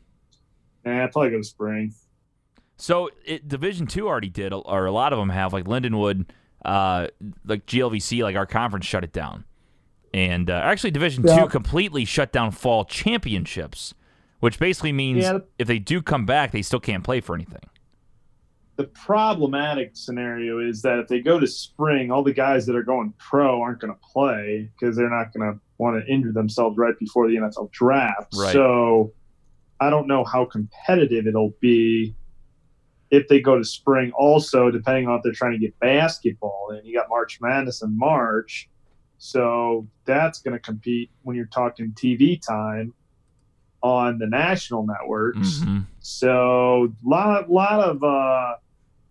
Nah, 0.97 1.07
probably 1.07 1.31
go 1.31 1.41
spring. 1.41 1.93
So 2.77 3.09
it, 3.25 3.47
Division 3.47 3.87
Two 3.87 4.07
already 4.07 4.29
did, 4.29 4.53
or 4.53 4.85
a 4.85 4.91
lot 4.91 5.11
of 5.13 5.19
them 5.19 5.29
have. 5.29 5.51
Like 5.53 5.65
Lindenwood, 5.65 6.25
uh, 6.63 7.07
like 7.45 7.65
GLVC, 7.65 8.23
like 8.23 8.35
our 8.35 8.45
conference 8.45 8.85
shut 8.85 9.03
it 9.03 9.11
down, 9.11 9.43
and 10.13 10.49
uh, 10.49 10.53
actually 10.53 10.91
Division 10.91 11.23
Yeah. 11.27 11.41
Two 11.41 11.47
completely 11.49 12.05
shut 12.05 12.31
down 12.31 12.51
fall 12.51 12.85
championships, 12.85 13.93
which 14.39 14.59
basically 14.59 14.93
means 14.93 15.23
Yeah. 15.25 15.39
if 15.57 15.67
they 15.67 15.79
do 15.79 16.01
come 16.01 16.25
back, 16.25 16.51
they 16.51 16.61
still 16.61 16.79
can't 16.79 17.03
play 17.03 17.19
for 17.19 17.35
anything. 17.35 17.61
The 18.77 18.85
problematic 18.85 19.91
scenario 19.97 20.59
is 20.59 20.81
that 20.83 20.99
if 20.99 21.09
they 21.09 21.19
go 21.19 21.37
to 21.37 21.45
spring, 21.47 22.11
all 22.11 22.23
the 22.23 22.31
guys 22.31 22.65
that 22.67 22.77
are 22.77 22.83
going 22.83 23.13
pro 23.19 23.61
aren't 23.61 23.81
going 23.81 23.93
to 23.93 23.99
play 24.01 24.69
because 24.79 24.95
they're 24.95 25.09
not 25.09 25.33
going 25.33 25.51
to 25.51 25.59
want 25.79 26.01
to 26.01 26.09
injure 26.09 26.31
themselves 26.31 26.77
right 26.77 26.97
before 26.97 27.27
the 27.27 27.35
NFL 27.35 27.71
draft. 27.73 28.33
Right. 28.37 28.53
So 28.53 29.11
I 29.79 29.89
don't 29.89 30.07
know 30.07 30.23
how 30.23 30.45
competitive 30.45 31.27
it'll 31.27 31.53
be 31.59 32.15
if 33.11 33.27
they 33.27 33.39
go 33.39 33.57
to 33.57 33.63
spring. 33.63 34.11
Also, 34.13 34.69
depending 34.69 35.07
on 35.07 35.17
if 35.17 35.23
they're 35.23 35.31
trying 35.33 35.53
to 35.53 35.57
get 35.59 35.77
basketball 35.79 36.71
in, 36.77 36.85
you 36.85 36.95
got 36.95 37.07
March 37.09 37.39
Madness 37.41 37.81
in 37.81 37.97
March. 37.97 38.69
So 39.17 39.87
that's 40.05 40.41
going 40.41 40.53
to 40.53 40.59
compete 40.59 41.11
when 41.23 41.35
you're 41.35 41.47
talking 41.47 41.91
TV 41.91 42.41
time 42.41 42.93
on 43.81 44.17
the 44.17 44.27
national 44.27 44.85
networks. 44.85 45.59
Mhm. 45.59 45.85
So 45.99 46.93
lot 47.03 47.49
lot 47.49 47.79
of 47.79 48.03
uh 48.03 48.55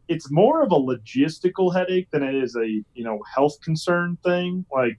it's 0.08 0.30
more 0.30 0.62
of 0.62 0.72
a 0.72 0.74
logistical 0.74 1.74
headache 1.74 2.10
than 2.10 2.22
it 2.22 2.34
is 2.34 2.56
a 2.56 2.66
you 2.66 3.04
know 3.04 3.18
health 3.34 3.60
concern 3.62 4.18
thing. 4.22 4.64
Like 4.72 4.98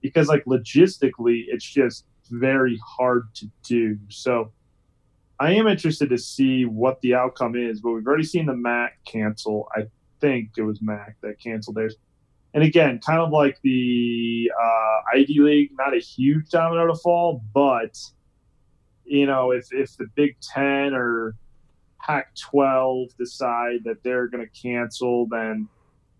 because 0.00 0.28
like 0.28 0.44
logistically 0.44 1.44
it's 1.48 1.64
just 1.64 2.06
very 2.30 2.78
hard 2.84 3.34
to 3.34 3.50
do. 3.62 3.98
So 4.08 4.52
I 5.38 5.52
am 5.52 5.66
interested 5.66 6.08
to 6.10 6.18
see 6.18 6.64
what 6.64 7.00
the 7.02 7.14
outcome 7.14 7.56
is, 7.56 7.80
but 7.80 7.90
we've 7.90 8.06
already 8.06 8.24
seen 8.24 8.46
the 8.46 8.56
MAC 8.56 8.98
cancel. 9.04 9.68
I 9.76 9.82
think 10.20 10.50
it 10.56 10.62
was 10.62 10.80
MAC 10.80 11.16
that 11.22 11.38
canceled 11.40 11.76
theirs. 11.76 11.96
And 12.54 12.64
again, 12.64 13.00
kind 13.04 13.20
of 13.20 13.30
like 13.30 13.58
the 13.62 14.50
uh, 14.58 15.18
Ivy 15.18 15.40
League, 15.40 15.70
not 15.78 15.94
a 15.94 15.98
huge 15.98 16.48
domino 16.48 16.86
to 16.86 16.94
fall, 16.94 17.42
but 17.52 17.98
you 19.04 19.26
know, 19.26 19.50
if 19.50 19.66
if 19.72 19.96
the 19.98 20.06
Big 20.14 20.36
Ten 20.40 20.94
or 20.94 21.34
Pac-12 22.00 23.16
decide 23.18 23.80
that 23.84 24.02
they're 24.02 24.26
going 24.28 24.46
to 24.46 24.60
cancel, 24.60 25.26
then 25.26 25.68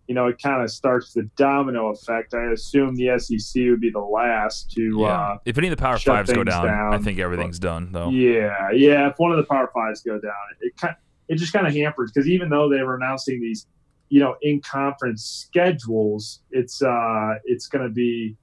you 0.08 0.14
know 0.14 0.26
it 0.26 0.40
kind 0.40 0.62
of 0.62 0.70
starts 0.70 1.12
the 1.12 1.24
domino 1.36 1.88
effect. 1.88 2.34
I 2.34 2.52
assume 2.52 2.94
the 2.94 3.18
SEC 3.18 3.62
would 3.68 3.80
be 3.80 3.90
the 3.90 4.00
last 4.00 4.70
to. 4.72 4.98
Yeah. 5.00 5.06
Uh, 5.06 5.38
if 5.44 5.58
any 5.58 5.68
of 5.68 5.76
the 5.76 5.80
Power 5.80 5.98
Fives 5.98 6.30
go 6.30 6.44
things 6.44 6.54
down, 6.54 6.94
I 6.94 6.98
think 6.98 7.18
everything's 7.18 7.58
done 7.58 7.92
though. 7.92 8.10
yeah, 8.10 8.70
yeah. 8.72 9.08
If 9.08 9.14
one 9.18 9.32
of 9.32 9.36
the 9.36 9.44
Power 9.44 9.70
Fives 9.74 10.02
go 10.02 10.18
down, 10.18 10.32
it, 10.60 10.66
it 10.66 10.76
kind 10.76 10.94
it 11.28 11.36
just 11.36 11.52
kind 11.52 11.66
of 11.66 11.74
hampers 11.74 12.12
because 12.12 12.28
even 12.28 12.48
though 12.48 12.68
they 12.68 12.82
were 12.82 12.96
announcing 12.96 13.40
these, 13.40 13.66
you 14.08 14.20
know, 14.20 14.36
in 14.42 14.60
conference 14.60 15.24
schedules, 15.24 16.42
it's 16.50 16.82
uh 16.82 17.34
it's 17.44 17.66
going 17.66 17.84
to 17.84 17.92
be 17.92 18.36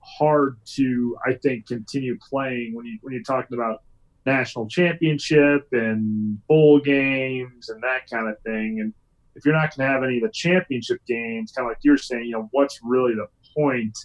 hard 0.00 0.58
to 0.64 1.16
I 1.26 1.34
think 1.34 1.66
continue 1.66 2.18
playing 2.28 2.74
when 2.74 2.86
you 2.86 2.98
when 3.02 3.14
you're 3.14 3.22
talking 3.22 3.56
about 3.56 3.82
national 4.26 4.68
championship 4.68 5.66
and 5.72 6.46
bowl 6.46 6.78
games 6.78 7.68
and 7.68 7.82
that 7.82 8.08
kind 8.10 8.28
of 8.28 8.38
thing. 8.42 8.80
And 8.80 8.92
if 9.34 9.44
you're 9.44 9.54
not 9.54 9.76
going 9.76 9.86
to 9.86 9.92
have 9.92 10.02
any 10.02 10.16
of 10.16 10.22
the 10.22 10.30
championship 10.30 11.00
games, 11.06 11.52
kind 11.52 11.66
of 11.66 11.70
like 11.70 11.78
you're 11.82 11.96
saying, 11.96 12.24
you 12.24 12.32
know, 12.32 12.48
what's 12.52 12.80
really 12.82 13.14
the 13.14 13.26
point 13.56 13.96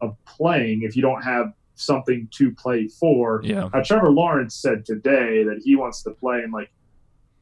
of 0.00 0.16
playing 0.24 0.82
if 0.82 0.96
you 0.96 1.02
don't 1.02 1.22
have 1.22 1.52
something 1.74 2.28
to 2.32 2.52
play 2.52 2.88
for? 2.88 3.40
Yeah. 3.44 3.68
Uh, 3.72 3.82
Trevor 3.82 4.10
Lawrence 4.10 4.56
said 4.56 4.84
today 4.84 5.44
that 5.44 5.60
he 5.64 5.76
wants 5.76 6.02
to 6.02 6.10
play 6.10 6.42
and 6.42 6.52
like 6.52 6.70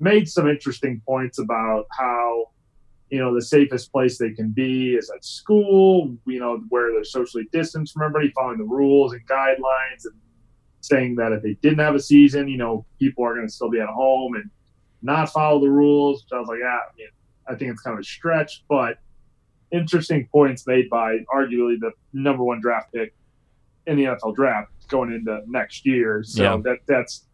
made 0.00 0.28
some 0.28 0.48
interesting 0.48 1.00
points 1.06 1.38
about 1.38 1.86
how 1.90 2.50
you 3.10 3.18
know 3.18 3.34
the 3.34 3.42
safest 3.42 3.92
place 3.92 4.18
they 4.18 4.30
can 4.30 4.50
be 4.50 4.94
is 4.94 5.10
at 5.14 5.24
school. 5.24 6.16
You 6.26 6.40
know 6.40 6.62
where 6.68 6.92
they're 6.92 7.04
socially 7.04 7.46
distanced 7.52 7.92
from 7.92 8.02
everybody, 8.02 8.32
following 8.34 8.58
the 8.58 8.64
rules 8.64 9.12
and 9.12 9.26
guidelines, 9.28 10.04
and 10.04 10.14
saying 10.80 11.16
that 11.16 11.32
if 11.32 11.42
they 11.42 11.54
didn't 11.62 11.78
have 11.78 11.94
a 11.94 12.00
season, 12.00 12.48
you 12.48 12.56
know 12.56 12.84
people 12.98 13.24
are 13.24 13.34
going 13.34 13.46
to 13.46 13.52
still 13.52 13.70
be 13.70 13.80
at 13.80 13.88
home 13.88 14.34
and 14.34 14.50
not 15.05 15.30
follow 15.30 15.61
the 15.61 15.70
rules. 15.70 16.24
So 16.26 16.36
I 16.36 16.40
was 16.40 16.48
like, 16.48 16.61
ah, 16.64 16.68
I, 16.68 16.96
mean, 16.96 17.09
I 17.46 17.55
think 17.55 17.70
it's 17.70 17.82
kind 17.82 17.94
of 17.94 18.00
a 18.00 18.05
stretch, 18.05 18.64
but 18.68 18.98
interesting 19.70 20.26
points 20.32 20.66
made 20.66 20.88
by 20.88 21.18
arguably 21.32 21.78
the 21.78 21.92
number 22.12 22.42
one 22.42 22.61
draft 22.61 22.92
pick 22.92 23.14
in 23.86 23.96
the 23.96 24.05
NFL 24.05 24.34
draft 24.34 24.70
going 24.88 25.12
into 25.12 25.42
next 25.46 25.84
year. 25.84 26.22
So 26.24 26.42
Yeah. 26.42 26.57
that 26.64 26.78
that's 26.86 27.26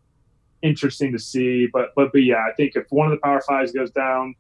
interesting 0.63 1.13
to 1.13 1.19
see. 1.19 1.69
But 1.73 1.91
but 1.95 2.13
but 2.13 2.23
yeah, 2.25 2.45
I 2.45 2.53
think 2.57 2.75
if 2.75 2.87
one 2.91 3.07
of 3.07 3.13
the 3.13 3.21
Power 3.23 3.41
Fives 3.47 3.73
goes 3.73 3.91
down 3.93 4.35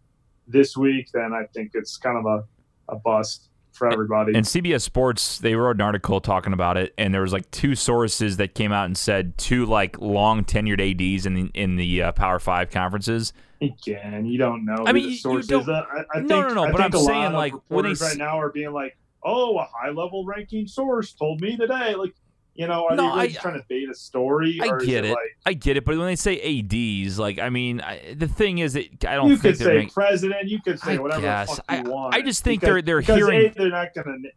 this 0.49 0.77
week, 0.77 1.09
then 1.15 1.33
I 1.33 1.45
think 1.55 1.71
it's 1.75 1.97
kind 1.97 2.19
of 2.19 2.27
a, 2.27 2.45
a 2.93 2.97
bust 2.97 3.50
for 3.81 3.91
everybody. 3.93 4.35
And 4.37 4.45
CBS 4.47 4.83
Sports, 4.83 5.39
they 5.39 5.55
wrote 5.57 5.77
an 5.77 5.81
article 5.81 6.21
talking 6.21 6.53
about 6.53 6.77
it, 6.77 6.95
and 6.99 7.13
there 7.13 7.23
was 7.23 7.33
like 7.33 7.51
two 7.51 7.75
sources 7.75 8.37
that 8.37 8.55
came 8.55 8.71
out 8.71 8.85
and 8.85 8.97
said 8.97 9.37
two 9.39 9.67
like 9.67 9.99
long 10.01 10.45
tenured 10.45 10.81
ADs 10.81 11.27
in 11.27 11.35
the 11.35 11.51
in 11.55 11.75
the 11.77 12.03
uh, 12.05 12.13
Power 12.13 12.39
Five 12.39 12.71
conferences. 12.71 13.33
Again, 13.63 14.25
you 14.27 14.39
don't 14.39 14.65
know. 14.65 14.85
I 14.87 14.93
mean, 14.93 15.05
the 15.05 15.11
you- 15.31 15.37
you 15.39 15.43
don't- 15.43 15.69
I, 15.69 16.05
I 16.13 16.15
think, 16.19 16.29
No, 16.29 16.43
no, 16.49 16.55
no, 16.55 16.65
I 16.65 16.71
but 16.73 16.81
I'm 16.81 16.93
saying, 16.93 17.33
like, 17.33 17.53
when 17.69 17.85
they 17.85 17.93
right 17.93 18.17
now 18.17 18.39
are 18.41 18.51
being 18.51 18.73
like, 18.73 18.97
"Oh, 19.23 19.59
a 19.59 19.65
high 19.65 19.91
level 19.91 20.25
ranking 20.25 20.67
source 20.67 21.13
told 21.13 21.41
me 21.41 21.57
today." 21.57 21.95
Like, 21.95 22.15
you 22.55 22.67
know, 22.67 22.87
are 22.89 22.97
No, 22.97 23.03
they 23.05 23.09
really 23.09 23.21
I- 23.21 23.27
just 23.29 23.41
trying 23.41 23.59
to 23.59 23.65
bait 23.69 23.89
a 23.89 23.95
story? 23.95 24.59
I 24.61 24.69
get 24.85 25.05
it. 25.05 25.11
Like, 25.11 25.19
I 25.47 25.53
get 25.55 25.77
it, 25.77 25.85
but 25.85 25.97
when 25.97 26.07
they 26.07 26.17
say 26.17 26.39
ADs, 26.41 27.19
like 27.19 27.39
I 27.39 27.49
mean, 27.49 27.81
I, 27.81 28.15
the 28.15 28.29
thing 28.29 28.59
is 28.59 28.75
that 28.75 29.05
I 29.07 29.15
don't 29.15 29.29
you 29.31 29.37
think 29.37 29.57
could 29.59 29.65
say 29.65 29.75
making- 29.75 29.91
president. 29.91 30.49
You 30.49 30.61
could 30.61 30.79
say 30.81 30.95
I 30.95 30.99
whatever 30.99 31.23
guess. 31.23 31.57
the 31.57 31.63
fuck 31.63 31.71
you 31.71 31.77
I- 31.93 31.95
want. 31.95 32.15
I 32.15 32.23
just 32.23 32.45
think 32.45 32.61
Because- 32.61 32.83
they're- 32.85 33.03
they're 33.03 33.17
hearing- 33.17 33.51
A, 33.51 33.55
they're 33.55 33.69
not 33.71 33.95
going 33.95 34.23
to. 34.25 34.31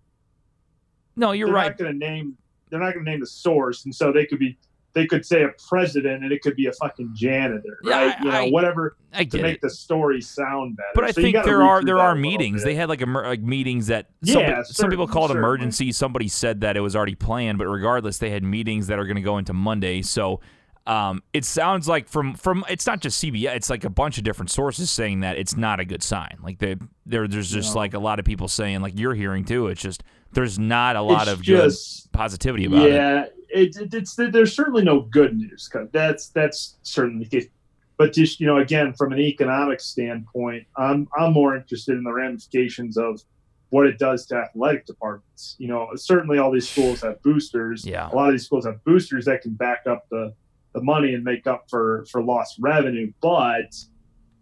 No, 1.15 1.31
you're 1.31 1.47
they're 1.47 1.55
right. 1.55 1.67
not 1.69 1.77
going 1.77 1.91
to 1.91 1.97
name. 1.97 2.37
They're 2.69 2.79
not 2.79 2.93
going 2.93 3.05
to 3.05 3.11
name 3.11 3.19
the 3.19 3.27
source, 3.27 3.85
and 3.85 3.93
so 3.93 4.11
they 4.11 4.25
could 4.25 4.39
be. 4.39 4.57
They 4.93 5.07
could 5.07 5.25
say 5.25 5.43
a 5.43 5.49
president, 5.67 6.23
and 6.23 6.31
it 6.31 6.41
could 6.43 6.55
be 6.55 6.67
a 6.67 6.71
fucking 6.73 7.11
janitor, 7.15 7.79
Yeah, 7.83 7.91
right? 8.05 8.15
I- 8.19 8.23
you 8.23 8.31
know, 8.31 8.37
I- 8.37 8.49
whatever 8.51 8.95
I 9.11 9.23
to 9.23 9.41
make 9.41 9.55
it. 9.55 9.61
the 9.61 9.69
story 9.69 10.21
sound 10.21 10.77
better. 10.77 10.89
But 10.93 11.03
I 11.05 11.11
So 11.11 11.21
think 11.21 11.43
there 11.43 11.63
are 11.63 11.83
there 11.83 11.99
are 11.99 12.13
meetings. 12.15 12.63
They 12.63 12.75
had 12.75 12.89
like 12.89 13.01
emer- 13.01 13.25
like 13.25 13.41
meetings 13.41 13.87
that 13.87 14.09
Yeah, 14.21 14.33
some, 14.33 14.63
some 14.65 14.89
people 14.89 15.07
certainly, 15.07 15.07
call 15.07 15.25
it 15.25 15.27
certainly. 15.29 15.39
emergency. 15.47 15.91
Somebody 15.91 16.27
said 16.27 16.61
that 16.61 16.77
it 16.77 16.81
was 16.81 16.95
already 16.95 17.15
planned, 17.15 17.57
but 17.57 17.67
regardless, 17.67 18.19
they 18.19 18.29
had 18.29 18.43
meetings 18.43 18.87
that 18.87 18.99
are 18.99 19.05
going 19.05 19.15
to 19.15 19.21
go 19.23 19.37
into 19.39 19.53
Monday. 19.53 20.01
So 20.03 20.41
um, 20.85 21.23
it 21.31 21.45
sounds 21.45 21.87
like 21.87 22.07
from 22.09 22.35
from 22.35 22.63
it's 22.69 22.85
not 22.85 22.99
just 22.99 23.23
CBS. 23.23 23.55
It's 23.55 23.69
like 23.69 23.85
a 23.85 23.89
bunch 23.89 24.17
of 24.19 24.23
different 24.25 24.51
sources 24.51 24.91
saying 24.91 25.21
that 25.21 25.37
it's 25.37 25.55
not 25.57 25.79
a 25.79 25.85
good 25.85 26.03
sign. 26.03 26.37
Like 26.43 26.59
they 26.59 26.75
there 27.05 27.27
there's 27.27 27.49
just 27.49 27.73
like 27.75 27.93
a 27.95 27.99
lot 27.99 28.19
of 28.19 28.25
people 28.25 28.47
saying 28.47 28.81
like 28.81 28.99
you're 28.99 29.15
hearing 29.15 29.43
too. 29.45 29.67
It's 29.67 29.81
just 29.81 30.03
there's 30.33 30.59
not 30.59 30.95
a 30.97 31.01
lot 31.01 31.23
It's 31.23 31.31
of 31.31 31.41
just 31.41 32.11
good 32.11 32.17
positivity 32.17 32.65
about 32.65 32.85
it. 32.87 32.93
yeah, 32.95 33.25
it, 33.53 33.75
it, 33.77 33.93
it's 33.93 34.15
there's 34.15 34.55
certainly 34.55 34.83
no 34.83 35.01
good 35.01 35.37
news. 35.37 35.69
That's 35.91 36.29
that's 36.29 36.77
certainly 36.83 37.25
the 37.25 37.29
case. 37.29 37.49
But 37.97 38.13
just 38.13 38.39
you 38.39 38.47
know, 38.47 38.57
again, 38.57 38.93
from 38.93 39.13
an 39.13 39.19
economic 39.19 39.79
standpoint, 39.79 40.65
I'm 40.77 41.07
I'm 41.17 41.33
more 41.33 41.55
interested 41.55 41.97
in 41.97 42.03
the 42.03 42.11
ramifications 42.11 42.97
of 42.97 43.21
what 43.69 43.87
it 43.87 43.97
does 43.97 44.25
to 44.27 44.35
athletic 44.35 44.85
departments. 44.85 45.55
You 45.59 45.67
know, 45.67 45.89
certainly 45.95 46.37
all 46.37 46.51
these 46.51 46.69
schools 46.69 47.01
have 47.01 47.21
boosters. 47.21 47.85
Yeah. 47.85 48.09
A 48.11 48.15
lot 48.15 48.29
of 48.29 48.33
these 48.33 48.45
schools 48.45 48.65
have 48.65 48.83
boosters 48.83 49.25
that 49.25 49.41
can 49.41 49.53
back 49.53 49.83
up 49.87 50.05
the 50.09 50.33
the 50.73 50.81
money 50.81 51.13
and 51.13 51.23
make 51.23 51.45
up 51.45 51.65
for 51.69 52.05
for 52.11 52.23
lost 52.23 52.57
revenue, 52.59 53.11
but 53.21 53.73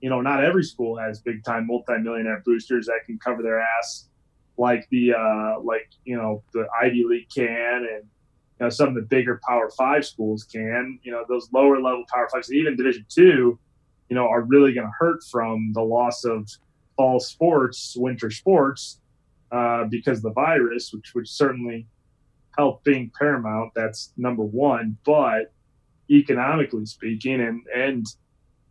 you 0.02 0.10
know, 0.10 0.20
not 0.22 0.44
every 0.44 0.64
school 0.64 0.98
has 0.98 1.22
big 1.22 1.44
time 1.44 1.68
multimillionaire 1.68 2.42
boosters 2.46 2.88
that 2.88 3.02
can 3.06 3.20
cover 3.20 3.44
their 3.44 3.62
ass 3.62 4.08
like 4.58 4.88
the 4.92 5.14
uh, 5.14 5.60
like 5.62 5.90
you 6.06 6.16
know 6.16 6.44
the 6.54 6.68
Ivy 6.82 7.04
League 7.08 7.30
can 7.34 7.88
and 7.92 8.04
know 8.62 8.70
some 8.70 8.90
of 8.90 8.96
the 8.96 9.02
bigger 9.02 9.40
Power 9.48 9.70
Five 9.78 10.06
schools 10.06 10.44
can. 10.44 11.00
You 11.04 11.12
know 11.12 11.26
those 11.28 11.50
lower 11.54 11.82
level 11.82 12.04
Power 12.14 12.30
Fives, 12.32 12.52
even 12.52 12.76
Division 12.76 13.06
Two, 13.10 13.60
you 14.10 14.16
know, 14.16 14.28
are 14.28 14.42
really 14.42 14.74
going 14.74 14.86
to 14.86 14.94
hurt 15.00 15.24
from 15.24 15.72
the 15.74 15.82
loss 15.82 16.26
of 16.26 16.50
fall 16.98 17.20
sports, 17.20 17.96
winter 17.98 18.30
sports, 18.30 19.00
uh, 19.52 19.86
because 19.86 20.18
of 20.18 20.24
the 20.24 20.34
virus, 20.34 20.92
which 20.94 21.14
would 21.16 21.28
certainly 21.28 21.88
help 22.58 22.84
being 22.84 23.12
paramount. 23.18 23.72
That's 23.74 24.12
number 24.18 24.44
one, 24.44 24.98
but 25.06 25.54
economically 26.10 26.86
speaking, 26.86 27.40
and 27.40 27.62
and 27.74 28.06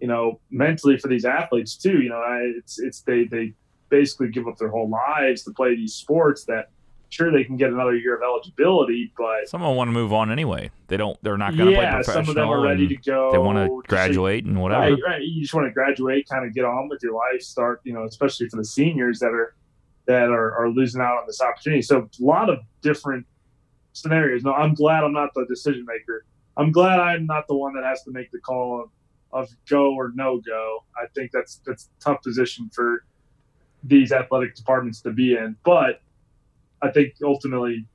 you 0.00 0.08
know 0.08 0.40
mentally 0.50 0.98
for 0.98 1.08
these 1.08 1.24
athletes 1.24 1.76
too. 1.76 2.02
You 2.02 2.10
know, 2.10 2.20
I, 2.20 2.40
it's 2.58 2.78
it's 2.78 3.00
they 3.00 3.24
they 3.24 3.54
basically 3.88 4.28
give 4.28 4.46
up 4.46 4.58
their 4.58 4.68
whole 4.68 4.88
lives 4.88 5.42
to 5.44 5.52
play 5.52 5.74
these 5.74 5.94
sports 5.94 6.44
that 6.44 6.70
sure 7.10 7.30
they 7.30 7.44
can 7.44 7.56
get 7.56 7.70
another 7.70 7.94
year 7.94 8.16
of 8.16 8.22
eligibility, 8.22 9.12
but 9.18 9.48
Some 9.48 9.62
of 9.62 9.68
them 9.68 9.76
want 9.76 9.88
to 9.88 9.92
move 9.92 10.12
on 10.12 10.30
anyway. 10.30 10.70
They 10.88 10.96
don't. 10.96 11.18
They're 11.22 11.36
not 11.36 11.56
going 11.56 11.70
to 11.70 11.76
play 11.76 11.84
yeah, 11.84 11.96
professional. 11.96 12.24
some 12.24 12.30
of 12.30 12.34
them 12.36 12.48
are 12.48 12.60
ready 12.60 12.88
to 12.88 12.96
go. 12.96 13.32
They 13.32 13.38
want 13.38 13.58
to 13.58 13.88
graduate 13.88 14.44
and 14.44 14.60
whatever. 14.60 14.94
Right, 14.94 14.98
right. 15.04 15.22
You 15.22 15.42
just 15.42 15.52
want 15.52 15.66
to 15.66 15.72
graduate, 15.72 16.28
kind 16.28 16.46
of 16.46 16.54
get 16.54 16.64
on 16.64 16.88
with 16.88 17.02
your 17.02 17.14
life, 17.14 17.42
start, 17.42 17.80
you 17.84 17.92
know, 17.92 18.04
especially 18.04 18.48
for 18.48 18.56
the 18.56 18.64
seniors 18.64 19.18
that 19.18 19.32
are 19.32 19.54
that 20.06 20.30
are, 20.30 20.56
are 20.56 20.70
losing 20.70 21.00
out 21.00 21.18
on 21.18 21.24
this 21.26 21.40
opportunity. 21.40 21.82
So 21.82 21.98
a 21.98 22.24
lot 22.24 22.48
of 22.48 22.60
different 22.80 23.26
scenarios. 23.92 24.42
No, 24.42 24.52
I'm 24.52 24.74
glad 24.74 25.04
I'm 25.04 25.12
not 25.12 25.30
the 25.34 25.46
decision 25.46 25.84
maker. 25.86 26.24
I'm 26.56 26.72
glad 26.72 27.00
I'm 27.00 27.26
not 27.26 27.46
the 27.48 27.56
one 27.56 27.74
that 27.74 27.84
has 27.84 28.02
to 28.04 28.10
make 28.10 28.30
the 28.30 28.40
call 28.40 28.82
of, 28.82 28.90
of 29.32 29.50
go 29.68 29.94
or 29.94 30.12
no 30.14 30.40
go. 30.40 30.84
I 30.96 31.06
think 31.14 31.30
that's 31.32 31.60
that's 31.66 31.84
a 31.84 32.04
tough 32.04 32.22
position 32.22 32.70
for 32.72 33.04
these 33.82 34.12
athletic 34.12 34.54
departments 34.54 35.00
to 35.02 35.10
be 35.10 35.34
in. 35.36 35.56
But 35.64 36.02
I 36.82 36.90
think 36.90 37.14
ultimately 37.22 37.86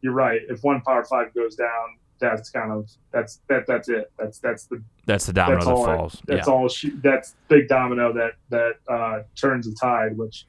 you're 0.00 0.12
right. 0.12 0.40
If 0.48 0.62
one 0.62 0.80
power 0.82 1.04
five 1.04 1.34
goes 1.34 1.56
down, 1.56 1.98
that's 2.18 2.50
kind 2.50 2.72
of 2.72 2.90
that's 3.12 3.40
that 3.48 3.66
that's 3.66 3.88
it. 3.88 4.10
That's 4.18 4.38
that's 4.38 4.66
the 4.66 4.82
That's 5.06 5.26
the 5.26 5.32
domino 5.32 5.56
that's 5.56 5.66
that 5.66 5.74
all. 5.74 5.84
falls. 5.84 6.22
That's 6.26 6.46
yeah. 6.46 6.52
all. 6.52 6.68
She, 6.68 6.90
that's 6.90 7.34
big 7.48 7.68
domino 7.68 8.12
that 8.12 8.32
that 8.50 8.74
uh, 8.88 9.22
turns 9.34 9.66
the 9.66 9.76
tide. 9.80 10.16
Which 10.16 10.46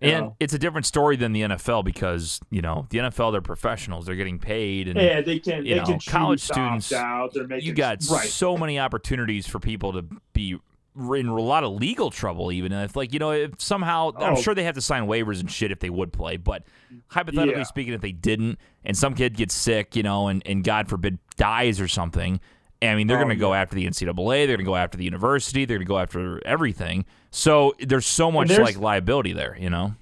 And 0.00 0.26
know, 0.26 0.36
it's 0.40 0.54
a 0.54 0.58
different 0.58 0.86
story 0.86 1.16
than 1.16 1.32
the 1.32 1.42
NFL 1.42 1.84
because 1.84 2.40
you 2.50 2.62
know 2.62 2.86
the 2.90 2.98
NFL 2.98 3.32
they're 3.32 3.40
professionals. 3.40 4.06
They're 4.06 4.16
getting 4.16 4.38
paid, 4.38 4.88
and 4.88 4.98
yeah, 4.98 5.20
they 5.20 5.38
can. 5.38 5.64
you 5.64 5.74
they 5.74 5.80
know, 5.80 5.86
can 5.86 6.00
college 6.00 6.40
choose 6.40 6.48
to 6.48 6.60
opt 6.60 6.82
students, 6.82 6.92
Out. 6.92 7.34
They're 7.34 7.46
making 7.46 7.66
you 7.66 7.74
got 7.74 7.98
right. 8.10 8.28
so 8.28 8.56
many 8.56 8.78
opportunities 8.78 9.46
for 9.46 9.58
people 9.58 9.92
to 9.92 10.04
be 10.32 10.58
in 10.98 11.26
a 11.26 11.34
lot 11.40 11.62
of 11.64 11.72
legal 11.72 12.10
trouble. 12.10 12.50
Even 12.52 12.72
if 12.72 12.96
like 12.96 13.12
you 13.12 13.18
know 13.18 13.32
if 13.32 13.60
somehow 13.60 14.10
I'm 14.16 14.34
Oh. 14.34 14.40
sure 14.40 14.54
they 14.54 14.64
have 14.64 14.74
to 14.76 14.80
sign 14.80 15.04
waivers 15.04 15.40
and 15.40 15.50
shit 15.50 15.70
if 15.72 15.80
they 15.80 15.90
would 15.90 16.12
play, 16.12 16.36
but 16.36 16.64
hypothetically 17.08 17.58
Yeah. 17.60 17.64
speaking, 17.64 17.92
if 17.94 18.00
they 18.00 18.12
didn't 18.12 18.58
and 18.84 18.96
some 18.96 19.14
kid 19.14 19.36
gets 19.36 19.54
sick, 19.54 19.94
you 19.96 20.02
know, 20.02 20.28
and 20.28 20.42
and 20.46 20.64
God 20.64 20.88
forbid 20.88 21.18
dies 21.36 21.80
or 21.80 21.88
something. 21.88 22.40
I 22.82 22.94
mean, 22.94 23.06
they're 23.06 23.16
Oh, 23.16 23.20
going 23.24 23.30
to 23.34 23.40
go 23.40 23.54
after 23.54 23.74
the 23.74 23.86
NCAA. 23.86 24.46
They're 24.46 24.56
going 24.56 24.58
to 24.58 24.70
go 24.70 24.76
after 24.76 24.98
the 24.98 25.04
university. 25.04 25.64
They're 25.64 25.78
going 25.78 25.86
to 25.86 25.88
go 25.88 25.98
after 25.98 26.46
everything. 26.46 27.06
So 27.30 27.74
there's 27.80 28.04
so 28.06 28.30
much 28.30 28.48
there's- 28.48 28.62
like 28.64 28.78
liability 28.78 29.32
there, 29.32 29.56
you 29.58 29.70
know. 29.70 29.94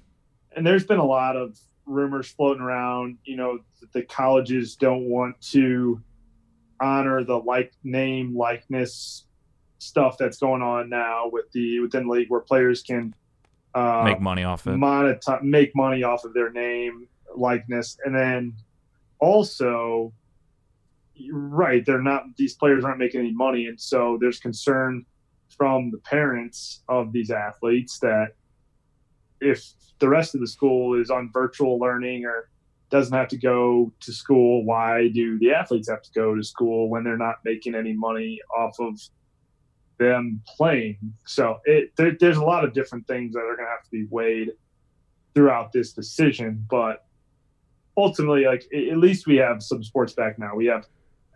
and 0.55 0.65
there's 0.67 0.85
been 0.85 0.99
a 0.99 1.05
lot 1.05 1.35
of 1.37 1.57
rumors 1.85 2.27
floating 2.29 2.61
around. 2.61 3.17
You 3.25 3.37
know, 3.37 3.59
that 3.81 3.91
the 3.93 4.01
colleges 4.03 4.75
don't 4.75 5.03
want 5.09 5.39
to 5.51 6.01
honor 6.81 7.23
the 7.23 7.37
like 7.37 7.71
name 7.83 8.35
likeness 8.35 9.24
stuff 9.85 10.17
that's 10.17 10.37
going 10.37 10.61
on 10.61 10.89
now 10.89 11.29
with 11.31 11.51
the 11.51 11.79
within 11.79 12.07
the 12.07 12.11
league 12.11 12.29
where 12.29 12.41
players 12.41 12.81
can 12.81 13.13
uh, 13.73 14.03
Make 14.05 14.21
money 14.21 14.43
off 14.43 14.65
it. 14.67 14.71
monetize, 14.71 15.41
make 15.43 15.75
money 15.75 16.01
off 16.03 16.23
of 16.23 16.33
their 16.33 16.49
name 16.49 17.07
likeness, 17.35 17.97
and 18.05 18.15
then 18.15 18.53
also, 19.19 20.13
right, 21.31 21.85
they're 21.85 22.01
not 22.01 22.23
these 22.37 22.55
players 22.55 22.85
aren't 22.85 22.99
making 22.99 23.19
any 23.19 23.33
money, 23.33 23.67
and 23.67 23.79
so 23.79 24.17
there's 24.19 24.39
concern 24.39 25.05
from 25.49 25.91
the 25.91 25.97
parents 25.99 26.83
of 26.87 27.11
these 27.11 27.31
athletes 27.31 27.99
that 27.99 28.29
if 29.41 29.73
the 29.99 30.07
rest 30.07 30.35
of 30.35 30.41
the 30.41 30.47
school 30.47 30.99
is 30.99 31.09
on 31.09 31.29
virtual 31.31 31.77
learning 31.77 32.25
or 32.25 32.49
doesn't 32.89 33.13
have 33.13 33.27
to 33.27 33.37
go 33.37 33.91
to 33.99 34.13
school, 34.13 34.63
why 34.63 35.09
do 35.09 35.37
the 35.39 35.51
athletes 35.51 35.89
have 35.89 36.01
to 36.01 36.11
go 36.13 36.35
to 36.35 36.43
school 36.43 36.89
when 36.89 37.03
they're 37.03 37.17
not 37.17 37.35
making 37.43 37.75
any 37.75 37.93
money 37.93 38.39
off 38.57 38.79
of 38.79 38.99
them 39.97 40.41
playing? 40.57 40.97
So 41.25 41.59
it 41.65 41.95
there, 41.95 42.15
there's 42.19 42.37
a 42.37 42.43
lot 42.43 42.63
of 42.63 42.73
different 42.73 43.07
things 43.07 43.33
that 43.33 43.39
are 43.39 43.55
going 43.55 43.67
to 43.67 43.71
have 43.71 43.83
to 43.83 43.89
be 43.91 44.05
weighed 44.09 44.51
throughout 45.33 45.71
this 45.71 45.93
decision, 45.93 46.65
but 46.69 47.05
ultimately, 47.97 48.45
like 48.45 48.63
at 48.73 48.97
least 48.97 49.27
we 49.27 49.35
have 49.37 49.61
some 49.61 49.83
sports 49.83 50.13
back 50.13 50.37
now. 50.39 50.55
We 50.55 50.65
have 50.67 50.85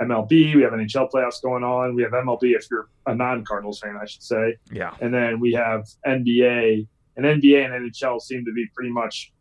MLB, 0.01 0.55
we 0.55 0.61
have 0.61 0.71
NHL 0.71 1.11
playoffs 1.11 1.41
going 1.41 1.63
on. 1.63 1.93
We 1.95 2.03
have 2.03 2.13
MLB 2.13 2.55
if 2.55 2.65
you're 2.71 2.87
a 3.05 3.13
non-Cardinals 3.13 3.79
fan, 3.79 3.97
I 4.01 4.05
should 4.05 4.23
say 4.23 4.55
Yeah. 4.71 4.93
and 5.01 5.13
then 5.13 5.39
we 5.41 5.51
have 5.53 5.85
NBA, 6.07 6.87
and 7.17 7.25
NBA 7.25 7.65
and 7.65 7.91
NHL 7.91 8.21
seem 8.21 8.45
to 8.45 8.53
be 8.53 8.65
pretty 8.73 8.91
much 8.91 9.33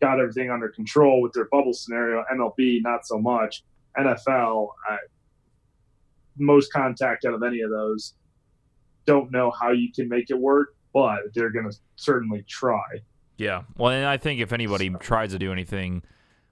got 0.00 0.20
everything 0.20 0.50
under 0.50 0.68
control 0.68 1.20
with 1.20 1.32
their 1.32 1.46
bubble 1.46 1.72
scenario. 1.72 2.24
MLB, 2.32 2.80
not 2.82 3.06
so 3.06 3.18
much. 3.18 3.64
NFL, 3.98 4.68
I, 4.88 4.98
most 6.36 6.72
contact 6.72 7.24
out 7.24 7.34
of 7.34 7.42
any 7.42 7.60
of 7.60 7.70
those. 7.70 8.14
Don't 9.06 9.30
know 9.30 9.50
how 9.50 9.70
you 9.70 9.92
can 9.92 10.08
make 10.08 10.30
it 10.30 10.38
work, 10.38 10.74
but 10.92 11.18
they're 11.34 11.50
going 11.50 11.70
to 11.70 11.76
certainly 11.96 12.44
try. 12.48 12.82
Yeah. 13.36 13.62
Well, 13.76 13.92
and 13.92 14.06
I 14.06 14.16
think 14.16 14.40
if 14.40 14.52
anybody 14.52 14.90
tries 14.90 15.32
to 15.32 15.38
do 15.38 15.52
anything 15.52 16.02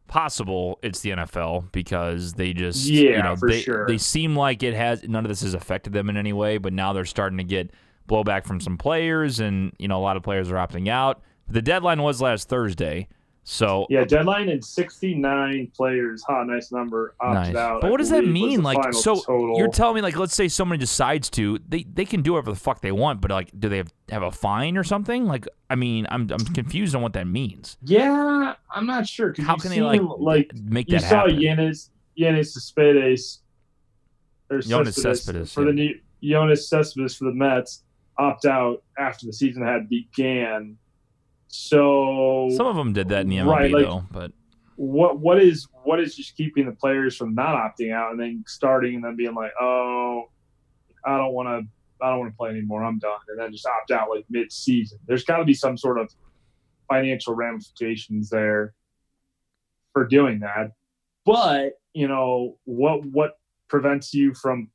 possible, 0.09 0.78
it's 0.82 1.00
the 1.00 1.11
NFL 1.11 1.72
because 1.72 2.34
they 2.34 2.53
just 2.53 2.86
yeah, 2.86 3.16
you 3.16 3.22
know 3.22 3.36
for 3.36 3.48
they 3.48 3.61
sure. 3.61 3.86
they 3.86 3.98
seem 3.98 4.36
like 4.36 4.62
it 4.62 4.74
has 4.74 5.03
none 5.05 5.24
of 5.24 5.28
this 5.28 5.42
has 5.42 5.55
affected 5.55 5.92
them 5.92 6.11
in 6.11 6.16
any 6.16 6.32
way, 6.32 6.59
but 6.59 6.72
now 6.72 6.92
they're 6.92 7.05
starting 7.05 7.38
to 7.38 7.44
get 7.44 7.70
blowback 8.09 8.44
from 8.44 8.61
some 8.61 8.76
players 8.76 9.40
and 9.40 9.72
you 9.78 9.88
know 9.88 9.98
a 9.98 10.03
lot 10.03 10.16
of 10.16 10.22
players 10.22 10.50
are 10.50 10.57
opting 10.57 10.88
out. 10.88 11.22
The 11.48 11.62
deadline 11.62 12.03
was 12.03 12.20
last 12.20 12.48
Thursday. 12.48 13.09
So 13.45 13.86
Yeah, 13.90 14.05
deadline 14.05 14.49
and 14.49 14.64
69 14.64 15.72
players. 15.74 16.22
Ha, 16.28 16.45
nice 16.45 16.70
number. 16.70 17.14
Opted 17.20 17.55
Nice. 17.55 17.57
out. 17.57 17.80
But 17.80 17.88
I 17.88 17.90
what 17.90 17.97
does 17.99 18.11
that 18.11 18.24
mean? 18.24 18.62
Like, 18.62 18.95
so 18.95 19.16
total. 19.20 19.59
you're 19.59 19.68
telling 19.68 19.97
me, 19.97 20.01
like, 20.01 20.16
let's 20.16 20.34
say 20.34 20.47
somebody 20.47 20.78
decides 20.78 21.28
to, 21.30 21.59
they 21.68 21.84
they 21.93 22.05
can 22.05 22.22
do 22.22 22.34
whatever 22.34 22.53
the 22.53 22.59
fuck 22.59 22.80
they 22.82 22.93
want, 22.93 23.20
but 23.20 23.30
like, 23.32 23.51
do 23.59 23.68
they 23.68 23.78
have, 23.78 23.93
have 24.11 24.22
a 24.22 24.30
fine 24.30 24.76
or 24.76 24.84
something? 24.84 25.26
Like, 25.26 25.49
I 25.68 25.74
mean, 25.74 26.07
I'm 26.09 26.30
I'm 26.30 26.45
confused 26.55 26.95
on 26.95 27.03
what 27.03 27.14
that 27.14 27.26
means. 27.26 27.78
yeah, 27.82 28.55
I'm 28.70 28.86
not 28.86 29.09
sure. 29.09 29.34
How 29.38 29.57
can 29.57 29.70
they 29.70 29.80
like 29.80 30.01
like 30.18 30.55
make 30.55 30.88
you 30.88 30.99
that 30.99 31.09
saw 31.09 31.16
happen? 31.26 31.36
Yanis 31.40 31.88
Yanis 32.16 32.53
Cespedes 32.53 33.40
or 34.51 34.59
Yoenis 34.59 34.95
Cespedes 34.95 35.03
Cespedes, 35.03 35.53
for 35.53 35.62
yeah. 35.62 35.66
the 35.66 35.72
new 35.72 36.01
Jonas 36.22 36.68
Cespedes 36.68 37.16
for 37.16 37.24
the 37.24 37.32
Mets 37.32 37.82
opt 38.18 38.45
out 38.45 38.82
after 38.99 39.26
the 39.26 39.32
season 39.32 39.64
had 39.64 39.88
began. 39.88 40.76
So 41.55 42.48
Some 42.57 42.66
of 42.66 42.76
them 42.76 42.94
did 42.94 43.11
that 43.11 43.20
in 43.22 43.28
the 43.28 43.36
MLB 43.36 43.50
Right, 43.50 43.70
like- 43.70 43.84
though, 43.84 44.05
but 44.11 44.32
what 44.76 45.20
what 45.20 45.40
is 45.40 45.68
what 45.84 46.00
is 46.00 46.16
just 46.16 46.34
keeping 46.34 46.64
the 46.64 46.72
players 46.72 47.14
from 47.14 47.34
not 47.34 47.55
opting 47.55 47.92
out 47.92 48.12
and 48.12 48.18
then 48.18 48.42
starting 48.46 48.94
and 48.96 49.05
then 49.05 49.16
being 49.16 49.34
like, 49.34 49.53
oh, 49.61 50.30
I 51.05 51.18
don't 51.18 51.34
want 51.34 51.48
to 51.48 52.05
I 52.05 52.09
don't 52.09 52.20
want 52.20 52.32
to 52.32 52.36
play 52.36 52.50
anymore. 52.50 52.82
I'm 52.82 52.98
done, 52.98 53.20
and 53.28 53.38
then 53.38 53.53
just 53.53 53.66
opt 53.66 53.90
out 53.90 54.09
like 54.09 54.24
mid 54.30 54.50
season. 54.50 54.98
There's 55.07 55.24
got 55.24 55.36
to 55.36 55.44
be 55.44 55.53
some 55.53 55.76
sort 55.76 55.98
of 55.98 56.11
financial 56.88 57.34
ramifications 57.34 58.30
there 58.30 58.72
for 59.92 60.07
doing 60.07 60.40
that. 60.40 60.72
But 61.26 61.74
you 61.92 62.09
know 62.09 62.57
what 62.64 63.05
what 63.05 63.38
prevents 63.68 64.14
you 64.14 64.32
from 64.32 64.70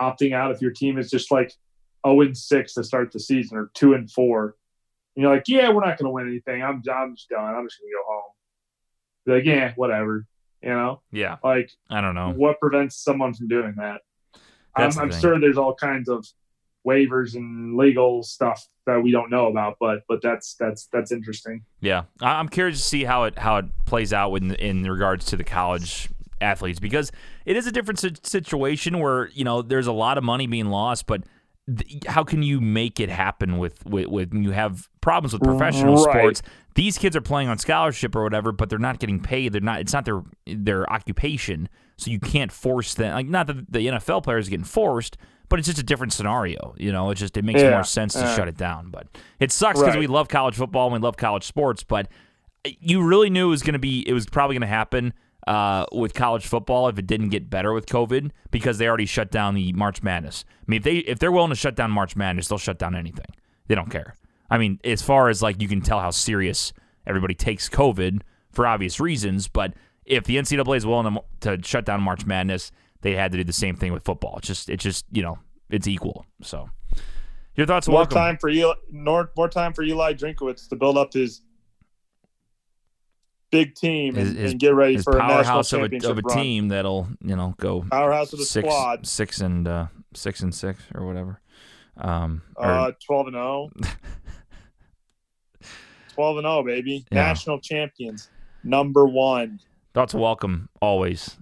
opting 0.00 0.32
out 0.34 0.50
if 0.50 0.60
your 0.60 0.72
team 0.72 0.98
is 0.98 1.08
just 1.08 1.30
like 1.30 1.52
0 2.04 2.20
and 2.22 2.36
6 2.36 2.74
to 2.74 2.84
start 2.84 3.12
the 3.12 3.20
season 3.20 3.56
or 3.56 3.70
2 3.74 3.94
and 3.94 4.10
4 4.10 4.56
and 5.16 5.22
you're 5.22 5.34
like 5.34 5.44
yeah 5.48 5.70
we're 5.70 5.84
not 5.84 5.98
going 5.98 6.06
to 6.06 6.10
win 6.10 6.28
anything. 6.28 6.62
I'm, 6.62 6.82
I'm 6.92 7.16
just 7.16 7.28
done. 7.28 7.54
I'm 7.54 7.66
just 7.66 7.80
going 7.80 7.90
to 7.90 7.96
go 7.96 8.04
home. 8.06 8.22
Be 9.24 9.32
like 9.32 9.44
yeah 9.44 9.72
whatever 9.76 10.26
you 10.62 10.70
know? 10.70 11.00
Yeah, 11.12 11.36
like 11.44 11.70
I 11.88 12.00
don't 12.00 12.14
know. 12.14 12.32
what 12.32 12.60
prevents 12.60 12.96
someone 12.96 13.34
from 13.34 13.48
doing 13.48 13.74
that? 13.76 14.00
I'm, 14.74 14.90
the 14.90 15.00
I'm 15.00 15.10
thing. 15.10 15.20
sure 15.20 15.40
there's 15.40 15.58
all 15.58 15.74
kinds 15.74 16.08
of 16.08 16.26
waivers 16.86 17.34
and 17.34 17.76
legal 17.76 18.22
stuff 18.22 18.64
that 18.86 19.02
we 19.02 19.10
don't 19.10 19.28
know 19.28 19.48
about 19.48 19.76
but 19.80 20.02
but 20.08 20.22
that's 20.22 20.54
that's 20.54 20.86
that's 20.92 21.12
interesting. 21.12 21.64
Yeah, 21.80 22.04
I'm 22.20 22.48
curious 22.48 22.78
to 22.78 22.84
see 22.84 23.04
how 23.04 23.24
it 23.24 23.38
how 23.38 23.58
it 23.58 23.66
plays 23.86 24.12
out 24.12 24.34
in 24.34 24.54
in 24.54 24.82
regards 24.84 25.26
to 25.26 25.36
the 25.36 25.44
college 25.44 26.08
athletes 26.40 26.78
because 26.78 27.12
it 27.46 27.56
is 27.56 27.66
a 27.66 27.72
different 27.72 28.26
situation 28.26 28.98
where 28.98 29.28
you 29.28 29.44
know 29.44 29.62
there's 29.62 29.86
a 29.86 29.92
lot 29.92 30.18
of 30.18 30.24
money 30.24 30.46
being 30.46 30.66
lost, 30.66 31.06
but 31.06 31.22
th- 31.74 32.04
how 32.06 32.24
can 32.24 32.42
you 32.42 32.60
make 32.60 33.00
it 33.00 33.08
happen 33.08 33.58
with 33.58 33.84
with, 33.86 34.32
you 34.34 34.50
have 34.52 34.88
problems 35.00 35.32
with 35.32 35.42
professional 35.42 35.96
Right. 36.04 36.18
sports? 36.20 36.42
These 36.74 36.98
kids 36.98 37.16
are 37.16 37.20
playing 37.20 37.48
on 37.48 37.58
scholarship 37.58 38.14
or 38.14 38.22
whatever, 38.22 38.52
but 38.52 38.68
they're 38.68 38.78
not 38.78 38.98
getting 38.98 39.20
paid. 39.20 39.52
They're 39.52 39.60
not. 39.60 39.80
It's 39.80 39.92
not 39.92 40.04
their 40.04 40.22
their 40.46 40.90
occupation, 40.92 41.68
so 41.96 42.10
you 42.10 42.20
can't 42.20 42.52
force 42.52 42.94
them. 42.94 43.14
Like 43.14 43.26
not 43.28 43.46
that 43.46 43.72
the 43.72 43.86
NFL 43.88 44.22
players 44.22 44.46
are 44.46 44.50
getting 44.50 44.64
forced, 44.64 45.16
but 45.48 45.58
it's 45.58 45.66
just 45.66 45.78
a 45.78 45.82
different 45.82 46.12
scenario. 46.12 46.74
You 46.76 46.92
know, 46.92 47.10
it 47.10 47.14
just 47.14 47.36
it 47.36 47.44
makes 47.44 47.62
Yeah, 47.62 47.70
more 47.70 47.84
sense 47.84 48.12
to 48.14 48.20
yeah. 48.20 48.36
shut 48.36 48.48
it 48.48 48.56
down. 48.58 48.90
But 48.90 49.06
it 49.40 49.52
sucks 49.52 49.78
because 49.80 49.94
Right. 49.94 50.00
we 50.00 50.06
love 50.06 50.28
college 50.28 50.54
football 50.56 50.86
and 50.86 50.92
we 50.92 50.98
love 51.04 51.16
college 51.16 51.44
sports, 51.44 51.82
but 51.82 52.08
uh, 52.66 52.70
you 52.80 53.02
really 53.02 53.30
knew 53.30 53.46
it 53.46 53.50
was 53.50 53.62
going 53.62 53.72
to 53.72 53.78
be. 53.78 54.06
It 54.06 54.12
was 54.12 54.26
probably 54.26 54.54
going 54.54 54.60
to 54.62 54.66
happen 54.66 55.14
uh, 55.46 55.86
with 55.92 56.14
college 56.14 56.46
football 56.46 56.88
if 56.88 56.98
it 56.98 57.06
didn't 57.06 57.28
get 57.28 57.48
better 57.48 57.72
with 57.72 57.86
COVID 57.86 58.30
because 58.50 58.78
they 58.78 58.88
already 58.88 59.06
shut 59.06 59.30
down 59.30 59.54
the 59.54 59.72
March 59.72 60.02
Madness. 60.02 60.44
I 60.60 60.64
mean, 60.66 60.78
if 60.78 60.84
they 60.84 60.96
if 60.98 61.18
they're 61.18 61.32
willing 61.32 61.50
to 61.50 61.56
shut 61.56 61.76
down 61.76 61.90
March 61.90 62.16
Madness, 62.16 62.48
they'll 62.48 62.58
shut 62.58 62.78
down 62.78 62.94
anything. 62.94 63.26
They 63.68 63.74
don't 63.74 63.90
care. 63.90 64.16
I 64.50 64.58
mean, 64.58 64.80
as 64.84 65.02
far 65.02 65.28
as 65.28 65.42
like 65.42 65.60
you 65.60 65.68
can 65.68 65.80
tell 65.80 66.00
how 66.00 66.10
serious 66.10 66.72
everybody 67.06 67.34
takes 67.34 67.68
COVID 67.68 68.22
for 68.50 68.66
obvious 68.66 69.00
reasons, 69.00 69.48
but 69.48 69.74
if 70.04 70.24
the 70.24 70.36
NCAA 70.36 70.76
is 70.76 70.86
willing 70.86 71.18
to, 71.40 71.56
to 71.56 71.62
shut 71.66 71.84
down 71.84 72.02
March 72.02 72.26
Madness, 72.26 72.70
they 73.02 73.14
had 73.14 73.32
to 73.32 73.38
do 73.38 73.44
the 73.44 73.52
same 73.52 73.76
thing 73.76 73.92
with 73.92 74.04
football. 74.04 74.36
It's 74.38 74.46
just 74.46 74.68
it's 74.68 74.82
just 74.82 75.04
you 75.12 75.22
know 75.22 75.38
it's 75.70 75.86
equal. 75.86 76.26
So 76.42 76.68
your 77.56 77.66
thoughts? 77.66 77.88
More 77.88 77.96
welcome. 77.96 78.16
time 78.16 78.38
for 78.38 78.50
Eli, 78.50 78.74
more, 78.90 79.30
more 79.36 79.48
time 79.48 79.72
for 79.72 79.82
Eli 79.82 80.12
Drinkwitz 80.12 80.68
to 80.68 80.76
build 80.76 80.98
up 80.98 81.12
his 81.12 81.42
big 83.50 83.74
team 83.74 84.16
and, 84.16 84.36
his- 84.36 84.52
and 84.52 84.60
get 84.60 84.74
ready 84.74 84.98
for 84.98 85.16
a 85.16 85.18
national 85.18 85.34
powerhouse 85.44 85.72
of 85.72 85.78
a, 85.80 85.82
championship 85.84 86.10
of 86.10 86.18
a 86.18 86.34
team 86.34 86.68
that'll 86.68 87.08
you 87.22 87.36
know 87.36 87.54
go 87.58 87.84
Powerhouse 87.90 88.32
of 88.32 88.38
the 88.38 88.44
six, 88.44 88.66
squad. 88.68 89.06
six 89.06 89.40
and 89.40 89.66
uh, 89.68 89.86
six 90.14 90.40
and 90.40 90.54
six 90.54 90.82
or 90.94 91.06
whatever. 91.06 91.40
Um, 91.98 92.42
or- 92.56 92.66
Uh, 92.70 92.92
12 93.06 93.26
and 93.28 93.34
0. 93.36 93.70
12 96.14 96.36
and 96.38 96.44
0, 96.44 96.62
baby. 96.64 97.04
Yeah. 97.10 97.22
National 97.28 97.60
champions. 97.60 98.30
Number 98.64 99.04
one. 99.06 99.60
thoughts 99.94 100.14
welcome 100.14 100.68
always. 100.80 101.36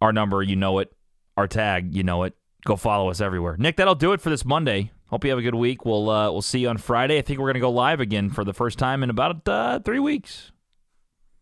Our 0.00 0.12
number, 0.12 0.42
you 0.42 0.56
know 0.56 0.78
it. 0.78 0.92
Our 1.36 1.46
tag, 1.46 1.94
you 1.94 2.02
know 2.02 2.22
it. 2.24 2.34
Go 2.64 2.76
follow 2.76 3.10
us 3.10 3.20
everywhere. 3.20 3.56
Nick, 3.58 3.76
that'll 3.76 3.94
do 3.94 4.12
it 4.12 4.20
for 4.20 4.30
this 4.30 4.44
Monday. 4.44 4.92
Hope 5.06 5.24
you 5.24 5.30
have 5.30 5.38
a 5.38 5.42
good 5.42 5.54
week. 5.54 5.84
We'll 5.84 6.08
uh, 6.08 6.30
we'll 6.30 6.40
see 6.42 6.60
you 6.60 6.68
on 6.68 6.78
Friday. 6.78 7.18
I 7.18 7.22
think 7.22 7.38
we're 7.40 7.48
gonna 7.48 7.60
go 7.60 7.70
live 7.70 8.00
again 8.00 8.30
for 8.30 8.44
the 8.44 8.52
first 8.54 8.78
time 8.78 9.02
in 9.02 9.10
about 9.10 9.46
uh, 9.48 9.80
three 9.80 9.98
weeks. 9.98 10.52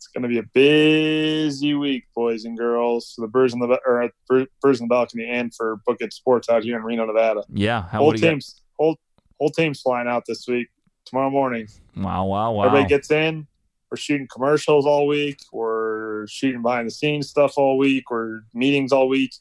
It's 0.00 0.06
going 0.08 0.22
to 0.22 0.28
be 0.30 0.38
a 0.38 0.42
busy 0.54 1.74
week, 1.74 2.04
boys 2.16 2.46
and 2.46 2.56
girls. 2.56 3.12
For 3.14 3.20
the 3.20 3.28
Birds 3.28 3.52
in 3.52 3.60
the 3.60 3.78
or 3.86 4.02
uh, 4.04 4.08
Bir- 4.30 4.46
Brews 4.62 4.80
on 4.80 4.88
the 4.88 4.94
balcony, 4.94 5.28
and 5.28 5.54
for 5.54 5.76
Book 5.84 5.98
It 6.00 6.14
Sports 6.14 6.48
out 6.48 6.64
here 6.64 6.78
in 6.78 6.82
Reno, 6.82 7.04
Nevada. 7.04 7.42
Yeah, 7.52 7.82
how 7.82 7.98
Whole 7.98 8.12
got? 8.12 8.20
teams, 8.20 8.62
whole 8.78 8.96
whole 9.38 9.50
team's 9.50 9.82
flying 9.82 10.08
out 10.08 10.22
this 10.26 10.48
week. 10.48 10.68
Tomorrow 11.04 11.28
morning, 11.28 11.68
Wow, 11.98 12.24
wow, 12.24 12.52
wow. 12.52 12.64
everybody 12.64 12.88
gets 12.88 13.10
in. 13.10 13.46
We're 13.90 13.98
shooting 13.98 14.26
commercials 14.32 14.86
all 14.86 15.06
week. 15.06 15.38
We're 15.52 16.26
shooting 16.28 16.62
behind 16.62 16.86
the 16.86 16.92
scenes 16.92 17.28
stuff 17.28 17.58
all 17.58 17.76
week. 17.76 18.10
We're 18.10 18.40
meetings 18.54 18.92
all 18.92 19.06
week. 19.06 19.32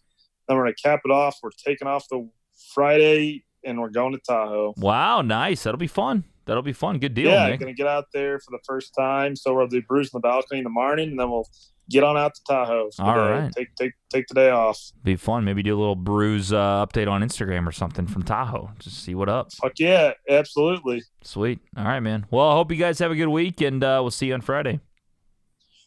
Then 0.49 0.57
we're 0.57 0.63
gonna 0.63 0.75
cap 0.83 0.99
it 1.05 1.11
off. 1.11 1.37
We're 1.41 1.51
taking 1.51 1.87
off 1.87 2.05
the 2.09 2.27
Friday, 2.73 3.45
and 3.63 3.79
we're 3.79 3.91
going 3.91 4.11
to 4.11 4.19
Tahoe. 4.19 4.73
wow, 4.75 5.21
nice. 5.21 5.63
That'll 5.63 5.77
be 5.77 5.87
fun. 5.87 6.25
That'll 6.49 6.63
be 6.63 6.73
fun. 6.73 6.99
Good 6.99 7.13
deal, 7.13 7.31
yeah, 7.31 7.47
Nick. 7.47 7.59
gonna 7.61 7.73
get 7.73 7.87
out 7.87 8.07
there 8.13 8.39
for 8.39 8.51
the 8.51 8.59
first 8.65 8.93
time. 8.93 9.35
So 9.35 9.53
we'll 9.55 9.67
do 9.67 9.81
Brews 9.81 10.13
on 10.13 10.19
the 10.21 10.27
balcony 10.27 10.57
in 10.59 10.63
the 10.65 10.69
morning, 10.69 11.09
and 11.11 11.19
then 11.19 11.29
we'll 11.31 11.47
get 11.89 12.03
on 12.03 12.17
out 12.17 12.35
to 12.35 12.41
Tahoe. 12.47 12.89
For 12.95 13.03
the 13.03 13.09
All 13.09 13.15
day. 13.15 13.31
right. 13.31 13.51
Take 13.55 13.75
take 13.75 13.93
take 14.09 14.27
the 14.27 14.33
day 14.35 14.49
off. 14.49 14.79
Be 15.03 15.15
fun. 15.15 15.45
Maybe 15.45 15.63
do 15.63 15.75
a 15.75 15.79
little 15.79 15.95
Brews 15.95 16.51
uh, 16.51 16.85
update 16.85 17.09
on 17.09 17.21
Instagram 17.21 17.65
or 17.67 17.71
something 17.71 18.05
from 18.07 18.23
Tahoe. 18.23 18.71
Just 18.79 19.03
see 19.03 19.15
what 19.15 19.29
up. 19.29 19.53
Fuck 19.53 19.73
yeah, 19.79 20.11
absolutely. 20.29 21.03
Sweet. 21.23 21.59
All 21.77 21.85
right, 21.85 21.99
man. 22.01 22.25
Well, 22.31 22.49
I 22.49 22.53
hope 22.53 22.71
you 22.71 22.77
guys 22.77 22.99
have 22.99 23.11
a 23.11 23.15
good 23.15 23.27
week, 23.29 23.61
and 23.61 23.83
uh, 23.83 23.99
we'll 24.01 24.11
see 24.11 24.27
you 24.27 24.33
on 24.33 24.41
Friday. 24.41 24.79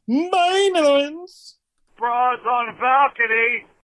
Bye, 0.08 0.70
Netherlands. 0.72 1.58
Brews 1.96 2.10
on 2.46 2.66
the 2.66 2.80
balcony. 2.80 3.66